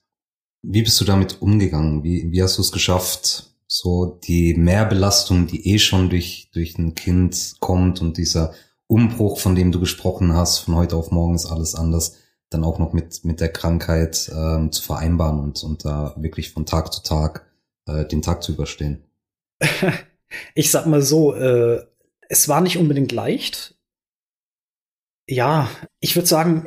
Wie 0.66 0.82
bist 0.82 1.00
du 1.00 1.04
damit 1.04 1.42
umgegangen? 1.42 2.02
Wie, 2.04 2.30
wie 2.32 2.42
hast 2.42 2.56
du 2.56 2.62
es 2.62 2.72
geschafft, 2.72 3.54
so 3.66 4.18
die 4.24 4.54
Mehrbelastung, 4.54 5.46
die 5.46 5.68
eh 5.72 5.78
schon 5.78 6.08
durch, 6.08 6.50
durch 6.52 6.78
ein 6.78 6.94
Kind 6.94 7.56
kommt 7.60 8.00
und 8.00 8.16
dieser 8.16 8.54
Umbruch, 8.86 9.38
von 9.40 9.54
dem 9.54 9.72
du 9.72 9.80
gesprochen 9.80 10.34
hast, 10.34 10.58
von 10.58 10.74
heute 10.76 10.96
auf 10.96 11.10
morgen 11.10 11.34
ist 11.34 11.46
alles 11.46 11.74
anders, 11.74 12.16
dann 12.50 12.64
auch 12.64 12.78
noch 12.78 12.92
mit, 12.92 13.24
mit 13.24 13.40
der 13.40 13.50
Krankheit 13.50 14.30
ähm, 14.34 14.72
zu 14.72 14.82
vereinbaren 14.82 15.40
und, 15.40 15.62
und 15.62 15.84
da 15.84 16.14
wirklich 16.16 16.52
von 16.52 16.66
Tag 16.66 16.92
zu 16.92 17.02
Tag 17.02 17.46
äh, 17.86 18.06
den 18.06 18.22
Tag 18.22 18.42
zu 18.42 18.52
überstehen? 18.52 19.04
Ich 20.56 20.72
sag 20.72 20.86
mal 20.86 21.00
so, 21.00 21.32
äh, 21.32 21.84
es 22.28 22.48
war 22.48 22.60
nicht 22.60 22.76
unbedingt 22.76 23.12
leicht. 23.12 23.76
Ja, 25.28 25.70
ich 26.00 26.16
würde 26.16 26.26
sagen, 26.26 26.66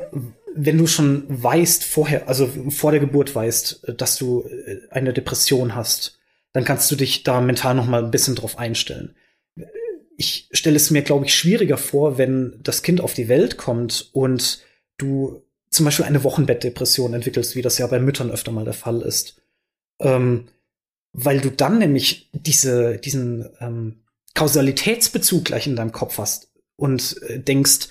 wenn 0.58 0.78
du 0.78 0.88
schon 0.88 1.24
weißt 1.28 1.84
vorher, 1.84 2.28
also 2.28 2.50
vor 2.70 2.92
der 2.92 3.00
Geburt 3.00 3.34
weißt, 3.34 3.94
dass 3.98 4.18
du 4.18 4.44
äh, 4.44 4.80
eine 4.90 5.14
Depression 5.14 5.76
hast, 5.76 6.18
dann 6.54 6.66
kannst 6.66 6.90
du 6.92 6.96
dich 6.96 7.24
da 7.24 7.40
mental 7.40 7.76
noch 7.76 7.86
mal 7.86 8.04
ein 8.04 8.12
bisschen 8.12 8.36
drauf 8.36 8.58
einstellen. 8.58 9.16
Ich 10.18 10.50
stelle 10.52 10.76
es 10.76 10.90
mir, 10.90 11.04
glaube 11.04 11.26
ich, 11.26 11.36
schwieriger 11.36 11.78
vor, 11.78 12.18
wenn 12.18 12.60
das 12.64 12.82
Kind 12.82 13.02
auf 13.02 13.14
die 13.14 13.28
Welt 13.28 13.58
kommt 13.58 14.10
und 14.14 14.64
du 14.98 15.44
zum 15.70 15.86
Beispiel 15.86 16.06
eine 16.06 16.24
Wochenbettdepression 16.24 17.14
entwickelst, 17.14 17.56
wie 17.56 17.62
das 17.62 17.78
ja 17.78 17.86
bei 17.86 18.00
Müttern 18.00 18.32
öfter 18.32 18.52
mal 18.52 18.66
der 18.66 18.74
Fall 18.74 19.02
ist. 19.02 19.40
Ähm, 20.00 20.48
weil 21.14 21.40
du 21.40 21.52
dann 21.52 21.78
nämlich 21.78 22.30
diese, 22.34 22.98
diesen 22.98 23.48
ähm, 23.60 24.04
Kausalitätsbezug 24.34 25.46
gleich 25.46 25.68
in 25.68 25.76
deinem 25.76 25.92
Kopf 25.92 26.18
hast 26.18 26.52
und 26.76 27.22
äh, 27.24 27.40
denkst, 27.40 27.90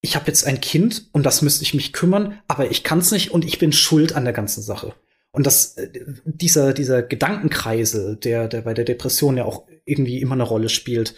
ich 0.00 0.16
habe 0.16 0.26
jetzt 0.28 0.46
ein 0.46 0.60
Kind 0.60 1.08
und 1.12 1.24
das 1.24 1.42
müsste 1.42 1.64
ich 1.64 1.74
mich 1.74 1.92
kümmern, 1.92 2.40
aber 2.46 2.70
ich 2.70 2.84
kann 2.84 3.00
es 3.00 3.10
nicht 3.10 3.30
und 3.30 3.44
ich 3.44 3.58
bin 3.58 3.72
schuld 3.72 4.14
an 4.14 4.24
der 4.24 4.32
ganzen 4.32 4.62
Sache. 4.62 4.94
Und 5.32 5.46
das, 5.46 5.76
äh, 5.76 5.90
dieser, 6.24 6.72
dieser 6.72 7.02
Gedankenkreisel, 7.02 8.16
der, 8.16 8.48
der 8.48 8.62
bei 8.62 8.74
der 8.74 8.84
Depression 8.84 9.36
ja 9.36 9.44
auch 9.44 9.66
irgendwie 9.84 10.20
immer 10.20 10.34
eine 10.34 10.44
Rolle 10.44 10.68
spielt, 10.68 11.14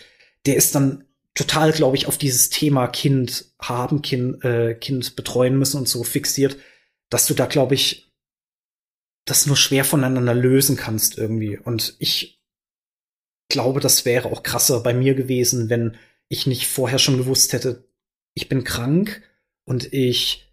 der 0.47 0.57
ist 0.57 0.75
dann 0.75 1.05
total, 1.35 1.73
glaube 1.73 1.97
ich, 1.97 2.07
auf 2.07 2.19
dieses 2.19 2.51
Thema 2.51 2.89
Kind 2.89 3.53
haben, 3.61 4.03
Kind, 4.03 4.45
äh, 4.45 4.75
Kind 4.75 5.15
betreuen 5.17 5.59
müssen 5.59 5.79
und 5.79 5.89
so 5.89 6.03
fixiert, 6.03 6.57
dass 7.09 7.27
du 7.27 7.35
da, 7.35 7.47
glaube 7.47 7.75
ich, 7.75 8.13
das 9.27 9.47
nur 9.47 9.57
schwer 9.57 9.85
voneinander 9.85 10.35
lösen 10.35 10.77
kannst 10.77 11.19
irgendwie. 11.19 11.59
Und 11.59 11.95
ich 11.99 12.43
glaube, 13.49 13.81
das 13.81 14.05
wäre 14.05 14.31
auch 14.31 14.43
krasser 14.43 14.81
bei 14.81 14.95
mir 14.95 15.15
gewesen, 15.15 15.69
wenn 15.69 15.97
ich 16.29 16.47
nicht 16.47 16.67
vorher 16.67 16.99
schon 16.99 17.19
gewusst 17.19 17.53
hätte, 17.53 17.90
ich 18.35 18.49
bin 18.49 18.65
krank 18.65 19.23
und 19.65 19.93
ich 19.93 20.51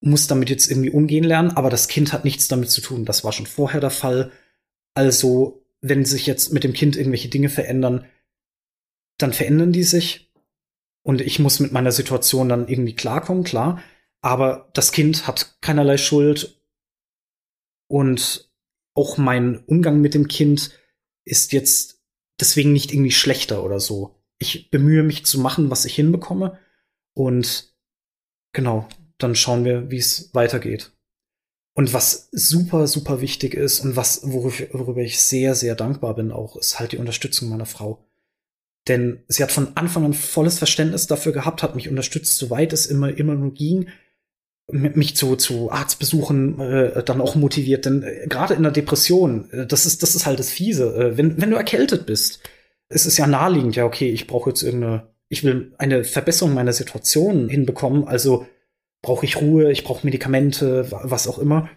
muss 0.00 0.26
damit 0.26 0.50
jetzt 0.50 0.70
irgendwie 0.70 0.90
umgehen 0.90 1.24
lernen, 1.24 1.50
aber 1.50 1.70
das 1.70 1.88
Kind 1.88 2.12
hat 2.12 2.24
nichts 2.24 2.48
damit 2.48 2.70
zu 2.70 2.80
tun. 2.80 3.04
Das 3.04 3.22
war 3.22 3.32
schon 3.32 3.46
vorher 3.46 3.80
der 3.80 3.90
Fall. 3.90 4.32
Also, 4.94 5.66
wenn 5.82 6.04
sich 6.04 6.26
jetzt 6.26 6.52
mit 6.52 6.64
dem 6.64 6.72
Kind 6.72 6.96
irgendwelche 6.96 7.28
Dinge 7.28 7.48
verändern, 7.48 8.06
dann 9.18 9.32
verändern 9.32 9.72
die 9.72 9.82
sich 9.82 10.32
und 11.02 11.20
ich 11.20 11.38
muss 11.38 11.60
mit 11.60 11.72
meiner 11.72 11.92
Situation 11.92 12.48
dann 12.48 12.68
irgendwie 12.68 12.94
klarkommen, 12.94 13.44
klar. 13.44 13.82
Aber 14.22 14.70
das 14.74 14.92
Kind 14.92 15.26
hat 15.26 15.56
keinerlei 15.60 15.96
Schuld 15.96 16.62
und 17.88 18.50
auch 18.94 19.18
mein 19.18 19.64
Umgang 19.64 20.00
mit 20.00 20.14
dem 20.14 20.28
Kind 20.28 20.72
ist 21.24 21.52
jetzt 21.52 22.02
deswegen 22.38 22.72
nicht 22.72 22.92
irgendwie 22.92 23.12
schlechter 23.12 23.64
oder 23.64 23.80
so. 23.80 24.16
Ich 24.38 24.70
bemühe 24.70 25.02
mich 25.02 25.26
zu 25.26 25.38
machen, 25.38 25.70
was 25.70 25.84
ich 25.84 25.94
hinbekomme 25.94 26.58
und 27.14 27.74
genau, 28.52 28.88
dann 29.18 29.34
schauen 29.34 29.64
wir, 29.64 29.90
wie 29.90 29.98
es 29.98 30.34
weitergeht. 30.34 30.92
Und 31.74 31.92
was 31.92 32.28
super, 32.32 32.86
super 32.86 33.20
wichtig 33.20 33.54
ist 33.54 33.80
und 33.80 33.96
was, 33.96 34.20
worüber 34.24 35.00
ich 35.00 35.20
sehr, 35.20 35.54
sehr 35.54 35.74
dankbar 35.74 36.14
bin 36.14 36.32
auch, 36.32 36.56
ist 36.56 36.80
halt 36.80 36.92
die 36.92 36.98
Unterstützung 36.98 37.48
meiner 37.48 37.66
Frau. 37.66 38.04
Denn 38.88 39.22
sie 39.28 39.42
hat 39.42 39.52
von 39.52 39.76
Anfang 39.76 40.04
an 40.04 40.14
volles 40.14 40.58
Verständnis 40.58 41.06
dafür 41.06 41.32
gehabt, 41.32 41.62
hat 41.62 41.76
mich 41.76 41.88
unterstützt, 41.88 42.38
soweit 42.38 42.72
es 42.72 42.86
immer, 42.86 43.16
immer 43.16 43.34
nur 43.34 43.54
ging, 43.54 43.88
mich 44.72 45.16
zu, 45.16 45.36
zu 45.36 45.70
Arztbesuchen 45.70 46.60
äh, 46.60 47.02
dann 47.04 47.20
auch 47.20 47.34
motiviert. 47.34 47.84
Denn 47.84 48.02
äh, 48.02 48.26
gerade 48.28 48.54
in 48.54 48.62
der 48.62 48.72
Depression, 48.72 49.50
äh, 49.50 49.66
das 49.66 49.86
ist, 49.86 50.02
das 50.02 50.14
ist 50.14 50.26
halt 50.26 50.38
das 50.38 50.50
Fiese. 50.50 50.94
Äh, 50.94 51.16
wenn, 51.16 51.40
wenn 51.40 51.50
du 51.50 51.56
erkältet 51.56 52.06
bist, 52.06 52.40
ist 52.88 53.06
es 53.06 53.16
ja 53.16 53.26
naheliegend, 53.26 53.76
ja, 53.76 53.84
okay, 53.84 54.10
ich 54.10 54.26
brauche 54.26 54.50
jetzt 54.50 54.62
irgendeine, 54.62 55.08
ich 55.30 55.42
will 55.42 55.74
eine 55.78 56.04
Verbesserung 56.04 56.52
meiner 56.52 56.74
Situation 56.74 57.48
hinbekommen, 57.48 58.06
also 58.06 58.46
brauche 59.00 59.24
ich 59.24 59.40
Ruhe, 59.40 59.72
ich 59.72 59.84
brauche 59.84 60.06
Medikamente, 60.06 60.90
was 60.90 61.26
auch 61.26 61.38
immer. 61.38 61.70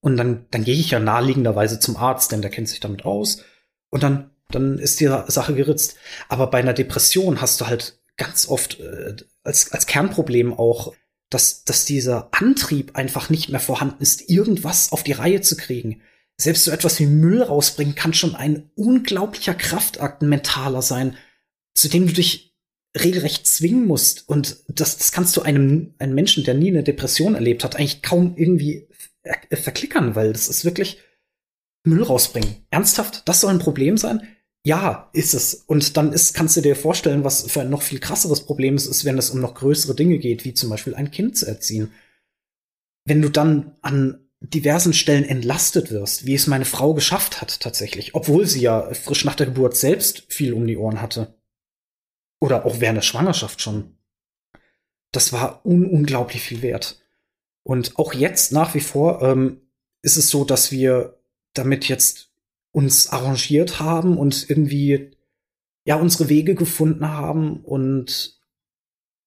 Und 0.00 0.18
dann, 0.18 0.44
dann 0.50 0.64
gehe 0.64 0.74
ich 0.74 0.90
ja 0.90 1.00
naheliegenderweise 1.00 1.80
zum 1.80 1.96
Arzt, 1.96 2.32
denn 2.32 2.42
der 2.42 2.50
kennt 2.50 2.68
sich 2.68 2.80
damit 2.80 3.06
aus. 3.06 3.42
Und 3.88 4.02
dann 4.02 4.32
dann 4.54 4.78
ist 4.78 5.00
die 5.00 5.06
Sache 5.06 5.54
geritzt. 5.54 5.96
Aber 6.28 6.48
bei 6.48 6.58
einer 6.58 6.74
Depression 6.74 7.40
hast 7.40 7.60
du 7.60 7.66
halt 7.66 7.98
ganz 8.16 8.48
oft 8.48 8.80
äh, 8.80 9.16
als, 9.42 9.72
als 9.72 9.86
Kernproblem 9.86 10.52
auch, 10.52 10.94
dass, 11.30 11.64
dass 11.64 11.84
dieser 11.86 12.28
Antrieb 12.32 12.94
einfach 12.94 13.30
nicht 13.30 13.48
mehr 13.48 13.60
vorhanden 13.60 14.02
ist, 14.02 14.28
irgendwas 14.28 14.92
auf 14.92 15.02
die 15.02 15.12
Reihe 15.12 15.40
zu 15.40 15.56
kriegen. 15.56 16.02
Selbst 16.36 16.64
so 16.64 16.70
etwas 16.70 16.98
wie 16.98 17.06
Müll 17.06 17.42
rausbringen 17.42 17.94
kann 17.94 18.14
schon 18.14 18.34
ein 18.34 18.70
unglaublicher 18.74 19.54
Kraftakt 19.54 20.22
mentaler 20.22 20.82
sein, 20.82 21.16
zu 21.74 21.88
dem 21.88 22.06
du 22.06 22.12
dich 22.12 22.54
regelrecht 22.98 23.46
zwingen 23.46 23.86
musst. 23.86 24.28
Und 24.28 24.64
das, 24.68 24.98
das 24.98 25.12
kannst 25.12 25.36
du 25.36 25.42
einem, 25.42 25.94
einem 25.98 26.14
Menschen, 26.14 26.44
der 26.44 26.54
nie 26.54 26.68
eine 26.68 26.82
Depression 26.82 27.34
erlebt 27.34 27.64
hat, 27.64 27.76
eigentlich 27.76 28.02
kaum 28.02 28.34
irgendwie 28.36 28.88
verklickern, 29.50 30.14
weil 30.14 30.32
das 30.32 30.48
ist 30.48 30.64
wirklich 30.64 30.98
Müll 31.84 32.02
rausbringen. 32.02 32.66
Ernsthaft? 32.70 33.22
Das 33.28 33.40
soll 33.40 33.50
ein 33.50 33.58
Problem 33.58 33.96
sein? 33.96 34.22
Ja, 34.64 35.10
ist 35.12 35.34
es. 35.34 35.54
Und 35.54 35.96
dann 35.96 36.12
ist, 36.12 36.34
kannst 36.34 36.56
du 36.56 36.60
dir 36.60 36.76
vorstellen, 36.76 37.24
was 37.24 37.50
für 37.50 37.62
ein 37.62 37.70
noch 37.70 37.82
viel 37.82 37.98
krasseres 37.98 38.44
Problem 38.44 38.74
es 38.74 38.86
ist, 38.86 39.04
wenn 39.04 39.18
es 39.18 39.30
um 39.30 39.40
noch 39.40 39.54
größere 39.54 39.94
Dinge 39.94 40.18
geht, 40.18 40.44
wie 40.44 40.54
zum 40.54 40.70
Beispiel 40.70 40.94
ein 40.94 41.10
Kind 41.10 41.36
zu 41.36 41.46
erziehen. 41.46 41.92
Wenn 43.04 43.22
du 43.22 43.28
dann 43.28 43.76
an 43.82 44.28
diversen 44.40 44.92
Stellen 44.92 45.24
entlastet 45.24 45.90
wirst, 45.90 46.26
wie 46.26 46.34
es 46.34 46.46
meine 46.46 46.64
Frau 46.64 46.94
geschafft 46.94 47.40
hat 47.40 47.60
tatsächlich, 47.60 48.14
obwohl 48.14 48.46
sie 48.46 48.60
ja 48.60 48.92
frisch 48.94 49.24
nach 49.24 49.34
der 49.34 49.46
Geburt 49.46 49.76
selbst 49.76 50.24
viel 50.28 50.52
um 50.52 50.66
die 50.66 50.76
Ohren 50.76 51.00
hatte. 51.00 51.34
Oder 52.42 52.66
auch 52.66 52.80
während 52.80 52.96
der 52.96 53.02
Schwangerschaft 53.02 53.60
schon. 53.60 53.94
Das 55.12 55.32
war 55.32 55.64
un 55.64 55.86
unglaublich 55.86 56.42
viel 56.42 56.60
wert. 56.60 57.00
Und 57.62 58.00
auch 58.00 58.14
jetzt 58.14 58.50
nach 58.50 58.74
wie 58.74 58.80
vor 58.80 59.22
ähm, 59.22 59.60
ist 60.02 60.16
es 60.16 60.28
so, 60.28 60.44
dass 60.44 60.72
wir 60.72 61.20
damit 61.54 61.86
jetzt 61.86 62.32
uns 62.72 63.10
arrangiert 63.10 63.78
haben 63.78 64.18
und 64.18 64.50
irgendwie 64.50 65.12
ja 65.84 65.94
unsere 65.94 66.28
Wege 66.28 66.56
gefunden 66.56 67.06
haben 67.10 67.60
und 67.60 68.40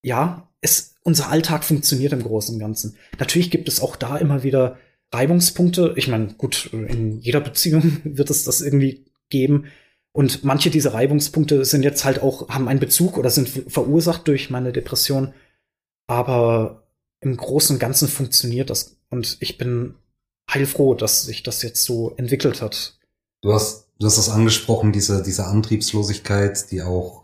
ja, 0.03 0.51
es 0.59 0.95
unser 1.03 1.29
Alltag 1.29 1.63
funktioniert 1.63 2.11
im 2.11 2.23
Großen 2.23 2.55
und 2.55 2.59
Ganzen. 2.59 2.97
Natürlich 3.17 3.49
gibt 3.49 3.69
es 3.69 3.79
auch 3.79 3.95
da 3.95 4.17
immer 4.17 4.43
wieder 4.43 4.77
Reibungspunkte. 5.13 5.93
Ich 5.95 6.09
meine, 6.09 6.33
gut, 6.33 6.69
in 6.73 7.21
jeder 7.21 7.39
Beziehung 7.39 8.01
wird 8.03 8.29
es 8.29 8.43
das 8.43 8.59
irgendwie 8.59 9.05
geben. 9.29 9.67
Und 10.15 10.45
manche 10.45 10.69
dieser 10.69 10.93
Reibungspunkte 10.93 11.65
sind 11.65 11.83
jetzt 11.83 12.05
halt 12.05 12.21
auch, 12.21 12.47
haben 12.47 12.69
einen 12.69 12.79
Bezug 12.79 13.17
oder 13.17 13.29
sind 13.29 13.49
verursacht 13.49 14.25
durch 14.29 14.49
meine 14.49 14.71
Depression. 14.71 15.33
Aber 16.07 16.83
im 17.19 17.35
Großen 17.35 17.75
und 17.75 17.79
Ganzen 17.81 18.07
funktioniert 18.07 18.69
das. 18.69 18.95
Und 19.09 19.35
ich 19.41 19.57
bin 19.57 19.95
heilfroh, 20.49 20.93
dass 20.93 21.23
sich 21.23 21.43
das 21.43 21.63
jetzt 21.63 21.83
so 21.83 22.13
entwickelt 22.15 22.61
hat. 22.61 22.97
Du 23.41 23.51
hast, 23.51 23.89
du 23.99 24.05
hast 24.05 24.17
das 24.17 24.29
angesprochen, 24.29 24.93
diese, 24.93 25.21
diese 25.21 25.47
Antriebslosigkeit, 25.47 26.71
die 26.71 26.81
auch 26.81 27.23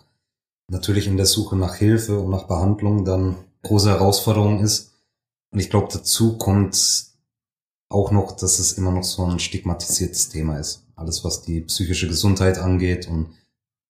natürlich 0.69 1.07
in 1.07 1.15
der 1.15 1.27
Suche 1.27 1.55
nach 1.55 1.75
Hilfe 1.75 2.19
und 2.19 2.29
nach 2.29 2.47
Behandlung 2.47 3.05
dann 3.05 3.37
große 3.63 3.89
Herausforderung 3.89 4.59
ist. 4.59 4.91
Und 5.51 5.59
ich 5.61 5.69
glaube, 5.69 5.87
dazu 5.93 6.37
kommt 6.37 7.05
auch 7.87 8.11
noch, 8.11 8.33
dass 8.33 8.59
es 8.59 8.73
immer 8.73 8.91
noch 8.91 9.05
so 9.05 9.23
ein 9.23 9.39
stigmatisiertes 9.39 10.27
Thema 10.27 10.59
ist. 10.59 10.83
Alles, 11.01 11.23
was 11.23 11.41
die 11.41 11.61
psychische 11.61 12.07
Gesundheit 12.07 12.57
angeht 12.57 13.07
und 13.07 13.33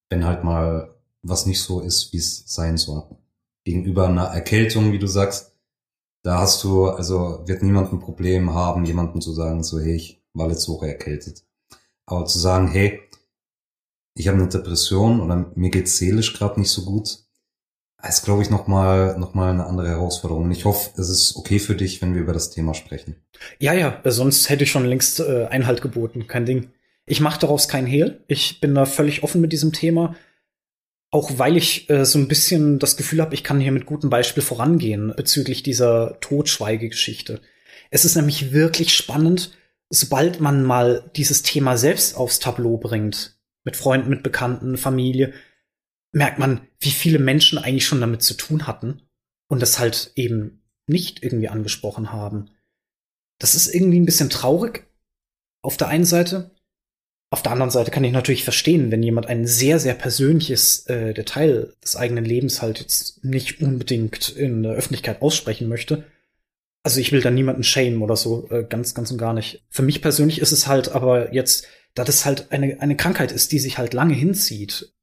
wenn 0.09 0.25
halt 0.25 0.43
mal 0.43 0.95
was 1.21 1.45
nicht 1.45 1.61
so 1.61 1.81
ist, 1.81 2.11
wie 2.13 2.17
es 2.17 2.43
sein 2.47 2.77
soll. 2.77 3.03
Gegenüber 3.63 4.07
einer 4.07 4.25
Erkältung, 4.25 4.91
wie 4.91 4.99
du 4.99 5.07
sagst, 5.07 5.53
da 6.23 6.39
hast 6.39 6.63
du, 6.63 6.87
also 6.87 7.43
wird 7.45 7.63
niemand 7.63 7.91
ein 7.93 7.99
Problem 7.99 8.53
haben, 8.53 8.85
jemanden 8.85 9.21
zu 9.21 9.31
sagen, 9.33 9.63
so, 9.63 9.79
hey, 9.79 9.95
ich 9.95 10.23
war 10.33 10.47
letzte 10.47 10.71
Woche 10.71 10.87
erkältet. 10.87 11.43
Aber 12.05 12.25
zu 12.25 12.39
sagen, 12.39 12.67
hey, 12.67 13.01
ich 14.15 14.27
habe 14.27 14.37
eine 14.37 14.49
Depression 14.49 15.21
oder 15.21 15.51
mir 15.55 15.69
geht's 15.69 15.97
seelisch 15.97 16.33
gerade 16.33 16.59
nicht 16.59 16.71
so 16.71 16.83
gut, 16.83 17.19
ist, 18.07 18.25
glaube 18.25 18.41
ich, 18.41 18.49
nochmal 18.49 19.17
noch 19.17 19.33
mal 19.33 19.51
eine 19.51 19.65
andere 19.65 19.89
Herausforderung. 19.89 20.45
Und 20.45 20.51
ich 20.51 20.65
hoffe, 20.65 20.89
es 20.99 21.09
ist 21.09 21.35
okay 21.35 21.59
für 21.59 21.75
dich, 21.75 22.01
wenn 22.01 22.15
wir 22.15 22.21
über 22.21 22.33
das 22.33 22.49
Thema 22.49 22.73
sprechen. 22.73 23.15
Ja, 23.59 23.73
ja, 23.73 24.01
sonst 24.05 24.49
hätte 24.49 24.63
ich 24.63 24.71
schon 24.71 24.85
längst 24.85 25.19
äh, 25.19 25.45
Einhalt 25.45 25.81
geboten, 25.81 26.27
kein 26.27 26.45
Ding. 26.45 26.71
Ich 27.11 27.19
mache 27.19 27.41
daraus 27.41 27.67
kein 27.67 27.85
Hehl. 27.85 28.23
Ich 28.29 28.61
bin 28.61 28.73
da 28.73 28.85
völlig 28.85 29.21
offen 29.21 29.41
mit 29.41 29.51
diesem 29.51 29.73
Thema. 29.73 30.15
Auch 31.11 31.37
weil 31.37 31.57
ich 31.57 31.89
äh, 31.89 32.05
so 32.05 32.17
ein 32.17 32.29
bisschen 32.29 32.79
das 32.79 32.95
Gefühl 32.95 33.19
habe, 33.19 33.33
ich 33.33 33.43
kann 33.43 33.59
hier 33.59 33.73
mit 33.73 33.85
gutem 33.85 34.09
Beispiel 34.09 34.41
vorangehen 34.41 35.11
bezüglich 35.17 35.61
dieser 35.61 36.21
Totschweigegeschichte. 36.21 37.41
Es 37.89 38.05
ist 38.05 38.15
nämlich 38.15 38.53
wirklich 38.53 38.95
spannend, 38.95 39.57
sobald 39.89 40.39
man 40.39 40.63
mal 40.63 41.11
dieses 41.17 41.43
Thema 41.43 41.77
selbst 41.77 42.15
aufs 42.15 42.39
Tableau 42.39 42.77
bringt, 42.77 43.37
mit 43.65 43.75
Freunden, 43.75 44.09
mit 44.09 44.23
Bekannten, 44.23 44.77
Familie, 44.77 45.33
merkt 46.13 46.39
man, 46.39 46.61
wie 46.79 46.91
viele 46.91 47.19
Menschen 47.19 47.57
eigentlich 47.57 47.85
schon 47.85 47.99
damit 47.99 48.21
zu 48.21 48.35
tun 48.35 48.67
hatten 48.67 49.01
und 49.49 49.61
das 49.61 49.79
halt 49.79 50.13
eben 50.15 50.63
nicht 50.87 51.21
irgendwie 51.25 51.49
angesprochen 51.49 52.13
haben. 52.13 52.51
Das 53.37 53.53
ist 53.53 53.67
irgendwie 53.67 53.99
ein 53.99 54.05
bisschen 54.05 54.29
traurig 54.29 54.87
auf 55.61 55.75
der 55.75 55.89
einen 55.89 56.05
Seite. 56.05 56.51
Auf 57.33 57.41
der 57.41 57.53
anderen 57.53 57.71
Seite 57.71 57.91
kann 57.91 58.03
ich 58.03 58.11
natürlich 58.11 58.43
verstehen, 58.43 58.91
wenn 58.91 59.01
jemand 59.01 59.27
ein 59.27 59.47
sehr, 59.47 59.79
sehr 59.79 59.93
persönliches 59.93 60.85
äh, 60.87 61.13
Detail 61.13 61.73
des 61.81 61.95
eigenen 61.95 62.25
Lebens 62.25 62.61
halt 62.61 62.79
jetzt 62.79 63.23
nicht 63.23 63.61
unbedingt 63.61 64.27
in 64.29 64.63
der 64.63 64.73
Öffentlichkeit 64.73 65.21
aussprechen 65.21 65.69
möchte. 65.69 66.03
Also 66.83 66.99
ich 66.99 67.13
will 67.13 67.21
da 67.21 67.31
niemanden 67.31 67.63
shamen 67.63 68.01
oder 68.01 68.17
so, 68.17 68.49
äh, 68.49 68.65
ganz, 68.65 68.93
ganz 68.93 69.11
und 69.11 69.17
gar 69.17 69.33
nicht. 69.33 69.63
Für 69.69 69.81
mich 69.81 70.01
persönlich 70.01 70.41
ist 70.41 70.51
es 70.51 70.67
halt 70.67 70.89
aber 70.89 71.33
jetzt, 71.33 71.67
da 71.93 72.03
das 72.03 72.25
halt 72.25 72.51
eine, 72.51 72.81
eine 72.81 72.97
Krankheit 72.97 73.31
ist, 73.31 73.53
die 73.53 73.59
sich 73.59 73.77
halt 73.77 73.93
lange 73.93 74.13
hinzieht, 74.13 74.93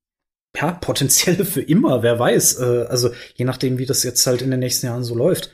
ja, 0.54 0.72
potenziell 0.82 1.46
für 1.46 1.62
immer, 1.62 2.02
wer 2.02 2.18
weiß. 2.18 2.58
Äh, 2.60 2.86
also 2.90 3.10
je 3.36 3.46
nachdem, 3.46 3.78
wie 3.78 3.86
das 3.86 4.02
jetzt 4.02 4.26
halt 4.26 4.42
in 4.42 4.50
den 4.50 4.60
nächsten 4.60 4.84
Jahren 4.84 5.04
so 5.04 5.14
läuft, 5.14 5.50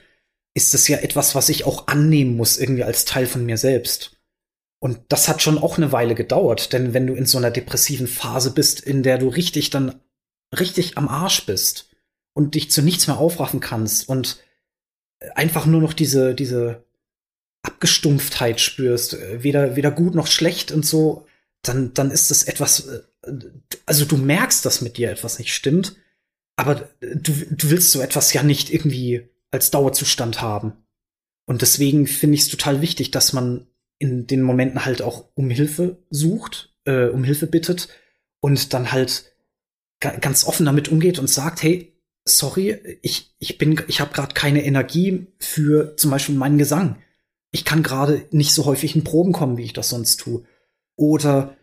ist 0.54 0.74
das 0.74 0.88
ja 0.88 0.98
etwas, 0.98 1.36
was 1.36 1.48
ich 1.50 1.66
auch 1.66 1.86
annehmen 1.86 2.36
muss, 2.36 2.58
irgendwie 2.58 2.84
als 2.84 3.04
Teil 3.04 3.26
von 3.26 3.46
mir 3.46 3.58
selbst. 3.58 4.13
Und 4.84 5.00
das 5.08 5.28
hat 5.28 5.40
schon 5.40 5.56
auch 5.56 5.78
eine 5.78 5.92
Weile 5.92 6.14
gedauert, 6.14 6.74
denn 6.74 6.92
wenn 6.92 7.06
du 7.06 7.14
in 7.14 7.24
so 7.24 7.38
einer 7.38 7.50
depressiven 7.50 8.06
Phase 8.06 8.50
bist, 8.50 8.80
in 8.80 9.02
der 9.02 9.16
du 9.16 9.28
richtig 9.28 9.70
dann 9.70 9.98
richtig 10.54 10.98
am 10.98 11.08
Arsch 11.08 11.46
bist 11.46 11.88
und 12.34 12.54
dich 12.54 12.70
zu 12.70 12.82
nichts 12.82 13.06
mehr 13.06 13.16
aufraffen 13.16 13.60
kannst 13.60 14.06
und 14.10 14.44
einfach 15.34 15.64
nur 15.64 15.80
noch 15.80 15.94
diese, 15.94 16.34
diese 16.34 16.84
Abgestumpftheit 17.62 18.60
spürst, 18.60 19.14
äh, 19.14 19.42
weder, 19.42 19.74
weder 19.74 19.90
gut 19.90 20.14
noch 20.14 20.26
schlecht 20.26 20.70
und 20.70 20.84
so, 20.84 21.24
dann, 21.62 21.94
dann 21.94 22.10
ist 22.10 22.30
das 22.30 22.42
etwas, 22.42 22.86
äh, 22.86 23.00
also 23.86 24.04
du 24.04 24.18
merkst, 24.18 24.66
dass 24.66 24.82
mit 24.82 24.98
dir 24.98 25.10
etwas 25.10 25.38
nicht 25.38 25.54
stimmt, 25.54 25.96
aber 26.56 26.90
du, 27.00 27.32
du 27.32 27.70
willst 27.70 27.90
so 27.90 28.02
etwas 28.02 28.34
ja 28.34 28.42
nicht 28.42 28.70
irgendwie 28.70 29.30
als 29.50 29.70
Dauerzustand 29.70 30.42
haben. 30.42 30.74
Und 31.46 31.62
deswegen 31.62 32.06
finde 32.06 32.34
ich 32.34 32.42
es 32.42 32.48
total 32.48 32.82
wichtig, 32.82 33.12
dass 33.12 33.32
man 33.32 33.66
in 33.98 34.26
den 34.26 34.42
Momenten 34.42 34.84
halt 34.84 35.02
auch 35.02 35.28
um 35.34 35.50
Hilfe 35.50 35.98
sucht, 36.10 36.74
äh, 36.84 37.06
um 37.06 37.24
Hilfe 37.24 37.46
bittet 37.46 37.88
und 38.40 38.74
dann 38.74 38.92
halt 38.92 39.32
ganz 40.20 40.44
offen 40.44 40.66
damit 40.66 40.88
umgeht 40.88 41.18
und 41.18 41.30
sagt, 41.30 41.62
hey, 41.62 41.94
sorry, 42.24 42.98
ich, 43.02 43.34
ich 43.38 43.58
bin, 43.58 43.80
ich 43.88 44.00
habe 44.00 44.12
gerade 44.12 44.34
keine 44.34 44.64
Energie 44.64 45.26
für 45.38 45.96
zum 45.96 46.10
Beispiel 46.10 46.34
meinen 46.34 46.58
Gesang. 46.58 46.98
Ich 47.52 47.64
kann 47.64 47.82
gerade 47.82 48.26
nicht 48.30 48.52
so 48.52 48.64
häufig 48.64 48.96
in 48.96 49.04
Proben 49.04 49.32
kommen, 49.32 49.56
wie 49.56 49.64
ich 49.64 49.72
das 49.72 49.88
sonst 49.88 50.18
tue. 50.18 50.44
Oder 50.96 51.56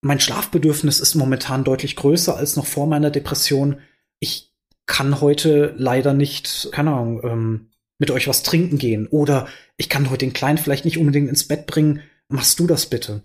mein 0.00 0.20
Schlafbedürfnis 0.20 1.00
ist 1.00 1.14
momentan 1.14 1.64
deutlich 1.64 1.96
größer 1.96 2.36
als 2.36 2.56
noch 2.56 2.66
vor 2.66 2.86
meiner 2.86 3.10
Depression. 3.10 3.80
Ich 4.18 4.54
kann 4.86 5.20
heute 5.20 5.74
leider 5.76 6.12
nicht, 6.12 6.68
keine 6.72 6.92
Ahnung, 6.92 7.20
ähm, 7.24 7.70
mit 7.98 8.10
euch 8.10 8.28
was 8.28 8.42
trinken 8.42 8.78
gehen. 8.78 9.06
Oder 9.06 9.48
ich 9.76 9.88
kann 9.88 10.10
heute 10.10 10.26
den 10.26 10.32
Kleinen 10.32 10.58
vielleicht 10.58 10.84
nicht 10.84 10.98
unbedingt 10.98 11.28
ins 11.28 11.46
Bett 11.46 11.66
bringen. 11.66 12.00
Machst 12.28 12.58
du 12.58 12.66
das 12.66 12.86
bitte? 12.86 13.22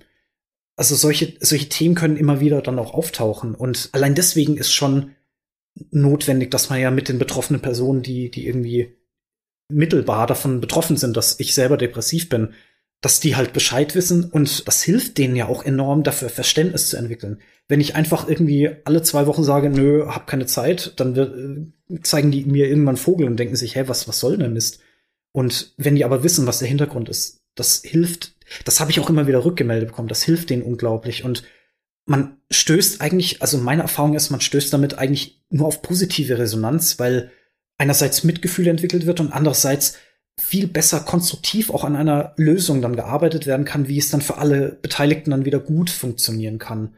Also 0.75 0.95
solche, 0.95 1.33
solche 1.39 1.69
Themen 1.69 1.95
können 1.95 2.17
immer 2.17 2.39
wieder 2.39 2.61
dann 2.61 2.79
auch 2.79 2.93
auftauchen. 2.93 3.55
Und 3.55 3.89
allein 3.91 4.15
deswegen 4.15 4.57
ist 4.57 4.71
schon 4.71 5.15
notwendig, 5.91 6.51
dass 6.51 6.69
man 6.69 6.79
ja 6.79 6.91
mit 6.91 7.09
den 7.09 7.19
betroffenen 7.19 7.61
Personen, 7.61 8.01
die, 8.01 8.31
die 8.31 8.47
irgendwie 8.47 8.95
mittelbar 9.69 10.27
davon 10.27 10.61
betroffen 10.61 10.97
sind, 10.97 11.15
dass 11.15 11.39
ich 11.39 11.53
selber 11.53 11.77
depressiv 11.77 12.29
bin, 12.29 12.53
dass 13.01 13.19
die 13.19 13.35
halt 13.35 13.53
Bescheid 13.53 13.95
wissen 13.95 14.25
und 14.25 14.67
das 14.67 14.83
hilft 14.83 15.17
denen 15.17 15.35
ja 15.35 15.47
auch 15.47 15.63
enorm 15.63 16.03
dafür 16.03 16.29
Verständnis 16.29 16.89
zu 16.89 16.97
entwickeln. 16.97 17.41
Wenn 17.69 17.79
ich 17.79 17.95
einfach 17.95 18.27
irgendwie 18.27 18.69
alle 18.83 19.01
zwei 19.03 19.25
Wochen 19.27 19.45
sage, 19.45 19.69
nö, 19.69 20.07
hab 20.07 20.27
keine 20.27 20.47
Zeit, 20.47 20.93
dann 20.97 21.15
wird, 21.15 21.33
äh, 21.37 22.01
zeigen 22.01 22.31
die 22.31 22.43
mir 22.43 22.67
irgendwann 22.67 22.97
Vogel 22.97 23.27
und 23.27 23.37
denken 23.37 23.55
sich, 23.55 23.75
hä, 23.75 23.83
was, 23.87 24.07
was 24.07 24.19
soll 24.19 24.37
denn 24.37 24.53
Mist? 24.53 24.79
Und 25.31 25.73
wenn 25.77 25.95
die 25.95 26.03
aber 26.03 26.23
wissen, 26.23 26.47
was 26.47 26.59
der 26.59 26.67
Hintergrund 26.67 27.07
ist, 27.07 27.39
das 27.55 27.81
hilft, 27.83 28.35
das 28.65 28.81
habe 28.81 28.91
ich 28.91 28.99
auch 28.99 29.09
immer 29.09 29.27
wieder 29.27 29.45
rückgemeldet 29.45 29.89
bekommen, 29.89 30.07
das 30.07 30.23
hilft 30.23 30.49
denen 30.49 30.63
unglaublich 30.63 31.23
und 31.23 31.43
man 32.05 32.37
stößt 32.49 33.01
eigentlich, 33.01 33.41
also 33.41 33.59
meine 33.59 33.83
Erfahrung 33.83 34.15
ist, 34.15 34.31
man 34.31 34.41
stößt 34.41 34.73
damit 34.73 34.97
eigentlich 34.97 35.43
nur 35.51 35.67
auf 35.67 35.83
positive 35.83 36.39
Resonanz, 36.39 36.97
weil 36.97 37.31
einerseits 37.77 38.23
Mitgefühl 38.23 38.67
entwickelt 38.67 39.05
wird 39.05 39.19
und 39.19 39.31
andererseits 39.31 39.95
viel 40.39 40.67
besser 40.67 41.01
konstruktiv 41.01 41.69
auch 41.69 41.83
an 41.83 41.95
einer 41.95 42.33
Lösung 42.37 42.81
dann 42.81 42.95
gearbeitet 42.95 43.45
werden 43.45 43.65
kann, 43.65 43.87
wie 43.87 43.99
es 43.99 44.09
dann 44.09 44.21
für 44.21 44.37
alle 44.37 44.79
Beteiligten 44.81 45.31
dann 45.31 45.45
wieder 45.45 45.59
gut 45.59 45.89
funktionieren 45.89 46.57
kann. 46.57 46.95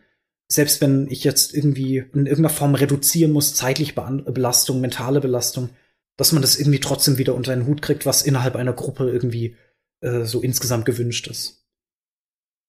Selbst 0.52 0.82
wenn 0.82 1.08
ich 1.10 1.24
jetzt 1.24 1.54
irgendwie 1.54 2.00
in 2.00 2.26
irgendeiner 2.26 2.50
Form 2.50 2.76
reduzieren 2.76 3.32
muss, 3.32 3.54
zeitliche 3.54 3.94
Belastung, 3.94 4.82
mentale 4.82 5.22
Belastung, 5.22 5.70
dass 6.18 6.34
man 6.34 6.42
das 6.42 6.58
irgendwie 6.60 6.82
trotzdem 6.82 7.18
wieder 7.18 7.36
unter 7.36 7.54
einen 7.54 7.68
Hut 7.68 7.82
kriegt, 7.82 8.06
was 8.06 8.22
innerhalb 8.22 8.58
einer 8.58 8.74
Gruppe 8.74 9.10
irgendwie 9.10 9.56
äh, 10.02 10.26
so 10.26 10.42
insgesamt 10.42 10.86
gewünscht 10.86 11.28
ist. 11.28 11.66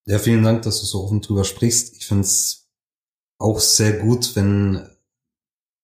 Ja, 0.06 0.20
vielen 0.20 0.44
Dank, 0.44 0.62
dass 0.62 0.78
du 0.78 0.86
so 0.86 1.02
offen 1.02 1.22
drüber 1.22 1.42
sprichst. 1.42 1.96
Ich 1.96 2.06
finde 2.06 2.22
es 2.22 2.68
auch 3.38 3.58
sehr 3.58 3.98
gut, 3.98 4.36
wenn, 4.36 4.88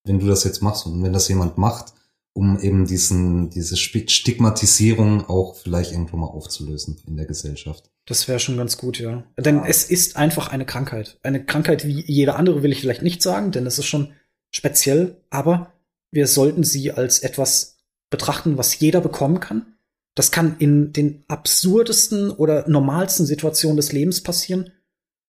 wenn 0.05 0.21
du 0.21 0.29
das 0.29 0.45
jetzt 0.45 0.63
machst 0.63 0.87
und 0.87 1.03
wenn 1.03 1.13
das 1.13 1.27
jemand 1.27 1.59
macht, 1.59 1.95
um 2.33 2.61
eben 2.61 2.87
diesen, 2.87 3.51
diese 3.51 3.77
Stigmatisierung 3.77 5.29
auch 5.29 5.57
vielleicht 5.57 5.91
irgendwo 5.91 6.17
mal 6.17 6.29
aufzulösen 6.29 7.03
in 7.09 7.17
der 7.17 7.27
Gesellschaft. 7.27 7.91
Das 8.09 8.27
wäre 8.27 8.41
schon 8.41 8.57
ganz 8.57 8.79
gut, 8.79 8.99
ja. 8.99 9.23
Denn 9.37 9.57
ja. 9.57 9.67
es 9.67 9.85
ist 9.85 10.17
einfach 10.17 10.49
eine 10.49 10.65
Krankheit. 10.65 11.19
Eine 11.23 11.45
Krankheit 11.45 11.87
wie 11.87 12.03
jede 12.07 12.37
andere 12.37 12.63
will 12.63 12.73
ich 12.73 12.81
vielleicht 12.81 13.03
nicht 13.03 13.21
sagen, 13.23 13.53
denn 13.53 13.67
es 13.67 13.79
ist 13.79 13.85
schon 13.85 14.15
speziell, 14.51 15.21
aber 15.29 15.75
wir 16.11 16.27
sollten 16.27 16.65
sie 16.65 16.91
als 16.91 17.19
etwas 17.19 17.77
betrachten, 18.09 18.57
was 18.57 18.79
jeder 18.79 19.03
bekommen 19.03 19.41
kann. 19.41 19.75
Das 20.15 20.31
kann 20.31 20.57
in 20.59 20.95
den 20.95 21.23
absurdesten 21.29 22.31
oder 22.31 22.67
normalsten 22.67 23.27
Situationen 23.27 23.77
des 23.77 23.93
Lebens 23.93 24.23
passieren. 24.23 24.73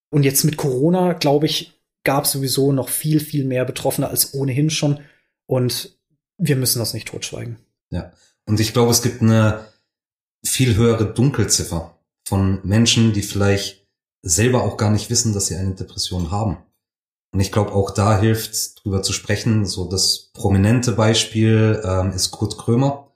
Und 0.10 0.24
jetzt 0.24 0.46
mit 0.46 0.56
Corona, 0.56 1.12
glaube 1.12 1.48
ich, 1.48 1.84
gab 2.06 2.24
es 2.24 2.32
sowieso 2.32 2.72
noch 2.72 2.88
viel, 2.88 3.20
viel 3.20 3.44
mehr 3.44 3.66
Betroffene 3.66 4.08
als 4.08 4.34
ohnehin 4.34 4.70
schon. 4.70 5.02
Und 5.48 6.00
wir 6.38 6.56
müssen 6.56 6.80
das 6.80 6.94
nicht 6.94 7.10
totschweigen. 7.10 7.58
Ja. 7.92 8.14
Und 8.46 8.62
ich 8.62 8.72
glaube, 8.72 8.92
es 8.92 9.02
gibt 9.02 9.22
eine 9.22 9.66
viel 10.46 10.78
höhere 10.78 11.14
Dunkelziffer 11.14 11.99
von 12.30 12.60
Menschen, 12.64 13.12
die 13.12 13.24
vielleicht 13.24 13.88
selber 14.22 14.64
auch 14.64 14.78
gar 14.78 14.92
nicht 14.92 15.10
wissen, 15.10 15.34
dass 15.34 15.48
sie 15.48 15.56
eine 15.56 15.74
Depression 15.74 16.32
haben. 16.32 16.58
Und 17.32 17.40
ich 17.40 17.52
glaube, 17.52 17.74
auch 17.74 17.92
da 17.92 18.20
hilft, 18.20 18.84
drüber 18.84 19.02
zu 19.02 19.14
sprechen. 19.14 19.66
So 19.66 19.88
das 19.90 20.32
prominente 20.34 20.94
Beispiel 20.94 21.82
ähm, 21.84 22.12
ist 22.12 22.32
Kurt 22.32 22.58
Krömer, 22.58 23.14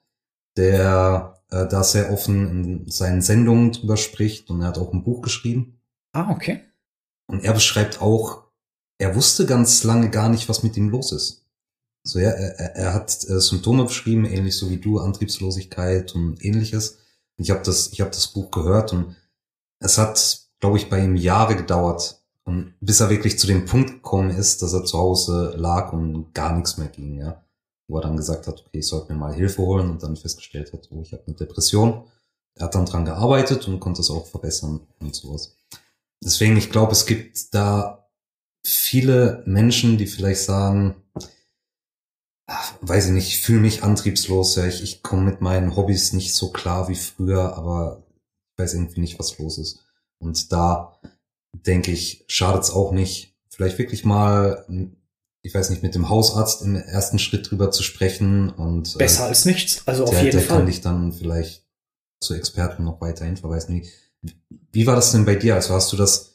der 0.58 1.42
äh, 1.50 1.68
da 1.68 1.84
sehr 1.84 2.12
offen 2.12 2.50
in 2.50 2.92
seinen 2.92 3.22
Sendungen 3.22 3.72
drüber 3.72 3.98
spricht 3.98 4.50
und 4.50 4.62
er 4.62 4.68
hat 4.68 4.78
auch 4.78 4.94
ein 4.94 5.04
Buch 5.04 5.22
geschrieben. 5.22 5.80
Ah, 6.12 6.32
okay. 6.32 6.62
Und 7.28 7.44
er 7.44 7.54
beschreibt 7.54 8.02
auch, 8.02 8.44
er 9.00 9.16
wusste 9.16 9.46
ganz 9.46 9.84
lange 9.84 10.10
gar 10.10 10.30
nicht, 10.30 10.50
was 10.50 10.64
mit 10.64 10.78
ihm 10.78 10.90
los 10.90 11.12
ist. 11.12 11.46
So, 12.06 12.20
ja, 12.20 12.30
er, 12.30 12.76
er 12.76 12.94
hat 12.94 13.28
äh, 13.30 13.40
Symptome 13.40 13.86
beschrieben, 13.86 14.26
ähnlich 14.26 14.58
so 14.58 14.70
wie 14.70 14.78
du, 14.78 15.00
Antriebslosigkeit 15.00 16.14
und 16.14 16.44
ähnliches. 16.44 17.00
Ich 17.44 17.52
habe 17.52 17.62
das, 17.64 17.92
ich 17.92 18.02
habe 18.02 18.12
das 18.12 18.28
Buch 18.28 18.52
gehört 18.52 18.94
und 18.94 19.16
es 19.80 19.98
hat, 19.98 20.48
glaube 20.60 20.78
ich, 20.78 20.90
bei 20.90 21.04
ihm 21.04 21.16
Jahre 21.16 21.56
gedauert, 21.56 22.24
und 22.46 22.74
bis 22.82 23.00
er 23.00 23.10
wirklich 23.10 23.40
zu 23.40 23.48
dem 23.48 23.66
Punkt 23.66 23.90
gekommen 23.90 24.30
ist, 24.30 24.62
dass 24.62 24.74
er 24.74 24.84
zu 24.84 24.98
Hause 24.98 25.54
lag 25.56 25.94
und 25.94 26.34
gar 26.34 26.54
nichts 26.56 26.78
mehr 26.78 26.90
ging, 26.90 27.18
ja. 27.18 27.42
Wo 27.88 27.98
er 27.98 28.02
dann 28.02 28.18
gesagt 28.18 28.48
hat, 28.48 28.64
okay, 28.66 28.80
ich 28.80 28.88
sollte 28.88 29.14
mir 29.14 29.20
mal 29.20 29.34
Hilfe 29.34 29.62
holen 29.62 29.90
und 29.90 30.04
dann 30.04 30.18
festgestellt 30.18 30.74
hat, 30.74 30.90
oh, 30.92 31.02
ich 31.02 31.14
habe 31.14 31.24
eine 31.26 31.36
Depression. 31.36 32.04
Er 32.56 32.66
hat 32.66 32.76
dann 32.76 32.86
dran 32.86 33.06
gearbeitet 33.06 33.68
und 33.68 33.80
konnte 33.80 34.02
es 34.02 34.10
auch 34.10 34.26
verbessern 34.26 34.82
und 35.00 35.16
sowas. 35.16 35.56
Deswegen, 36.24 36.58
ich 36.58 36.70
glaube, 36.70 36.92
es 36.92 37.06
gibt 37.06 37.54
da 37.54 38.10
viele 38.66 39.44
Menschen, 39.46 39.98
die 39.98 40.08
vielleicht 40.08 40.42
sagen, 40.42 40.96
ach, 42.48 42.74
weiß 42.82 43.08
ich 43.08 43.12
nicht, 43.12 43.28
ich 43.30 43.42
fühle 43.42 43.62
mich 43.62 43.84
antriebslos, 43.84 44.56
ja, 44.56 44.66
ich, 44.66 44.84
ich 44.84 45.04
komme 45.04 45.24
mit 45.24 45.42
meinen 45.42 45.76
Hobbys 45.76 46.14
nicht 46.14 46.34
so 46.34 46.52
klar 46.52 46.90
wie 46.90 46.96
früher, 46.96 47.56
aber 47.56 48.04
ich 48.52 48.64
weiß 48.64 48.74
irgendwie 48.74 49.02
nicht, 49.02 49.20
was 49.20 49.38
los 49.38 49.58
ist. 49.58 49.80
Und 50.20 50.52
da 50.52 51.00
denke 51.54 51.92
ich, 51.92 52.26
schadet's 52.28 52.72
auch 52.72 52.92
nicht, 52.92 53.36
vielleicht 53.50 53.78
wirklich 53.78 54.04
mal, 54.04 54.66
ich 55.42 55.54
weiß 55.54 55.70
nicht, 55.70 55.84
mit 55.84 55.96
dem 55.96 56.10
Hausarzt 56.10 56.62
im 56.62 56.76
ersten 56.76 57.20
Schritt 57.20 57.50
drüber 57.50 57.72
zu 57.72 57.84
sprechen 57.84 58.50
und 58.50 58.98
besser 58.98 59.26
äh, 59.26 59.28
als 59.30 59.46
nichts, 59.46 59.84
also 59.86 60.04
auf 60.04 60.12
der, 60.12 60.24
jeden 60.24 60.38
der 60.38 60.46
Fall. 60.46 60.58
kann 60.58 60.66
dich 60.66 60.82
dann 60.82 61.12
vielleicht 61.12 61.66
zu 62.20 62.34
Experten 62.34 62.84
noch 62.84 63.02
weiterhin 63.02 63.38
verweisen. 63.38 63.82
Wie, 64.22 64.34
wie 64.72 64.88
war 64.88 64.96
das 64.96 65.12
denn 65.12 65.26
bei 65.26 65.36
dir? 65.36 65.56
Also 65.56 65.74
hast 65.74 65.92
du 65.92 65.98
das, 65.98 66.33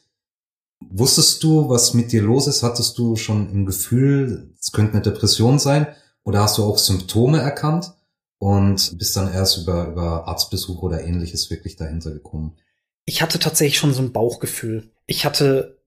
wusstest 0.79 1.43
du, 1.43 1.69
was 1.69 1.93
mit 1.93 2.11
dir 2.11 2.21
los 2.21 2.47
ist? 2.47 2.63
Hattest 2.63 2.97
du 2.97 3.15
schon 3.15 3.51
im 3.51 3.65
Gefühl, 3.65 4.53
es 4.59 4.71
könnte 4.71 4.93
eine 4.93 5.01
Depression 5.01 5.59
sein? 5.59 5.87
Oder 6.23 6.41
hast 6.41 6.57
du 6.57 6.63
auch 6.63 6.77
Symptome 6.77 7.39
erkannt 7.39 7.93
und 8.37 8.97
bist 8.97 9.15
dann 9.15 9.33
erst 9.33 9.57
über, 9.57 9.87
über 9.87 10.27
Arztbesuch 10.27 10.81
oder 10.81 11.03
ähnliches 11.03 11.49
wirklich 11.49 11.75
dahinter 11.75 12.11
gekommen? 12.11 12.55
Ich 13.05 13.21
hatte 13.21 13.39
tatsächlich 13.39 13.77
schon 13.77 13.93
so 13.93 14.01
ein 14.01 14.13
Bauchgefühl. 14.13 14.89
Ich 15.05 15.25
hatte 15.25 15.79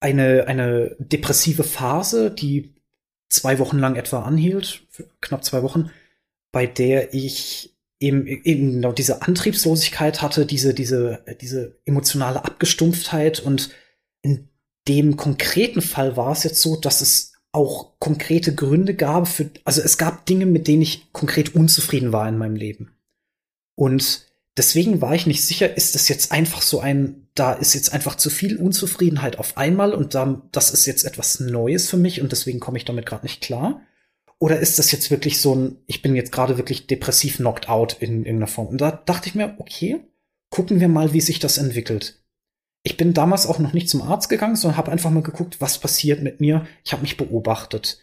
eine, 0.00 0.46
eine 0.46 0.94
depressive 0.98 1.64
Phase, 1.64 2.30
die 2.30 2.74
zwei 3.28 3.58
Wochen 3.58 3.78
lang 3.78 3.96
etwa 3.96 4.22
anhielt, 4.22 4.82
knapp 5.20 5.44
zwei 5.44 5.62
Wochen, 5.62 5.90
bei 6.52 6.66
der 6.66 7.14
ich 7.14 7.74
eben, 7.98 8.26
eben 8.26 8.72
genau 8.74 8.92
diese 8.92 9.22
Antriebslosigkeit 9.22 10.22
hatte, 10.22 10.46
diese, 10.46 10.74
diese, 10.74 11.24
diese 11.40 11.76
emotionale 11.84 12.44
Abgestumpftheit 12.44 13.40
und 13.40 13.70
in 14.24 14.48
dem 14.88 15.16
konkreten 15.16 15.82
Fall 15.82 16.16
war 16.16 16.32
es 16.32 16.42
jetzt 16.42 16.60
so, 16.60 16.76
dass 16.76 17.00
es 17.00 17.34
auch 17.52 17.98
konkrete 18.00 18.54
Gründe 18.54 18.94
gab 18.94 19.28
für, 19.28 19.50
also 19.64 19.80
es 19.80 19.98
gab 19.98 20.26
Dinge, 20.26 20.46
mit 20.46 20.66
denen 20.66 20.82
ich 20.82 21.12
konkret 21.12 21.54
unzufrieden 21.54 22.12
war 22.12 22.28
in 22.28 22.38
meinem 22.38 22.56
Leben. 22.56 22.96
Und 23.76 24.26
deswegen 24.56 25.00
war 25.00 25.14
ich 25.14 25.26
nicht 25.26 25.44
sicher, 25.44 25.76
ist 25.76 25.94
das 25.94 26.08
jetzt 26.08 26.32
einfach 26.32 26.62
so 26.62 26.80
ein, 26.80 27.28
da 27.34 27.52
ist 27.52 27.74
jetzt 27.74 27.92
einfach 27.92 28.16
zu 28.16 28.30
viel 28.30 28.56
Unzufriedenheit 28.56 29.38
auf 29.38 29.56
einmal 29.56 29.92
und 29.92 30.14
da, 30.14 30.42
das 30.52 30.70
ist 30.70 30.86
jetzt 30.86 31.04
etwas 31.04 31.38
Neues 31.38 31.88
für 31.88 31.96
mich 31.96 32.20
und 32.20 32.32
deswegen 32.32 32.60
komme 32.60 32.78
ich 32.78 32.84
damit 32.84 33.06
gerade 33.06 33.24
nicht 33.24 33.40
klar. 33.40 33.82
Oder 34.38 34.58
ist 34.58 34.78
das 34.78 34.90
jetzt 34.90 35.10
wirklich 35.10 35.40
so 35.40 35.54
ein, 35.54 35.76
ich 35.86 36.02
bin 36.02 36.16
jetzt 36.16 36.32
gerade 36.32 36.56
wirklich 36.56 36.86
depressiv 36.86 37.36
knocked 37.36 37.68
out 37.68 37.96
in 38.00 38.24
irgendeiner 38.24 38.48
Form? 38.48 38.68
Und 38.68 38.80
da 38.80 38.90
dachte 38.90 39.28
ich 39.28 39.34
mir, 39.34 39.54
okay, 39.58 40.00
gucken 40.50 40.80
wir 40.80 40.88
mal, 40.88 41.12
wie 41.12 41.20
sich 41.20 41.38
das 41.38 41.58
entwickelt. 41.58 42.23
Ich 42.86 42.98
bin 42.98 43.14
damals 43.14 43.46
auch 43.46 43.58
noch 43.58 43.72
nicht 43.72 43.88
zum 43.88 44.02
Arzt 44.02 44.28
gegangen, 44.28 44.56
sondern 44.56 44.76
habe 44.76 44.92
einfach 44.92 45.10
mal 45.10 45.22
geguckt, 45.22 45.60
was 45.60 45.78
passiert 45.78 46.22
mit 46.22 46.40
mir. 46.40 46.66
Ich 46.84 46.92
habe 46.92 47.02
mich 47.02 47.16
beobachtet 47.16 47.98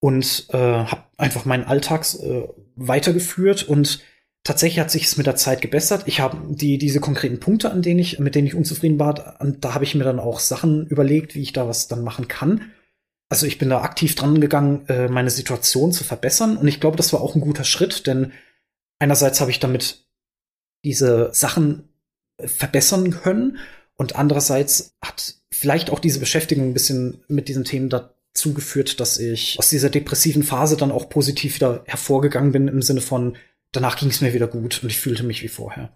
und 0.00 0.48
äh, 0.50 0.56
habe 0.56 1.04
einfach 1.16 1.44
meinen 1.44 1.64
Alltag 1.64 2.04
äh, 2.14 2.48
weitergeführt 2.74 3.62
und 3.62 4.00
tatsächlich 4.42 4.80
hat 4.80 4.90
sich 4.90 5.04
es 5.04 5.16
mit 5.16 5.26
der 5.26 5.36
Zeit 5.36 5.60
gebessert. 5.60 6.04
Ich 6.06 6.18
habe 6.18 6.38
die 6.48 6.76
diese 6.76 6.98
konkreten 6.98 7.38
Punkte, 7.38 7.70
an 7.70 7.82
denen 7.82 8.00
ich 8.00 8.18
mit 8.18 8.34
denen 8.34 8.48
ich 8.48 8.56
unzufrieden 8.56 8.98
war, 8.98 9.14
da 9.14 9.74
habe 9.74 9.84
ich 9.84 9.94
mir 9.94 10.04
dann 10.04 10.18
auch 10.18 10.40
Sachen 10.40 10.86
überlegt, 10.88 11.36
wie 11.36 11.42
ich 11.42 11.52
da 11.52 11.68
was 11.68 11.86
dann 11.86 12.02
machen 12.02 12.26
kann. 12.26 12.72
Also 13.28 13.46
ich 13.46 13.58
bin 13.58 13.70
da 13.70 13.82
aktiv 13.82 14.16
dran 14.16 14.40
gegangen, 14.40 14.88
äh, 14.88 15.08
meine 15.08 15.30
Situation 15.30 15.92
zu 15.92 16.02
verbessern 16.02 16.56
und 16.56 16.66
ich 16.66 16.80
glaube, 16.80 16.96
das 16.96 17.12
war 17.12 17.20
auch 17.20 17.36
ein 17.36 17.40
guter 17.40 17.62
Schritt, 17.64 18.08
denn 18.08 18.32
einerseits 18.98 19.40
habe 19.40 19.52
ich 19.52 19.60
damit 19.60 20.04
diese 20.84 21.30
Sachen 21.32 21.90
verbessern 22.44 23.10
können 23.10 23.58
und 24.00 24.16
andererseits 24.16 24.94
hat 25.02 25.34
vielleicht 25.50 25.90
auch 25.90 25.98
diese 25.98 26.20
Beschäftigung 26.20 26.70
ein 26.70 26.72
bisschen 26.72 27.22
mit 27.28 27.48
diesen 27.48 27.64
Themen 27.64 27.90
dazu 27.90 28.54
geführt, 28.54 28.98
dass 28.98 29.18
ich 29.18 29.58
aus 29.58 29.68
dieser 29.68 29.90
depressiven 29.90 30.42
Phase 30.42 30.78
dann 30.78 30.90
auch 30.90 31.10
positiv 31.10 31.56
wieder 31.56 31.82
hervorgegangen 31.84 32.50
bin 32.50 32.66
im 32.66 32.80
Sinne 32.80 33.02
von, 33.02 33.36
danach 33.72 33.98
ging 33.98 34.08
es 34.08 34.22
mir 34.22 34.32
wieder 34.32 34.46
gut 34.46 34.82
und 34.82 34.88
ich 34.88 34.96
fühlte 34.96 35.22
mich 35.22 35.42
wie 35.42 35.48
vorher. 35.48 35.94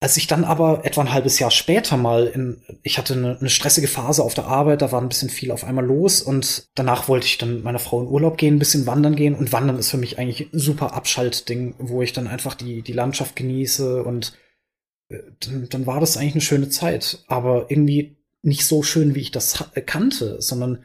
Als 0.00 0.18
ich 0.18 0.26
dann 0.26 0.44
aber 0.44 0.84
etwa 0.84 1.00
ein 1.00 1.12
halbes 1.14 1.38
Jahr 1.38 1.50
später 1.50 1.96
mal 1.96 2.26
in, 2.26 2.60
ich 2.82 2.98
hatte 2.98 3.14
eine, 3.14 3.38
eine, 3.38 3.48
stressige 3.48 3.88
Phase 3.88 4.22
auf 4.22 4.34
der 4.34 4.44
Arbeit, 4.44 4.82
da 4.82 4.92
war 4.92 5.00
ein 5.00 5.08
bisschen 5.08 5.30
viel 5.30 5.50
auf 5.50 5.64
einmal 5.64 5.86
los 5.86 6.20
und 6.20 6.68
danach 6.74 7.08
wollte 7.08 7.24
ich 7.24 7.38
dann 7.38 7.54
mit 7.54 7.64
meiner 7.64 7.78
Frau 7.78 8.02
in 8.02 8.08
Urlaub 8.08 8.36
gehen, 8.36 8.56
ein 8.56 8.58
bisschen 8.58 8.84
wandern 8.84 9.16
gehen 9.16 9.34
und 9.34 9.54
wandern 9.54 9.78
ist 9.78 9.90
für 9.90 9.96
mich 9.96 10.18
eigentlich 10.18 10.52
ein 10.52 10.58
super 10.58 10.92
Abschaltding, 10.92 11.76
wo 11.78 12.02
ich 12.02 12.12
dann 12.12 12.26
einfach 12.26 12.54
die, 12.54 12.82
die 12.82 12.92
Landschaft 12.92 13.36
genieße 13.36 14.02
und 14.02 14.34
dann, 15.08 15.68
dann 15.68 15.86
war 15.86 16.00
das 16.00 16.16
eigentlich 16.16 16.34
eine 16.34 16.40
schöne 16.40 16.68
Zeit, 16.68 17.24
aber 17.26 17.70
irgendwie 17.70 18.16
nicht 18.42 18.64
so 18.64 18.82
schön, 18.82 19.14
wie 19.14 19.20
ich 19.20 19.30
das 19.30 19.64
kannte, 19.86 20.40
sondern 20.40 20.84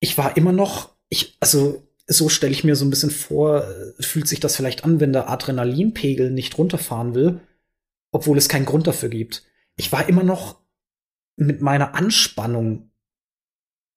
ich 0.00 0.16
war 0.18 0.36
immer 0.36 0.52
noch, 0.52 0.94
ich, 1.08 1.36
also 1.40 1.82
so 2.06 2.28
stelle 2.28 2.52
ich 2.52 2.64
mir 2.64 2.76
so 2.76 2.84
ein 2.84 2.90
bisschen 2.90 3.10
vor, 3.10 3.66
fühlt 3.98 4.28
sich 4.28 4.40
das 4.40 4.56
vielleicht 4.56 4.84
an, 4.84 5.00
wenn 5.00 5.12
der 5.12 5.28
Adrenalinpegel 5.28 6.30
nicht 6.30 6.58
runterfahren 6.58 7.14
will, 7.14 7.40
obwohl 8.12 8.38
es 8.38 8.48
keinen 8.48 8.66
Grund 8.66 8.86
dafür 8.86 9.08
gibt. 9.08 9.44
Ich 9.76 9.90
war 9.90 10.08
immer 10.08 10.22
noch 10.22 10.60
mit 11.36 11.60
meiner 11.60 11.94
Anspannung 11.94 12.90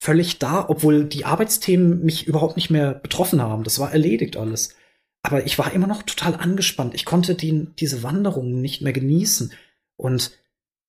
völlig 0.00 0.38
da, 0.38 0.68
obwohl 0.68 1.04
die 1.04 1.24
Arbeitsthemen 1.24 2.04
mich 2.04 2.26
überhaupt 2.26 2.56
nicht 2.56 2.70
mehr 2.70 2.94
betroffen 2.94 3.40
haben. 3.40 3.64
Das 3.64 3.78
war 3.78 3.92
erledigt 3.92 4.36
alles. 4.36 4.74
Aber 5.22 5.44
ich 5.44 5.58
war 5.58 5.72
immer 5.72 5.86
noch 5.86 6.02
total 6.02 6.34
angespannt. 6.34 6.94
Ich 6.94 7.04
konnte 7.04 7.34
die, 7.34 7.68
diese 7.78 8.02
Wanderung 8.02 8.60
nicht 8.60 8.80
mehr 8.80 8.92
genießen. 8.92 9.52
Und 9.96 10.32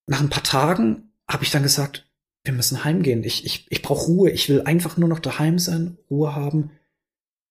nach 0.08 0.22
ein 0.22 0.30
paar 0.30 0.44
Tagen 0.44 1.14
habe 1.30 1.44
ich 1.44 1.52
dann 1.52 1.64
gesagt, 1.64 2.10
wir 2.44 2.54
müssen 2.54 2.84
heimgehen. 2.84 3.24
Ich, 3.24 3.46
ich, 3.46 3.68
ich 3.70 3.82
brauche 3.82 4.06
Ruhe. 4.06 4.32
Ich 4.32 4.50
will 4.50 4.62
einfach 4.62 4.98
nur 4.98 5.10
noch 5.10 5.20
daheim 5.20 5.60
sein, 5.60 5.98
Ruhe 6.10 6.34
haben. 6.36 6.72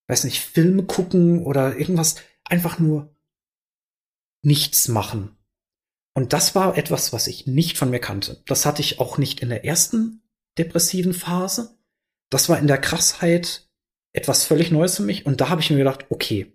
Weiß 0.07 0.23
nicht, 0.23 0.41
Filme 0.41 0.83
gucken 0.83 1.43
oder 1.45 1.77
irgendwas. 1.77 2.15
Einfach 2.43 2.79
nur 2.79 3.15
nichts 4.43 4.87
machen. 4.87 5.37
Und 6.13 6.33
das 6.33 6.55
war 6.55 6.77
etwas, 6.77 7.13
was 7.13 7.27
ich 7.27 7.47
nicht 7.47 7.77
von 7.77 7.89
mir 7.89 7.99
kannte. 7.99 8.41
Das 8.45 8.65
hatte 8.65 8.81
ich 8.81 8.99
auch 8.99 9.17
nicht 9.17 9.39
in 9.39 9.49
der 9.49 9.63
ersten 9.63 10.23
depressiven 10.57 11.13
Phase. 11.13 11.77
Das 12.29 12.49
war 12.49 12.59
in 12.59 12.67
der 12.67 12.79
Krassheit 12.79 13.69
etwas 14.13 14.43
völlig 14.43 14.71
Neues 14.71 14.97
für 14.97 15.03
mich. 15.03 15.25
Und 15.25 15.39
da 15.39 15.49
habe 15.49 15.61
ich 15.61 15.69
mir 15.69 15.77
gedacht, 15.77 16.05
okay, 16.09 16.51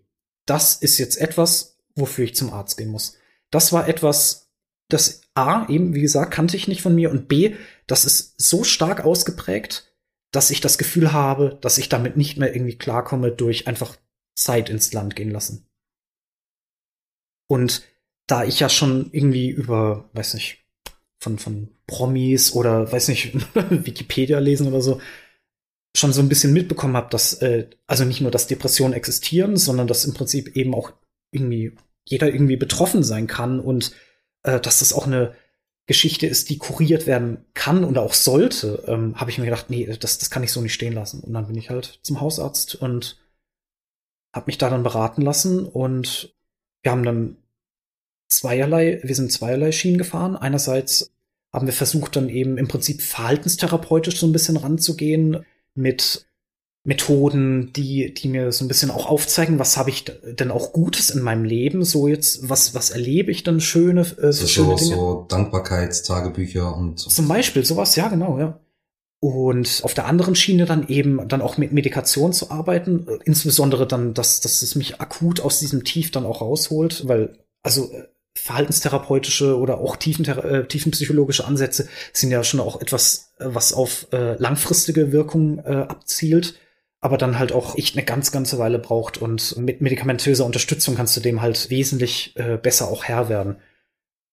das 0.46 0.76
ist 0.76 0.98
jetzt 0.98 1.16
etwas, 1.20 1.78
wofür 1.94 2.24
ich 2.24 2.34
zum 2.34 2.52
Arzt 2.52 2.76
gehen 2.76 2.88
muss. 2.88 3.16
Das 3.50 3.72
war 3.72 3.88
etwas, 3.88 4.50
das 4.88 5.22
A, 5.34 5.68
eben, 5.68 5.94
wie 5.94 6.00
gesagt, 6.00 6.32
kannte 6.32 6.56
ich 6.56 6.68
nicht 6.68 6.82
von 6.82 6.94
mir 6.94 7.10
und 7.10 7.28
B, 7.28 7.54
das 7.86 8.04
ist 8.04 8.34
so 8.40 8.64
stark 8.64 9.04
ausgeprägt, 9.04 9.92
dass 10.32 10.50
ich 10.50 10.60
das 10.60 10.78
Gefühl 10.78 11.12
habe, 11.12 11.58
dass 11.60 11.78
ich 11.78 11.88
damit 11.88 12.16
nicht 12.16 12.36
mehr 12.36 12.54
irgendwie 12.54 12.76
klarkomme 12.76 13.32
durch 13.32 13.66
einfach 13.66 13.96
Zeit 14.34 14.68
ins 14.70 14.92
Land 14.92 15.16
gehen 15.16 15.30
lassen. 15.30 15.66
Und 17.48 17.82
da 18.26 18.44
ich 18.44 18.60
ja 18.60 18.68
schon 18.68 19.10
irgendwie 19.12 19.48
über, 19.48 20.10
weiß 20.12 20.34
nicht, 20.34 20.64
von, 21.18 21.38
von 21.38 21.70
Promis 21.86 22.52
oder, 22.52 22.90
weiß 22.90 23.08
nicht, 23.08 23.34
Wikipedia 23.54 24.38
lesen 24.38 24.68
oder 24.68 24.82
so, 24.82 25.00
schon 25.96 26.12
so 26.12 26.20
ein 26.20 26.28
bisschen 26.28 26.52
mitbekommen 26.52 26.96
habe, 26.96 27.10
dass 27.10 27.34
äh, 27.34 27.68
also 27.86 28.04
nicht 28.04 28.20
nur, 28.20 28.30
dass 28.30 28.46
Depressionen 28.46 28.94
existieren, 28.94 29.56
sondern 29.56 29.86
dass 29.86 30.04
im 30.04 30.14
Prinzip 30.14 30.56
eben 30.56 30.74
auch 30.74 30.92
irgendwie 31.30 31.76
jeder 32.04 32.28
irgendwie 32.28 32.56
betroffen 32.56 33.02
sein 33.02 33.26
kann 33.26 33.60
und 33.60 33.92
äh, 34.42 34.60
dass 34.60 34.80
das 34.80 34.92
auch 34.92 35.06
eine 35.06 35.34
Geschichte 35.86 36.26
ist, 36.26 36.50
die 36.50 36.58
kuriert 36.58 37.06
werden 37.06 37.44
kann 37.54 37.84
und 37.84 37.96
auch 37.96 38.12
sollte, 38.12 38.84
ähm, 38.86 39.14
habe 39.16 39.30
ich 39.30 39.38
mir 39.38 39.44
gedacht, 39.44 39.70
nee, 39.70 39.86
das, 39.86 40.18
das 40.18 40.30
kann 40.30 40.42
ich 40.42 40.52
so 40.52 40.60
nicht 40.60 40.74
stehen 40.74 40.92
lassen. 40.92 41.20
Und 41.20 41.32
dann 41.32 41.46
bin 41.46 41.56
ich 41.56 41.70
halt 41.70 42.00
zum 42.02 42.20
Hausarzt 42.20 42.74
und 42.74 43.18
habe 44.34 44.46
mich 44.46 44.58
da 44.58 44.68
dann 44.68 44.82
beraten 44.82 45.22
lassen 45.22 45.64
und 45.64 46.34
wir 46.82 46.90
haben 46.90 47.04
dann 47.04 47.36
zweierlei, 48.28 49.00
wir 49.02 49.14
sind 49.14 49.32
zweierlei 49.32 49.72
Schienen 49.72 49.98
gefahren. 49.98 50.36
Einerseits 50.36 51.12
haben 51.52 51.66
wir 51.66 51.72
versucht, 51.72 52.16
dann 52.16 52.28
eben 52.28 52.58
im 52.58 52.68
Prinzip 52.68 53.00
verhaltenstherapeutisch 53.00 54.18
so 54.18 54.26
ein 54.26 54.32
bisschen 54.32 54.56
ranzugehen 54.56 55.46
mit 55.76 56.26
Methoden, 56.86 57.72
die, 57.72 58.14
die 58.14 58.28
mir 58.28 58.52
so 58.52 58.64
ein 58.64 58.68
bisschen 58.68 58.92
auch 58.92 59.06
aufzeigen, 59.06 59.58
was 59.58 59.76
habe 59.76 59.90
ich 59.90 60.04
denn 60.04 60.52
auch 60.52 60.72
Gutes 60.72 61.10
in 61.10 61.20
meinem 61.20 61.42
Leben, 61.42 61.84
so 61.84 62.06
jetzt, 62.06 62.48
was, 62.48 62.74
was 62.74 62.90
erlebe 62.90 63.32
ich 63.32 63.42
denn 63.42 63.60
schöne, 63.60 64.02
äh, 64.02 64.32
so, 64.32 64.32
so 64.32 64.46
schöne 64.46 64.76
Dinge. 64.76 64.94
So 64.94 65.26
Dankbarkeitstagebücher 65.28 66.76
und 66.76 67.00
so. 67.00 67.10
Zum 67.10 67.26
Beispiel, 67.26 67.64
sowas, 67.64 67.96
ja, 67.96 68.08
genau, 68.08 68.38
ja. 68.38 68.60
Und 69.18 69.80
auf 69.82 69.94
der 69.94 70.06
anderen 70.06 70.36
Schiene 70.36 70.66
dann 70.66 70.86
eben 70.86 71.26
dann 71.26 71.40
auch 71.42 71.58
mit 71.58 71.72
Medikation 71.72 72.32
zu 72.32 72.52
arbeiten, 72.52 73.06
insbesondere 73.24 73.86
dann, 73.88 74.14
dass, 74.14 74.40
dass 74.40 74.62
es 74.62 74.76
mich 74.76 75.00
akut 75.00 75.40
aus 75.40 75.58
diesem 75.58 75.82
Tief 75.82 76.12
dann 76.12 76.24
auch 76.26 76.40
rausholt, 76.40 77.08
weil, 77.08 77.36
also 77.64 77.90
äh, 77.90 78.04
verhaltenstherapeutische 78.36 79.58
oder 79.58 79.78
auch 79.78 79.96
äh, 79.96 80.66
tiefenpsychologische 80.66 81.44
Ansätze 81.44 81.88
sind 82.12 82.30
ja 82.30 82.44
schon 82.44 82.60
auch 82.60 82.80
etwas, 82.80 83.32
äh, 83.38 83.46
was 83.48 83.72
auf 83.72 84.06
äh, 84.12 84.34
langfristige 84.34 85.12
Wirkung 85.12 85.64
abzielt, 85.64 86.58
aber 87.00 87.18
dann 87.18 87.38
halt 87.38 87.52
auch 87.52 87.76
echt 87.76 87.96
eine 87.96 88.04
ganz, 88.04 88.30
ganze 88.30 88.58
Weile 88.58 88.78
braucht 88.78 89.18
und 89.18 89.56
mit 89.56 89.80
medikamentöser 89.80 90.44
Unterstützung 90.44 90.94
kannst 90.94 91.16
du 91.16 91.20
dem 91.20 91.40
halt 91.40 91.70
wesentlich 91.70 92.34
besser 92.62 92.88
auch 92.88 93.04
Herr 93.04 93.28
werden. 93.28 93.56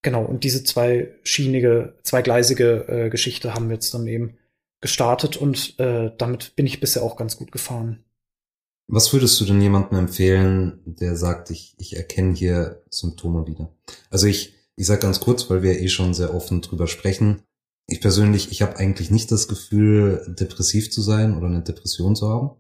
Genau, 0.02 0.24
und 0.24 0.44
diese 0.44 0.64
zweischienige, 0.64 1.96
zweigleisige 2.04 3.10
Geschichte 3.12 3.54
haben 3.54 3.70
wir 3.70 3.76
jetzt 3.76 3.94
dann 3.94 4.08
eben 4.08 4.38
gestartet 4.82 5.38
und 5.38 5.80
damit 5.80 6.56
bin 6.56 6.66
ich 6.66 6.80
bisher 6.80 7.04
auch 7.04 7.16
ganz 7.16 7.38
gut 7.38 7.52
gefahren. 7.52 8.04
Was 8.94 9.12
würdest 9.12 9.42
du 9.42 9.46
denn 9.46 9.60
jemandem 9.60 9.98
empfehlen, 9.98 10.80
der 10.86 11.16
sagt, 11.16 11.50
ich, 11.50 11.74
ich 11.80 11.98
erkenne 11.98 12.36
hier 12.36 12.84
Symptome 12.92 13.48
wieder? 13.48 13.74
Also 14.12 14.28
ich, 14.28 14.54
ich 14.76 14.86
sage 14.86 15.02
ganz 15.02 15.20
kurz, 15.20 15.50
weil 15.50 15.64
wir 15.64 15.82
eh 15.82 15.88
schon 15.88 16.14
sehr 16.14 16.36
offen 16.36 16.62
drüber 16.62 16.86
sprechen. 16.86 17.42
Ich 17.88 18.02
persönlich, 18.02 18.52
ich 18.52 18.62
habe 18.62 18.78
eigentlich 18.78 19.10
nicht 19.10 19.32
das 19.32 19.48
Gefühl, 19.48 20.36
depressiv 20.40 20.92
zu 20.92 21.02
sein 21.02 21.36
oder 21.36 21.48
eine 21.48 21.64
Depression 21.64 22.16
zu 22.16 22.30
haben. 22.30 22.52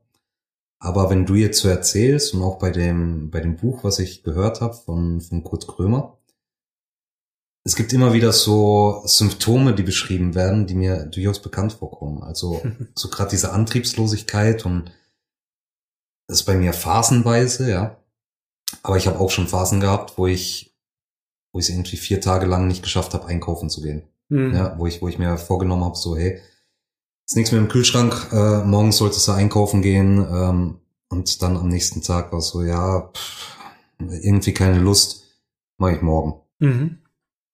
Aber 0.80 1.12
wenn 1.12 1.28
du 1.28 1.36
jetzt 1.36 1.60
so 1.60 1.68
erzählst 1.68 2.34
und 2.34 2.42
auch 2.42 2.58
bei 2.58 2.72
dem, 2.72 3.30
bei 3.30 3.40
dem 3.40 3.56
Buch, 3.56 3.84
was 3.84 4.00
ich 4.00 4.24
gehört 4.24 4.60
habe 4.60 4.74
von, 4.74 5.22
von 5.22 5.44
Kurt 5.44 5.68
Krömer, 5.68 6.18
es 7.64 7.76
gibt 7.76 7.94
immer 7.94 8.12
wieder 8.14 8.32
so 8.32 9.04
Symptome, 9.06 9.76
die 9.76 9.84
beschrieben 9.84 10.34
werden, 10.34 10.66
die 10.66 10.74
mir 10.74 11.06
durchaus 11.06 11.44
bekannt 11.44 11.74
vorkommen. 11.74 12.24
Also 12.24 12.60
so 12.96 13.10
gerade 13.10 13.30
diese 13.30 13.52
Antriebslosigkeit 13.52 14.66
und 14.66 14.92
das 16.28 16.40
ist 16.40 16.46
bei 16.46 16.56
mir 16.56 16.74
phasenweise, 16.74 17.70
ja. 17.70 17.98
Aber 18.82 18.98
ich 18.98 19.08
habe 19.08 19.20
auch 19.20 19.30
schon 19.30 19.48
Phasen 19.48 19.80
gehabt, 19.80 20.18
wo 20.18 20.28
ich, 20.28 20.76
wo 21.52 21.60
ich 21.60 21.66
es 21.66 21.70
irgendwie 21.70 21.98
vier 21.98 22.22
Tage 22.22 22.46
lang 22.46 22.68
nicht 22.68 22.84
geschafft 22.84 23.14
habe, 23.14 23.28
einkaufen 23.28 23.70
zu 23.70 23.82
gehen. 23.82 24.04
Mhm. 24.30 24.54
Ja, 24.56 24.78
wo 24.78 24.88
ich, 24.88 25.02
wo 25.02 25.08
ich 25.08 25.20
mir 25.20 25.38
vorgenommen 25.38 25.84
habe, 25.84 25.96
so, 25.96 26.16
hey, 26.16 26.42
ist 27.28 27.36
nichts 27.36 27.52
mehr 27.52 27.62
im 27.62 27.70
Kühlschrank, 27.70 28.30
äh, 28.32 28.64
morgens 28.64 28.98
solltest 28.98 29.28
du 29.28 29.32
einkaufen 29.34 29.82
gehen. 29.82 30.20
Ähm, 30.20 30.80
und 31.10 31.42
dann 31.42 31.58
am 31.58 31.68
nächsten 31.68 32.02
Tag 32.02 32.32
war 32.32 32.40
es 32.40 32.48
so, 32.48 32.64
ja, 32.64 33.12
pff, 33.14 33.58
irgendwie 34.00 34.54
keine 34.54 34.80
Lust, 34.80 35.24
mache 35.78 35.96
ich 35.96 36.02
morgen. 36.02 36.42
Mhm. 36.60 36.98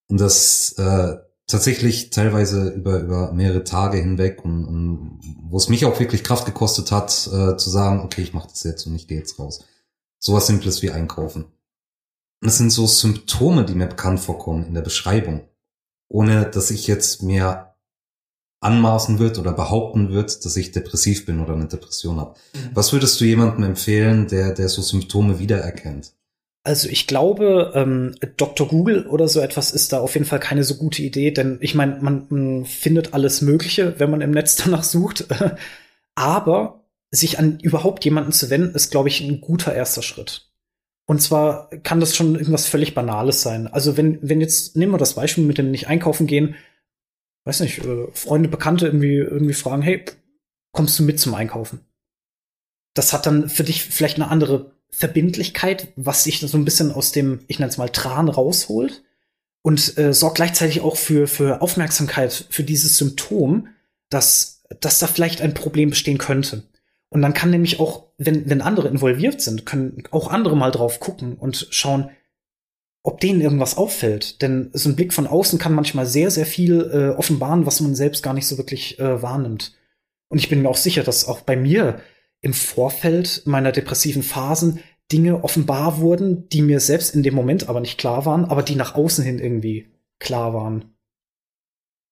Und 0.10 0.20
das 0.20 0.74
äh, 0.78 1.18
tatsächlich 1.50 2.12
teilweise 2.12 2.70
über, 2.70 3.00
über 3.00 3.34
mehrere 3.34 3.64
Tage 3.64 3.97
hinweg 3.97 4.45
und, 4.45 4.66
und 4.66 5.20
wo 5.50 5.58
es 5.58 5.68
mich 5.68 5.84
auch 5.84 6.00
wirklich 6.00 6.24
Kraft 6.24 6.45
gekostet 6.45 6.91
hat, 6.91 7.12
äh, 7.34 7.58
zu 7.58 7.70
sagen, 7.70 8.02
okay, 8.02 8.22
ich 8.22 8.34
mache 8.34 8.47
das 8.47 8.64
jetzt 8.64 8.86
und 8.86 8.95
ich 8.95 9.08
gehe 9.08 9.18
jetzt 9.18 9.38
raus. 9.39 9.66
Sowas 10.20 10.47
Simples 10.47 10.82
wie 10.82 10.91
einkaufen. 10.91 11.45
Das 12.41 12.58
sind 12.58 12.70
so 12.70 12.86
Symptome, 12.88 13.66
die 13.66 13.74
mir 13.74 13.88
bekannt 13.88 14.20
vorkommen 14.20 14.66
in 14.68 14.74
der 14.76 14.82
Beschreibung. 14.82 15.41
Ohne 16.08 16.45
dass 16.45 16.72
ich 16.72 16.88
jetzt 16.88 17.24
mir 17.24 17.74
anmaßen 18.62 19.20
wird 19.20 19.39
oder 19.39 19.54
behaupten 19.54 20.10
wird, 20.10 20.45
dass 20.45 20.56
ich 20.56 20.72
depressiv 20.72 21.26
bin 21.26 21.39
oder 21.39 21.54
eine 21.54 21.68
Depression 21.68 22.20
habe. 22.20 22.36
Mhm. 22.54 22.70
Was 22.74 22.93
würdest 22.93 23.20
du 23.20 23.26
jemandem 23.26 23.64
empfehlen, 23.64 24.28
der, 24.28 24.54
der 24.54 24.70
so 24.70 24.82
Symptome 24.82 25.39
wiedererkennt? 25.39 26.14
Also 26.64 26.89
ich 26.89 27.07
glaube, 27.07 27.72
ähm, 27.74 28.16
Dr. 28.38 28.68
Google 28.68 29.07
oder 29.07 29.28
so 29.28 29.39
etwas 29.39 29.72
ist 29.72 29.93
da 29.93 29.99
auf 29.99 30.14
jeden 30.14 30.26
Fall 30.26 30.39
keine 30.39 30.64
so 30.64 30.76
gute 30.76 31.01
Idee, 31.01 31.32
denn 31.32 31.57
ich 31.62 31.74
meine, 31.74 31.99
man, 32.01 32.26
man 32.30 32.66
findet 32.66 33.14
alles 33.14 33.41
Mögliche, 33.41 33.99
wenn 33.99 34.12
man 34.12 34.22
im 34.22 34.32
Netz 34.32 34.55
danach 34.64 34.84
sucht. 34.84 35.26
Aber 36.16 36.86
sich 37.12 37.39
an 37.39 37.60
überhaupt 37.60 38.05
jemanden 38.05 38.34
zu 38.34 38.49
wenden, 38.49 38.76
ist, 38.76 38.91
glaube 38.91 39.07
ich, 39.07 39.22
ein 39.22 39.41
guter 39.41 39.74
erster 39.74 40.01
Schritt. 40.01 40.49
Und 41.07 41.22
zwar 41.22 41.70
kann 41.82 41.99
das 41.99 42.16
schon 42.16 42.36
irgendwas 42.36 42.68
völlig 42.68 42.93
Banales 42.93 43.41
sein. 43.41 43.68
Also 43.68 43.97
wenn, 43.97 44.20
wenn 44.22 44.41
jetzt, 44.41 44.76
nehmen 44.76 44.91
wir 44.91 44.99
das 44.99 45.16
Beispiel 45.16 45.43
mit 45.43 45.57
dem 45.57 45.72
nicht 45.72 45.88
einkaufen 45.88 46.28
gehen, 46.28 46.55
weiß 47.45 47.62
nicht, 47.62 47.80
äh, 47.80 48.07
Freunde, 48.14 48.47
Bekannte 48.49 48.86
irgendwie, 48.86 49.16
irgendwie 49.16 49.55
fragen, 49.55 49.82
hey, 49.82 50.05
kommst 50.72 50.99
du 50.99 51.03
mit 51.03 51.20
zum 51.20 51.34
Einkaufen? 51.34 51.80
Das 52.93 53.12
hat 53.12 53.26
dann 53.26 53.49
für 53.49 53.64
dich 53.64 53.84
vielleicht 53.84 54.18
eine 54.18 54.28
andere 54.28 54.79
Verbindlichkeit, 54.92 55.90
was 55.96 56.24
sich 56.24 56.40
so 56.40 56.58
ein 56.58 56.66
bisschen 56.66 56.92
aus 56.92 57.12
dem, 57.12 57.40
ich 57.48 57.60
nenne 57.60 57.70
es 57.70 57.78
mal, 57.78 57.90
Tran 57.90 58.30
rausholt 58.30 59.04
und 59.62 59.98
äh, 59.98 60.14
sorgt 60.14 60.36
gleichzeitig 60.36 60.82
auch 60.82 60.98
für, 60.98 61.28
für 61.28 61.62
Aufmerksamkeit 61.62 62.48
für 62.50 62.64
dieses 62.64 62.98
Symptom, 62.98 63.68
dass, 64.10 64.64
dass 64.80 65.00
da 65.00 65.08
vielleicht 65.08 65.42
ein 65.42 65.54
Problem 65.54 65.92
bestehen 65.92 66.18
könnte. 66.18 66.64
Und 67.10 67.22
dann 67.22 67.34
kann 67.34 67.50
nämlich 67.50 67.80
auch, 67.80 68.08
wenn, 68.18 68.50
wenn 68.50 68.62
andere 68.62 68.88
involviert 68.88 69.42
sind, 69.42 69.66
können 69.66 70.04
auch 70.12 70.30
andere 70.30 70.56
mal 70.56 70.72
drauf 70.72 71.00
gucken 71.00 71.36
und 71.36 71.68
schauen, 71.72 72.12
ob 73.04 73.20
denen 73.20 73.42
irgendwas 73.42 73.78
auffällt. 73.78 74.42
Denn 74.42 74.70
so 74.74 74.90
ein 74.90 74.96
Blick 74.96 75.14
von 75.14 75.28
außen 75.28 75.58
kann 75.58 75.74
manchmal 75.74 76.06
sehr, 76.06 76.30
sehr 76.30 76.46
viel 76.46 76.82
äh, 76.94 77.18
offenbaren, 77.18 77.66
was 77.66 77.80
man 77.82 77.96
selbst 77.96 78.22
gar 78.22 78.34
nicht 78.34 78.48
so 78.48 78.58
wirklich 78.58 79.00
äh, 79.00 79.22
wahrnimmt. 79.22 79.74
Und 80.28 80.38
ich 80.38 80.50
bin 80.50 80.62
mir 80.62 80.70
auch 80.70 80.78
sicher, 80.78 81.04
dass 81.04 81.28
auch 81.28 81.42
bei 81.42 81.56
mir 81.56 82.02
im 82.42 82.54
Vorfeld 82.54 83.44
meiner 83.46 83.72
depressiven 83.72 84.24
Phasen 84.24 84.80
Dinge 85.12 85.44
offenbar 85.44 86.00
wurden, 86.00 86.48
die 86.50 86.62
mir 86.62 86.80
selbst 86.80 87.16
in 87.16 87.24
dem 87.24 87.34
Moment 87.34 87.68
aber 87.68 87.80
nicht 87.80 87.98
klar 87.98 88.26
waren, 88.26 88.46
aber 88.46 88.64
die 88.64 88.76
nach 88.76 88.96
außen 88.96 89.24
hin 89.24 89.40
irgendwie 89.40 89.88
klar 90.20 90.54
waren. 90.54 90.94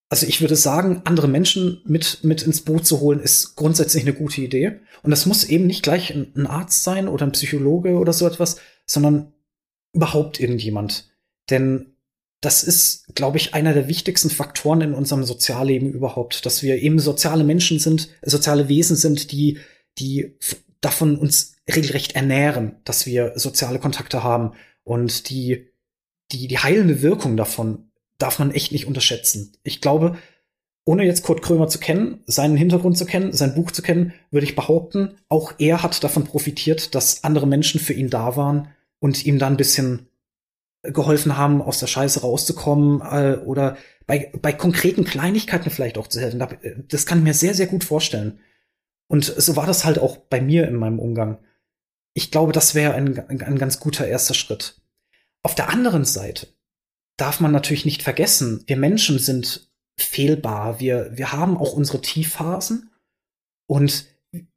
Also 0.10 0.26
ich 0.26 0.40
würde 0.42 0.56
sagen, 0.56 1.02
andere 1.04 1.28
Menschen 1.28 1.82
mit, 1.86 2.24
mit 2.24 2.42
ins 2.42 2.62
Boot 2.62 2.86
zu 2.86 3.02
holen, 3.02 3.20
ist 3.20 3.56
grundsätzlich 3.56 4.04
eine 4.04 4.14
gute 4.14 4.42
Idee. 4.42 4.80
Und 5.04 5.12
das 5.12 5.26
muss 5.26 5.44
eben 5.44 5.68
nicht 5.68 5.84
gleich 5.84 6.12
ein 6.16 6.48
Arzt 6.48 6.84
sein 6.84 7.08
oder 7.08 7.26
ein 7.26 7.34
Psychologe 7.34 7.98
oder 7.98 8.14
so 8.14 8.26
etwas, 8.26 8.58
sondern 8.86 9.34
überhaupt 9.94 10.40
irgendjemand. 10.40 11.10
Denn 11.50 11.98
das 12.40 12.64
ist, 12.64 13.16
glaube 13.16 13.38
ich, 13.38 13.54
einer 13.54 13.74
der 13.74 13.88
wichtigsten 13.88 14.30
Faktoren 14.30 14.82
in 14.82 14.94
unserem 14.94 15.24
Sozialleben 15.24 15.92
überhaupt, 15.92 16.46
dass 16.46 16.64
wir 16.64 16.78
eben 16.78 17.00
soziale 17.00 17.44
Menschen 17.44 17.80
sind, 17.80 18.10
soziale 18.22 18.70
Wesen 18.70 18.96
sind, 18.96 19.32
die 19.32 19.60
die 20.00 20.38
davon 20.82 21.18
uns 21.18 21.56
regelrecht 21.70 22.16
ernähren, 22.16 22.78
dass 22.84 23.06
wir 23.06 23.34
soziale 23.36 23.80
Kontakte 23.80 24.24
haben 24.24 24.54
und 24.84 25.30
die, 25.30 25.68
die, 26.32 26.48
die 26.48 26.60
heilende 26.60 27.02
Wirkung 27.02 27.36
davon 27.38 27.92
darf 28.18 28.40
man 28.40 28.52
echt 28.52 28.72
nicht 28.72 28.88
unterschätzen. 28.88 29.54
Ich 29.64 29.82
glaube, 29.82 30.18
ohne 30.86 31.04
jetzt 31.04 31.24
Kurt 31.24 31.42
Krömer 31.42 31.68
zu 31.68 31.80
kennen, 31.80 32.24
seinen 32.26 32.56
Hintergrund 32.56 32.98
zu 32.98 33.06
kennen, 33.06 33.34
sein 33.34 33.54
Buch 33.54 33.72
zu 33.72 33.82
kennen, 33.82 34.14
würde 34.32 34.46
ich 34.46 34.56
behaupten, 34.56 35.18
auch 35.28 35.54
er 35.60 35.84
hat 35.84 36.02
davon 36.04 36.24
profitiert, 36.24 36.96
dass 36.96 37.24
andere 37.26 37.46
Menschen 37.46 37.80
für 37.80 37.94
ihn 37.94 38.10
da 38.10 38.38
waren 38.38 38.70
und 39.00 39.26
ihm 39.26 39.38
dann 39.38 39.54
ein 39.54 39.58
bisschen 39.58 40.08
geholfen 40.84 41.38
haben, 41.38 41.62
aus 41.62 41.80
der 41.80 41.88
Scheiße 41.88 42.22
rauszukommen 42.22 43.02
äh, 43.02 43.38
oder 43.44 43.78
bei, 44.06 44.32
bei 44.42 44.54
konkreten 44.54 45.04
Kleinigkeiten 45.04 45.70
vielleicht 45.70 45.98
auch 45.98 46.08
zu 46.08 46.22
helfen. 46.22 46.42
Das 46.88 47.06
kann 47.06 47.20
ich 47.20 47.24
mir 47.26 47.34
sehr, 47.34 47.54
sehr 47.54 47.68
gut 47.68 47.84
vorstellen. 47.84 48.40
Und 49.08 49.26
so 49.26 49.56
war 49.56 49.66
das 49.66 49.86
halt 49.86 50.00
auch 50.00 50.18
bei 50.18 50.42
mir 50.42 50.68
in 50.68 50.76
meinem 50.76 51.00
Umgang. 51.00 51.40
Ich 52.14 52.32
glaube, 52.32 52.52
das 52.52 52.76
wäre 52.76 52.94
ein, 52.94 53.18
ein, 53.30 53.58
ganz 53.58 53.80
guter 53.80 54.08
erster 54.08 54.34
Schritt. 54.34 54.82
Auf 55.44 55.56
der 55.56 55.70
anderen 55.70 56.04
Seite 56.04 56.48
darf 57.16 57.40
man 57.40 57.52
natürlich 57.52 57.86
nicht 57.86 58.04
vergessen, 58.04 58.64
wir 58.68 58.78
Menschen 58.78 59.20
sind 59.20 59.72
fehlbar. 59.98 60.80
Wir, 60.80 61.12
wir 61.18 61.32
haben 61.32 61.58
auch 61.58 61.74
unsere 61.74 62.02
Tiefphasen 62.02 62.92
und 63.66 64.06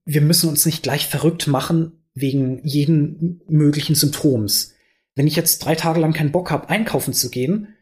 wir 0.04 0.20
müssen 0.20 0.48
uns 0.48 0.66
nicht 0.66 0.82
gleich 0.82 1.06
verrückt 1.06 1.46
machen 1.46 2.04
wegen 2.14 2.60
jeden 2.64 3.40
möglichen 3.48 3.94
Symptoms. 3.94 4.74
Wenn 5.14 5.26
ich 5.26 5.36
jetzt 5.36 5.60
drei 5.60 5.74
Tage 5.74 6.00
lang 6.00 6.12
keinen 6.12 6.32
Bock 6.32 6.50
habe, 6.50 6.68
einkaufen 6.68 7.14
zu 7.14 7.30
gehen, 7.30 7.74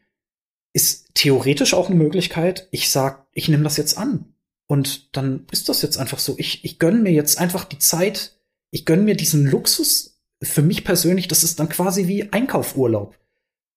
ist 0.73 1.13
theoretisch 1.15 1.73
auch 1.73 1.87
eine 1.87 1.95
Möglichkeit. 1.95 2.67
Ich 2.71 2.91
sag, 2.91 3.27
ich 3.33 3.49
nehme 3.49 3.63
das 3.63 3.77
jetzt 3.77 3.97
an. 3.97 4.33
Und 4.71 5.17
dann 5.17 5.47
ist 5.51 5.67
das 5.67 5.81
jetzt 5.81 5.97
einfach 5.97 6.19
so. 6.19 6.35
Ich, 6.37 6.63
ich 6.63 6.77
gönne 6.77 6.99
mir 6.99 7.11
jetzt 7.11 7.39
einfach 7.39 7.63
die 7.63 7.79
Zeit, 7.79 8.37
ich 8.69 8.85
gönne 8.85 9.01
mir 9.01 9.15
diesen 9.15 9.47
Luxus. 9.47 10.21
Für 10.43 10.61
mich 10.61 10.85
persönlich, 10.85 11.27
das 11.27 11.43
ist 11.43 11.59
dann 11.59 11.69
quasi 11.69 12.07
wie 12.07 12.31
Einkaufurlaub. 12.31 13.17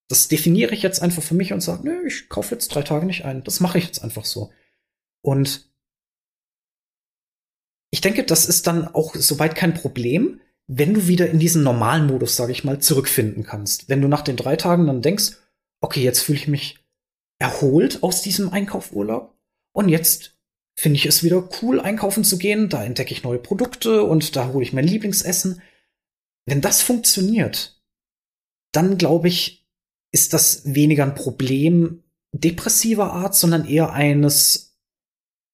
Das 0.08 0.28
definiere 0.28 0.74
ich 0.74 0.82
jetzt 0.82 1.00
einfach 1.00 1.22
für 1.22 1.34
mich 1.34 1.54
und 1.54 1.62
sage, 1.62 1.88
nö, 1.88 2.06
ich 2.06 2.28
kaufe 2.28 2.54
jetzt 2.54 2.68
drei 2.68 2.82
Tage 2.82 3.06
nicht 3.06 3.24
ein. 3.24 3.42
Das 3.42 3.60
mache 3.60 3.78
ich 3.78 3.86
jetzt 3.86 4.04
einfach 4.04 4.26
so. 4.26 4.52
Und 5.22 5.72
ich 7.90 8.02
denke, 8.02 8.22
das 8.24 8.44
ist 8.44 8.66
dann 8.66 8.86
auch 8.86 9.14
soweit 9.14 9.54
kein 9.54 9.72
Problem, 9.72 10.42
wenn 10.66 10.92
du 10.92 11.08
wieder 11.08 11.30
in 11.30 11.38
diesen 11.38 11.62
normalen 11.62 12.06
Modus, 12.06 12.36
sage 12.36 12.52
ich 12.52 12.64
mal, 12.64 12.80
zurückfinden 12.80 13.44
kannst. 13.44 13.88
Wenn 13.88 14.02
du 14.02 14.08
nach 14.08 14.22
den 14.22 14.36
drei 14.36 14.56
Tagen 14.56 14.86
dann 14.86 15.00
denkst, 15.00 15.38
okay, 15.80 16.02
jetzt 16.02 16.20
fühle 16.20 16.38
ich 16.38 16.48
mich 16.48 16.84
erholt 17.38 18.02
aus 18.02 18.20
diesem 18.20 18.50
Einkaufurlaub 18.50 19.34
und 19.72 19.88
jetzt 19.88 20.36
finde 20.82 20.96
ich 20.96 21.06
es 21.06 21.22
wieder 21.22 21.48
cool, 21.62 21.80
einkaufen 21.80 22.24
zu 22.24 22.38
gehen. 22.38 22.68
Da 22.68 22.82
entdecke 22.82 23.12
ich 23.12 23.22
neue 23.22 23.38
Produkte 23.38 24.02
und 24.02 24.34
da 24.34 24.48
hole 24.48 24.64
ich 24.64 24.72
mein 24.72 24.86
Lieblingsessen. 24.86 25.62
Wenn 26.44 26.60
das 26.60 26.82
funktioniert, 26.82 27.80
dann 28.72 28.98
glaube 28.98 29.28
ich, 29.28 29.64
ist 30.10 30.32
das 30.32 30.74
weniger 30.74 31.04
ein 31.04 31.14
Problem 31.14 32.02
depressiver 32.32 33.12
Art, 33.12 33.36
sondern 33.36 33.64
eher 33.64 33.92
eines, 33.92 34.76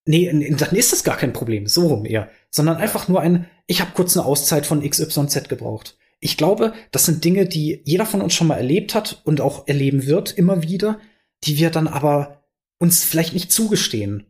nee, 0.07 0.27
dann 0.57 0.75
ist 0.75 0.93
das 0.93 1.05
gar 1.05 1.19
kein 1.19 1.35
Problem, 1.35 1.67
so 1.67 1.89
rum 1.89 2.07
eher, 2.07 2.31
sondern 2.51 2.79
einfach 2.79 3.09
nur 3.09 3.21
ein, 3.21 3.51
ich 3.67 3.83
habe 3.83 3.93
kurz 3.95 4.17
eine 4.17 4.25
Auszeit 4.25 4.65
von 4.65 4.89
XYZ 4.89 5.51
gebraucht. 5.51 5.99
Ich 6.21 6.39
glaube, 6.39 6.73
das 6.91 7.05
sind 7.05 7.23
Dinge, 7.23 7.47
die 7.47 7.83
jeder 7.85 8.07
von 8.07 8.23
uns 8.23 8.33
schon 8.33 8.47
mal 8.47 8.57
erlebt 8.57 8.95
hat 8.95 9.21
und 9.25 9.43
auch 9.43 9.69
erleben 9.69 10.07
wird, 10.07 10.33
immer 10.39 10.63
wieder, 10.63 11.01
die 11.45 11.59
wir 11.59 11.71
dann 11.71 11.87
aber 11.87 12.45
uns 12.79 13.05
vielleicht 13.05 13.35
nicht 13.35 13.53
zugestehen. 13.53 14.28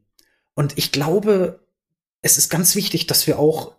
Und 0.59 0.77
ich 0.77 0.91
glaube, 0.91 1.65
es 2.21 2.37
ist 2.37 2.49
ganz 2.49 2.75
wichtig, 2.75 3.07
dass 3.07 3.29
wir 3.29 3.39
auch 3.39 3.77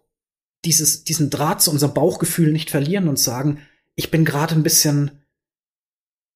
dieses, 0.64 1.04
diesen 1.04 1.30
Draht 1.30 1.62
zu 1.62 1.72
unserem 1.72 1.94
Bauchgefühl 1.94 2.54
nicht 2.54 2.70
verlieren 2.70 3.10
und 3.10 3.20
sagen, 3.20 3.60
ich 3.96 4.12
bin 4.12 4.24
gerade 4.24 4.56
ein 4.56 4.64
bisschen 4.64 5.12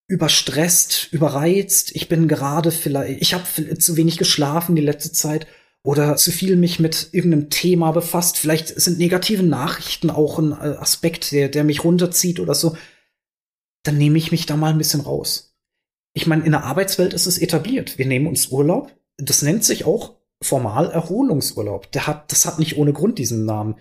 überstresst, 0.08 1.08
überreizt, 1.14 1.96
ich 1.96 2.10
bin 2.10 2.28
gerade 2.28 2.72
vielleicht, 2.72 3.22
ich 3.22 3.34
habe 3.34 3.78
zu 3.78 3.96
wenig 3.96 4.18
geschlafen 4.18 4.76
die 4.76 4.82
letzte 4.82 5.14
Zeit 5.14 5.48
oder 5.82 6.18
zu 6.18 6.30
viel 6.30 6.58
mich 6.58 6.78
mit 6.78 7.08
irgendeinem 7.14 7.50
Thema 7.50 7.94
befasst. 7.94 8.38
Vielleicht 8.38 8.68
sind 8.68 8.98
negative 8.98 9.44
Nachrichten 9.44 10.10
auch 10.10 10.40
ein 10.40 10.52
äh, 10.52 10.76
Aspekt, 10.76 11.32
der, 11.32 11.48
der 11.48 11.64
mich 11.64 11.86
runterzieht 11.86 12.42
oder 12.42 12.54
so. 12.54 12.76
Dann 13.84 13.98
nehme 13.98 14.18
ich 14.18 14.32
mich 14.32 14.46
da 14.46 14.58
mal 14.58 14.72
ein 14.72 14.78
bisschen 14.78 15.00
raus. 15.00 15.56
Ich 16.14 16.28
meine, 16.28 16.44
in 16.44 16.52
der 16.52 16.66
Arbeitswelt 16.66 17.14
ist 17.14 17.28
es 17.28 17.38
etabliert. 17.38 17.98
Wir 17.98 18.08
nehmen 18.08 18.28
uns 18.28 18.48
Urlaub. 18.48 18.94
Das 19.16 19.42
nennt 19.42 19.64
sich 19.64 19.86
auch 19.86 20.22
formal 20.44 20.92
Erholungsurlaub. 20.92 21.92
Der 21.92 22.08
hat, 22.08 22.32
das 22.32 22.46
hat 22.46 22.60
nicht 22.60 22.78
ohne 22.78 22.94
Grund 22.94 23.18
diesen 23.18 23.46
Namen. 23.46 23.76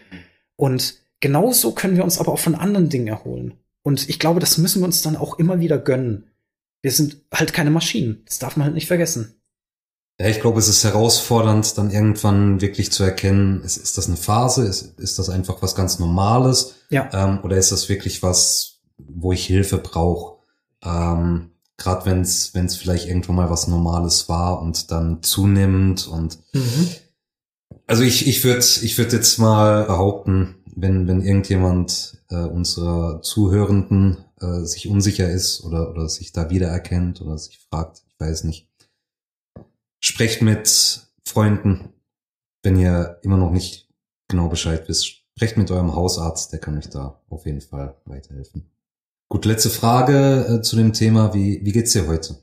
Und 0.57 0.95
genauso 1.21 1.73
können 1.73 1.97
wir 1.97 2.05
uns 2.05 2.19
aber 2.19 2.33
auch 2.33 2.39
von 2.39 2.55
anderen 2.55 2.89
Dingen 2.89 3.09
erholen. 3.09 3.55
Und 3.83 4.09
ich 4.09 4.19
glaube, 4.19 4.41
das 4.41 4.59
müssen 4.59 4.81
wir 4.81 4.87
uns 4.87 5.03
dann 5.03 5.17
auch 5.17 5.39
immer 5.39 5.61
wieder 5.61 5.79
gönnen. 5.79 6.31
Wir 6.83 6.93
sind 6.93 7.23
halt 7.33 7.53
keine 7.53 7.71
Maschinen. 7.71 8.23
Das 8.27 8.39
darf 8.39 8.57
man 8.57 8.67
halt 8.67 8.75
nicht 8.75 8.87
vergessen. 8.87 9.35
Ja, 10.21 10.29
ich 10.29 10.41
glaube, 10.41 10.59
es 10.59 10.69
ist 10.69 10.85
herausfordernd, 10.85 11.79
dann 11.79 11.91
irgendwann 11.91 12.61
wirklich 12.61 12.93
zu 12.93 13.03
erkennen, 13.03 13.63
ist, 13.65 13.77
ist 13.77 13.99
das 13.99 14.09
eine 14.09 14.17
Phase, 14.17 14.67
ist, 14.67 14.99
ist 15.01 15.19
das 15.19 15.31
einfach 15.31 15.63
was 15.63 15.75
ganz 15.75 15.99
Normales? 15.99 16.77
Ja. 16.91 17.09
Ähm, 17.13 17.41
oder 17.43 17.57
ist 17.57 17.73
das 17.73 17.89
wirklich 17.89 18.23
was, 18.23 18.81
wo 18.99 19.33
ich 19.33 19.47
Hilfe 19.47 19.79
brauche? 19.79 20.39
Ähm, 20.85 21.52
Gerade 21.83 22.07
wenn 22.07 22.21
es 22.21 22.55
wenn 22.55 22.67
es 22.67 22.77
vielleicht 22.77 23.09
irgendwo 23.09 23.33
mal 23.33 23.51
was 23.51 23.67
Normales 23.67 24.29
war 24.29 24.63
und 24.63 24.93
dann 24.93 25.21
zunimmt 25.23 26.07
und 26.07 26.39
Mhm. 26.53 26.89
also 27.89 28.05
ich 28.05 28.29
ich 28.29 28.45
würde 28.45 28.65
ich 28.83 28.97
würde 28.99 29.17
jetzt 29.17 29.39
mal 29.39 29.85
behaupten, 29.87 30.55
wenn 30.77 31.09
wenn 31.09 31.23
irgendjemand 31.23 32.23
äh, 32.31 32.37
unserer 32.37 33.21
Zuhörenden 33.23 34.19
äh, 34.41 34.61
sich 34.65 34.89
unsicher 34.89 35.29
ist 35.29 35.65
oder 35.65 35.91
oder 35.91 36.09
sich 36.09 36.31
da 36.31 36.51
wiedererkennt 36.51 37.21
oder 37.21 37.37
sich 37.37 37.59
fragt, 37.69 38.03
ich 38.07 38.21
weiß 38.21 38.45
nicht, 38.45 38.69
sprecht 39.99 40.41
mit 40.41 41.09
Freunden, 41.25 41.93
wenn 42.63 42.79
ihr 42.79 43.19
immer 43.23 43.39
noch 43.39 43.51
nicht 43.51 43.89
genau 44.29 44.49
Bescheid 44.49 44.89
wisst. 44.89 45.07
Sprecht 45.37 45.57
mit 45.57 45.71
eurem 45.71 45.95
Hausarzt, 45.97 46.53
der 46.53 46.61
kann 46.61 46.79
euch 46.79 46.91
da 46.91 47.21
auf 47.29 47.45
jeden 47.47 47.61
Fall 47.63 47.97
weiterhelfen. 48.05 48.72
Gut, 49.33 49.47
letzte 49.47 49.71
Frage 49.71 50.59
äh, 50.59 50.61
zu 50.61 50.77
dem 50.77 50.93
Thema. 50.93 51.33
Wie, 51.33 51.65
wie 51.65 51.73
geht's 51.73 51.95
dir 51.95 52.07
heute? 52.07 52.37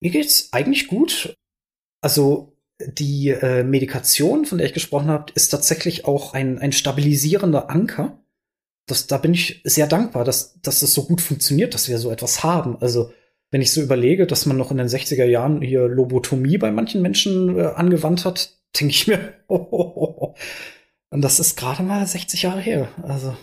Mir 0.00 0.10
geht's 0.10 0.48
eigentlich 0.50 0.88
gut. 0.88 1.36
Also 2.00 2.56
die 2.80 3.28
äh, 3.28 3.62
Medikation, 3.62 4.44
von 4.44 4.58
der 4.58 4.66
ich 4.66 4.72
gesprochen 4.72 5.06
habe, 5.06 5.32
ist 5.36 5.50
tatsächlich 5.50 6.04
auch 6.04 6.34
ein, 6.34 6.58
ein 6.58 6.72
stabilisierender 6.72 7.70
Anker. 7.70 8.18
Das, 8.88 9.06
da 9.06 9.18
bin 9.18 9.34
ich 9.34 9.60
sehr 9.62 9.86
dankbar, 9.86 10.24
dass, 10.24 10.60
dass 10.62 10.80
das 10.80 10.92
so 10.92 11.04
gut 11.04 11.20
funktioniert, 11.20 11.74
dass 11.74 11.88
wir 11.88 11.98
so 11.98 12.10
etwas 12.10 12.42
haben. 12.42 12.76
Also 12.80 13.12
wenn 13.52 13.62
ich 13.62 13.70
so 13.70 13.80
überlege, 13.80 14.26
dass 14.26 14.44
man 14.44 14.56
noch 14.56 14.72
in 14.72 14.78
den 14.78 14.88
60er 14.88 15.26
Jahren 15.26 15.62
hier 15.62 15.86
Lobotomie 15.86 16.58
bei 16.58 16.72
manchen 16.72 17.02
Menschen 17.02 17.56
äh, 17.56 17.66
angewandt 17.66 18.24
hat, 18.24 18.58
denke 18.80 18.90
ich 18.90 19.06
mir, 19.06 19.32
oh, 19.46 19.64
oh, 19.70 19.92
oh, 19.94 20.14
oh. 20.18 20.34
und 21.10 21.22
das 21.22 21.38
ist 21.38 21.56
gerade 21.56 21.84
mal 21.84 22.04
60 22.04 22.42
Jahre 22.42 22.60
her. 22.60 22.88
Also 23.04 23.36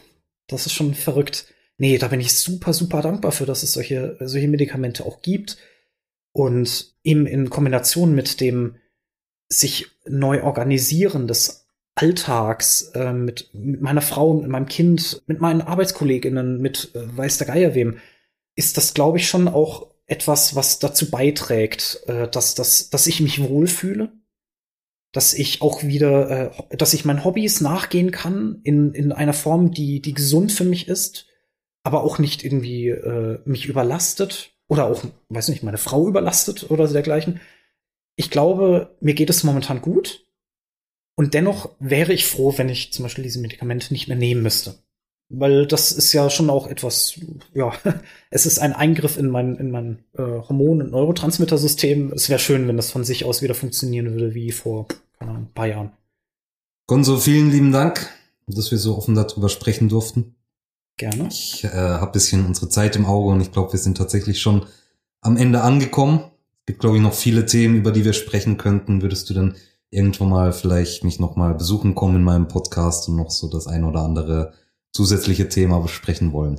das 0.48 0.66
ist 0.66 0.74
schon 0.74 0.96
verrückt. 0.96 1.46
Nee, 1.80 1.98
da 1.98 2.10
bin 2.10 2.20
ich 2.20 2.34
super, 2.38 2.74
super 2.74 3.02
dankbar 3.02 3.32
für, 3.32 3.46
dass 3.46 3.64
es 3.64 3.72
solche, 3.72 4.18
solche 4.20 4.50
Medikamente 4.50 5.06
auch 5.06 5.22
gibt. 5.22 5.58
Und 6.34 6.94
eben 7.04 7.26
in 7.26 7.50
Kombination 7.50 8.14
mit 8.14 8.42
dem 8.42 8.76
sich 9.48 9.88
neu 10.06 10.44
organisieren 10.44 11.28
des 11.28 11.68
Alltags, 11.96 12.92
äh, 12.94 13.14
mit, 13.14 13.50
mit 13.54 13.82
meiner 13.82 14.02
Frau, 14.02 14.34
mit 14.34 14.50
meinem 14.50 14.68
Kind, 14.68 15.24
mit 15.26 15.40
meinen 15.40 15.62
Arbeitskolleginnen, 15.62 16.62
mit 16.62 16.94
äh, 16.96 17.18
weiß 17.18 17.40
der 17.40 17.48
Geier 17.48 17.74
wem, 17.76 17.98
ist 18.56 18.78
das, 18.78 18.94
glaube 18.94 19.18
ich, 19.18 19.28
schon 19.28 19.48
auch 19.48 19.88
etwas, 20.06 20.56
was 20.56 20.80
dazu 20.80 21.10
beiträgt, 21.10 22.04
äh, 22.08 22.28
dass, 22.28 22.56
dass, 22.56 22.90
dass 22.90 23.08
ich 23.08 23.22
mich 23.22 23.42
wohlfühle, 23.42 24.12
dass 25.14 25.34
ich 25.34 25.62
auch 25.62 25.84
wieder, 25.84 26.52
äh, 26.70 26.76
dass 26.78 26.94
ich 26.94 27.06
meinen 27.06 27.24
Hobbys 27.24 27.62
nachgehen 27.62 28.12
kann 28.12 28.60
in, 28.64 28.94
in 28.94 29.14
einer 29.14 29.34
Form, 29.34 29.72
die, 29.72 30.02
die 30.02 30.14
gesund 30.14 30.52
für 30.52 30.66
mich 30.66 30.90
ist, 30.90 31.29
aber 31.90 32.04
auch 32.04 32.20
nicht 32.20 32.46
irgendwie 32.46 32.90
äh, 32.90 33.40
mich 33.46 33.66
überlastet 33.66 34.52
oder 34.68 34.86
auch, 34.86 35.04
weiß 35.30 35.48
nicht, 35.48 35.64
meine 35.64 35.80
Frau 35.80 36.08
überlastet 36.08 36.70
oder 36.70 36.88
dergleichen. 36.88 37.42
Ich 38.16 38.30
glaube, 38.30 38.96
mir 39.02 39.16
geht 39.16 39.32
es 39.32 39.44
momentan 39.44 39.82
gut. 39.82 40.24
Und 41.16 41.34
dennoch 41.34 41.72
wäre 41.80 42.14
ich 42.14 42.28
froh, 42.28 42.54
wenn 42.58 42.70
ich 42.70 42.94
zum 42.94 43.02
Beispiel 43.02 43.24
diese 43.24 43.40
Medikamente 43.40 43.92
nicht 43.92 44.08
mehr 44.08 44.18
nehmen 44.18 44.44
müsste. 44.44 44.76
Weil 45.30 45.66
das 45.66 45.92
ist 45.92 46.14
ja 46.14 46.30
schon 46.30 46.52
auch 46.52 46.68
etwas, 46.68 47.20
ja, 47.56 47.74
es 48.30 48.46
ist 48.46 48.60
ein 48.60 48.74
Eingriff 48.74 49.18
in 49.18 49.30
mein, 49.30 49.58
in 49.58 49.72
mein 49.72 50.04
äh, 50.14 50.22
Hormon- 50.22 50.84
und 50.84 50.92
Neurotransmittersystem. 50.92 52.14
Es 52.14 52.30
wäre 52.30 52.40
schön, 52.40 52.68
wenn 52.68 52.78
das 52.78 52.92
von 52.92 53.04
sich 53.04 53.26
aus 53.26 53.42
wieder 53.42 53.56
funktionieren 53.56 54.12
würde 54.14 54.36
wie 54.36 54.52
vor, 54.52 54.88
keine 55.18 55.32
Ahnung, 55.32 55.44
ein 55.46 55.54
paar 55.54 55.68
Jahren. 55.68 55.92
Gonzo, 56.86 57.18
vielen 57.18 57.50
lieben 57.50 57.72
Dank, 57.72 58.08
dass 58.46 58.70
wir 58.70 58.78
so 58.78 58.96
offen 58.96 59.16
darüber 59.16 59.50
sprechen 59.50 59.90
durften. 59.90 60.36
Gerne. 61.00 61.30
Ich 61.32 61.64
äh, 61.64 61.70
habe 61.70 62.12
bisschen 62.12 62.46
unsere 62.46 62.68
Zeit 62.68 62.98
im 62.98 63.06
Auge 63.06 63.30
und 63.32 63.40
ich 63.40 63.54
glaube, 63.54 63.72
wir 63.72 63.80
sind 63.80 63.98
tatsächlich 63.98 64.42
schon 64.42 64.66
am 65.22 65.38
Ende 65.38 65.62
angekommen. 65.62 66.20
Es 66.60 66.66
gibt, 66.66 66.82
glaube 66.82 66.98
ich, 66.98 67.02
noch 67.02 67.14
viele 67.14 67.46
Themen, 67.46 67.78
über 67.78 67.94
die 67.94 68.04
wir 68.04 68.12
sprechen 68.12 68.58
könnten. 68.58 69.02
Würdest 69.02 69.30
du 69.30 69.34
dann 69.34 69.56
irgendwann 69.92 70.30
mal 70.30 70.52
vielleicht 70.52 71.06
mich 71.06 71.18
noch 71.18 71.38
mal 71.38 71.56
besuchen 71.56 71.96
kommen 71.96 72.18
in 72.18 72.24
meinem 72.24 72.50
Podcast 72.50 73.08
und 73.08 73.16
noch 73.16 73.32
so 73.32 73.50
das 73.50 73.66
ein 73.66 73.86
oder 73.86 74.02
andere 74.02 74.52
zusätzliche 74.92 75.48
Thema 75.48 75.80
besprechen 75.80 76.34
wollen? 76.34 76.58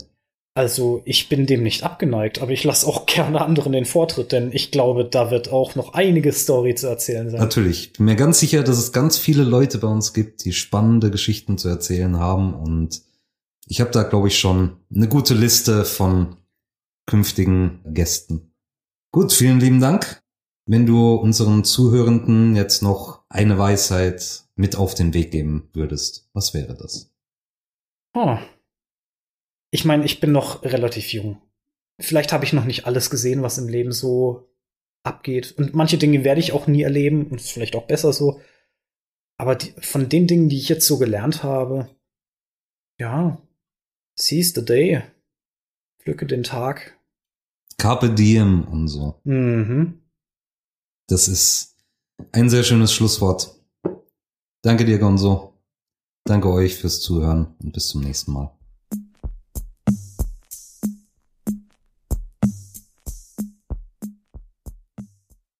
Also 0.54 1.02
ich 1.04 1.28
bin 1.28 1.44
dem 1.44 1.62
nicht 1.62 1.84
abgeneigt, 1.84 2.40
aber 2.40 2.52
ich 2.52 2.64
lasse 2.64 2.86
auch 2.86 3.04
gerne 3.04 3.42
anderen 3.42 3.72
den 3.72 3.84
Vortritt, 3.84 4.32
denn 4.32 4.52
ich 4.52 4.70
glaube, 4.70 5.04
da 5.04 5.30
wird 5.30 5.52
auch 5.52 5.74
noch 5.74 5.92
einige 5.92 6.32
Story 6.32 6.74
zu 6.74 6.86
erzählen 6.86 7.28
sein. 7.28 7.40
Natürlich. 7.40 7.88
Ich 7.88 7.92
bin 7.92 8.06
mir 8.06 8.16
ganz 8.16 8.40
sicher, 8.40 8.62
dass 8.62 8.78
es 8.78 8.92
ganz 8.92 9.18
viele 9.18 9.44
Leute 9.44 9.76
bei 9.76 9.88
uns 9.88 10.14
gibt, 10.14 10.46
die 10.46 10.54
spannende 10.54 11.10
Geschichten 11.10 11.58
zu 11.58 11.68
erzählen 11.68 12.18
haben 12.18 12.54
und 12.54 13.02
ich 13.70 13.80
habe 13.80 13.92
da, 13.92 14.02
glaube 14.02 14.26
ich, 14.26 14.36
schon 14.36 14.84
eine 14.92 15.08
gute 15.08 15.32
Liste 15.32 15.84
von 15.84 16.36
künftigen 17.06 17.80
Gästen. 17.94 18.52
Gut, 19.12 19.32
vielen 19.32 19.60
lieben 19.60 19.80
Dank. 19.80 20.24
Wenn 20.66 20.86
du 20.86 21.14
unseren 21.14 21.62
Zuhörenden 21.62 22.56
jetzt 22.56 22.82
noch 22.82 23.24
eine 23.28 23.58
Weisheit 23.58 24.42
mit 24.56 24.74
auf 24.74 24.96
den 24.96 25.14
Weg 25.14 25.30
geben 25.30 25.70
würdest, 25.72 26.28
was 26.32 26.52
wäre 26.52 26.74
das? 26.74 27.14
Oh. 28.12 28.38
Ich 29.70 29.84
meine, 29.84 30.04
ich 30.04 30.18
bin 30.18 30.32
noch 30.32 30.64
relativ 30.64 31.12
jung. 31.12 31.40
Vielleicht 32.00 32.32
habe 32.32 32.44
ich 32.44 32.52
noch 32.52 32.64
nicht 32.64 32.86
alles 32.86 33.08
gesehen, 33.08 33.42
was 33.42 33.58
im 33.58 33.68
Leben 33.68 33.92
so 33.92 34.48
abgeht. 35.04 35.52
Und 35.52 35.74
manche 35.74 35.96
Dinge 35.96 36.24
werde 36.24 36.40
ich 36.40 36.52
auch 36.52 36.66
nie 36.66 36.82
erleben 36.82 37.28
und 37.28 37.40
ist 37.40 37.52
vielleicht 37.52 37.76
auch 37.76 37.86
besser 37.86 38.12
so. 38.12 38.40
Aber 39.36 39.54
die, 39.54 39.72
von 39.80 40.08
den 40.08 40.26
Dingen, 40.26 40.48
die 40.48 40.58
ich 40.58 40.68
jetzt 40.68 40.88
so 40.88 40.98
gelernt 40.98 41.44
habe, 41.44 41.88
ja, 42.98 43.40
seize 44.20 44.52
the 44.54 44.64
day. 44.64 45.02
Pflücke 46.02 46.26
den 46.26 46.42
Tag. 46.42 46.98
Carpe 47.78 48.10
diem 48.10 48.64
und 48.64 48.88
so. 48.88 49.20
Mhm. 49.24 50.00
Das 51.08 51.28
ist 51.28 51.76
ein 52.32 52.50
sehr 52.50 52.62
schönes 52.62 52.92
Schlusswort. 52.92 53.54
Danke 54.62 54.84
dir, 54.84 54.98
Gonzo. 54.98 55.54
Danke 56.24 56.50
euch 56.50 56.76
fürs 56.76 57.00
Zuhören 57.00 57.54
und 57.62 57.72
bis 57.72 57.88
zum 57.88 58.02
nächsten 58.02 58.32
Mal. 58.32 58.59